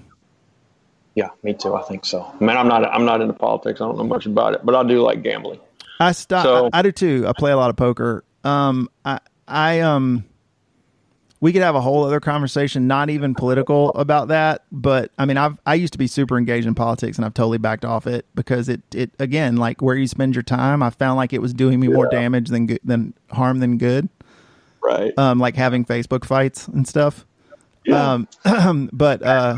Yeah, 1.13 1.29
me 1.43 1.53
too. 1.53 1.75
I 1.75 1.83
think 1.83 2.03
so. 2.03 2.29
Man, 2.41 2.57
I'm 2.57 2.67
not. 2.67 2.83
I'm 2.83 3.05
not 3.05 3.21
into 3.21 3.33
politics. 3.33 3.79
I 3.79 3.85
don't 3.85 3.97
know 3.97 4.03
much 4.03 4.25
about 4.25 4.53
it, 4.53 4.61
but 4.65 4.75
I 4.75 4.83
do 4.83 5.01
like 5.01 5.23
gambling. 5.23 5.59
I 5.99 6.11
stop. 6.11 6.43
So, 6.43 6.69
I, 6.73 6.79
I 6.79 6.81
do 6.81 6.91
too. 6.91 7.25
I 7.27 7.31
play 7.31 7.51
a 7.51 7.57
lot 7.57 7.69
of 7.69 7.77
poker. 7.77 8.25
Um, 8.43 8.89
I 9.05 9.19
I 9.47 9.79
um 9.79 10.25
we 11.41 11.51
could 11.51 11.61
have 11.61 11.75
a 11.75 11.81
whole 11.81 12.03
other 12.03 12.19
conversation, 12.19 12.87
not 12.87 13.09
even 13.09 13.35
political 13.35 13.89
about 13.93 14.29
that. 14.29 14.63
But 14.71 15.11
I 15.17 15.25
mean, 15.25 15.37
I've 15.37 15.57
I 15.65 15.75
used 15.75 15.93
to 15.93 15.99
be 15.99 16.07
super 16.07 16.37
engaged 16.37 16.65
in 16.65 16.75
politics, 16.75 17.17
and 17.17 17.25
I've 17.25 17.33
totally 17.33 17.57
backed 17.57 17.85
off 17.85 18.07
it 18.07 18.25
because 18.35 18.69
it 18.69 18.81
it 18.93 19.11
again 19.19 19.57
like 19.57 19.81
where 19.81 19.95
you 19.95 20.07
spend 20.07 20.35
your 20.35 20.43
time. 20.43 20.81
I 20.81 20.89
found 20.89 21.17
like 21.17 21.33
it 21.33 21.41
was 21.41 21.53
doing 21.53 21.79
me 21.79 21.87
yeah. 21.87 21.93
more 21.93 22.07
damage 22.07 22.49
than 22.49 22.67
good, 22.67 22.79
than 22.83 23.13
harm 23.31 23.59
than 23.59 23.77
good. 23.77 24.09
Right. 24.81 25.17
Um, 25.17 25.39
like 25.39 25.55
having 25.55 25.83
Facebook 25.83 26.25
fights 26.25 26.67
and 26.67 26.87
stuff. 26.87 27.25
Yeah. 27.85 28.17
Um, 28.45 28.89
but 28.93 29.21
uh, 29.23 29.55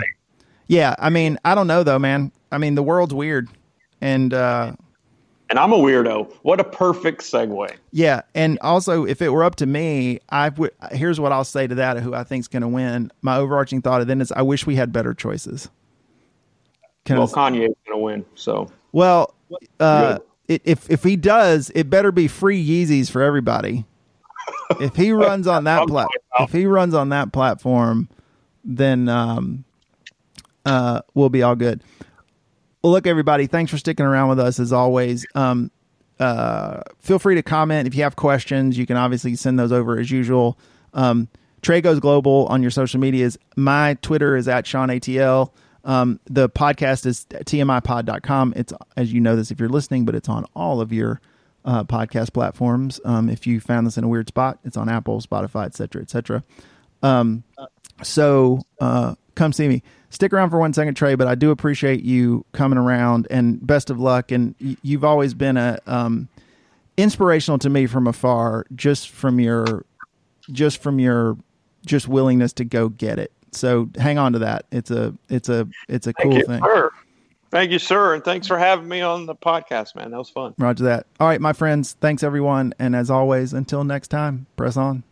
yeah, 0.68 0.96
I 0.98 1.10
mean, 1.10 1.38
I 1.46 1.56
don't 1.56 1.68
know 1.68 1.84
though, 1.84 2.00
man. 2.00 2.32
I 2.52 2.58
mean, 2.58 2.76
the 2.76 2.84
world's 2.84 3.14
weird, 3.14 3.50
and 4.02 4.34
uh, 4.34 4.74
and 5.50 5.60
I'm 5.60 5.72
a 5.72 5.78
weirdo. 5.78 6.32
What 6.42 6.60
a 6.60 6.64
perfect 6.64 7.22
segue. 7.22 7.76
Yeah, 7.92 8.22
and 8.36 8.60
also 8.60 9.06
if 9.06 9.22
it 9.22 9.30
were 9.30 9.44
up 9.44 9.56
to 9.58 9.66
me, 9.66 10.20
I 10.30 10.50
would. 10.50 10.72
Here's 10.92 11.20
what 11.20 11.32
I'll 11.32 11.44
say 11.44 11.68
to 11.68 11.76
that: 11.76 12.00
who 12.00 12.14
I 12.14 12.24
think 12.24 12.42
is 12.42 12.48
going 12.48 12.62
to 12.62 12.68
win. 12.68 13.12
My 13.22 13.38
overarching 13.38 13.82
thought 13.82 14.02
of 14.02 14.08
then 14.08 14.22
is, 14.22 14.32
I 14.32 14.42
wish 14.42 14.66
we 14.66 14.76
had 14.76 14.92
better 14.92 15.14
choices. 15.14 15.70
Can 17.06 17.18
well, 17.18 17.28
Kanye's 17.28 17.76
going 17.86 17.92
to 17.92 17.98
win. 17.98 18.26
So 18.36 18.70
well, 18.92 19.34
uh, 19.80 20.20
it, 20.48 20.62
if 20.66 20.90
if 20.90 21.04
he 21.04 21.16
does, 21.16 21.72
it 21.74 21.90
better 21.90 22.12
be 22.12 22.28
free 22.28 22.66
Yeezys 22.66 23.10
for 23.10 23.22
everybody. 23.22 23.86
if 24.82 24.96
he 24.96 25.12
runs 25.12 25.48
on 25.48 25.64
that 25.66 25.88
plat, 25.88 26.08
if 26.40 26.52
he 26.52 26.66
runs 26.66 26.94
on 26.94 27.10
that 27.10 27.32
platform, 27.32 28.10
then 28.64 29.08
um, 29.08 29.64
uh, 30.66 31.02
we'll 31.14 31.30
be 31.30 31.44
all 31.44 31.56
good. 31.56 31.84
Well, 32.88 32.94
look, 32.94 33.06
everybody, 33.06 33.48
thanks 33.48 33.70
for 33.70 33.78
sticking 33.78 34.06
around 34.06 34.30
with 34.30 34.40
us 34.40 34.62
as 34.62 34.72
always. 34.72 35.26
Um, 35.36 35.72
uh, 36.22 36.84
feel 37.02 37.20
free 37.20 37.36
to 37.36 37.44
comment 37.44 37.86
if 37.86 37.96
you 37.96 38.04
have 38.04 38.16
questions. 38.16 38.78
You 38.78 38.86
can 38.86 38.96
obviously 38.96 39.36
send 39.36 39.60
those 39.60 39.74
over 39.74 40.00
as 40.00 40.10
usual. 40.10 40.58
Um, 40.94 41.28
Trey 41.62 41.82
goes 41.82 42.00
global 42.00 42.46
on 42.46 42.62
your 42.62 42.72
social 42.72 43.02
medias. 43.02 43.38
My 43.58 43.96
Twitter 43.96 44.38
is 44.38 44.48
at 44.48 44.66
Sean 44.66 44.88
ATL. 44.88 45.52
Um, 45.84 46.22
the 46.28 46.48
podcast 46.48 47.06
is 47.06 47.26
tmipod.com. 47.30 48.54
It's, 48.56 48.72
as 48.96 49.12
you 49.12 49.20
know 49.20 49.36
this 49.36 49.52
if 49.52 49.60
you're 49.60 49.68
listening, 49.68 50.06
but 50.06 50.16
it's 50.16 50.30
on 50.30 50.46
all 50.56 50.80
of 50.80 50.94
your 50.94 51.20
uh, 51.66 51.84
podcast 51.84 52.32
platforms. 52.32 53.02
Um, 53.04 53.30
if 53.30 53.46
you 53.46 53.60
found 53.60 53.86
this 53.86 53.98
in 53.98 54.06
a 54.06 54.08
weird 54.08 54.30
spot, 54.30 54.60
it's 54.64 54.78
on 54.78 54.88
Apple, 54.88 55.20
Spotify, 55.20 55.66
etc., 55.66 56.04
etc. 56.04 56.42
Um, 57.04 57.44
so 58.02 58.62
uh, 58.80 59.16
come 59.38 59.54
see 59.54 59.68
me 59.68 59.84
stick 60.10 60.34
around 60.34 60.50
for 60.50 60.60
one 60.60 60.74
second, 60.74 60.96
Trey, 60.96 61.16
but 61.16 61.28
I 61.28 61.36
do 61.36 61.52
appreciate 61.52 62.04
you 62.04 62.46
coming 62.52 62.78
around 62.78 63.28
and 63.30 63.66
best 63.66 63.90
of 63.90 64.00
luck. 64.00 64.32
And 64.32 64.56
you've 64.82 65.06
always 65.06 65.34
been 65.34 65.56
a 65.56 65.80
um, 65.88 66.28
inspirational 66.98 67.60
to 67.60 67.70
me 67.70 67.88
from 67.88 68.08
afar, 68.08 68.66
just 68.76 69.10
from 69.10 69.40
your, 69.40 69.86
just 70.52 70.82
from 70.82 71.00
your, 71.00 71.38
just 71.86 72.08
willingness 72.08 72.52
to 72.54 72.66
go 72.66 72.90
get 72.90 73.20
it. 73.20 73.32
So 73.52 73.90
hang 73.98 74.18
on 74.18 74.34
to 74.34 74.40
that. 74.40 74.66
It's 74.72 74.92
a, 74.92 75.14
it's 75.30 75.48
a, 75.48 75.68
it's 75.88 76.08
a 76.08 76.14
cool 76.14 76.32
Thank 76.32 76.42
you, 76.42 76.48
thing. 76.48 76.64
Sir. 76.64 76.92
Thank 77.50 77.72
you, 77.72 77.80
sir, 77.80 78.14
and 78.14 78.26
thanks 78.26 78.46
for 78.46 78.58
having 78.58 78.90
me 78.90 79.00
on 79.00 79.26
the 79.26 79.34
podcast, 79.34 79.96
man. 79.96 80.12
That 80.12 80.18
was 80.18 80.30
fun. 80.30 80.54
Roger 80.58 80.84
that. 80.84 81.08
All 81.18 81.28
right, 81.28 81.40
my 81.40 81.54
friends. 81.54 81.96
Thanks 82.02 82.22
everyone, 82.22 82.74
and 82.78 82.94
as 82.94 83.10
always, 83.10 83.54
until 83.54 83.86
next 83.86 84.10
time, 84.10 84.48
press 84.58 84.76
on. 84.76 85.04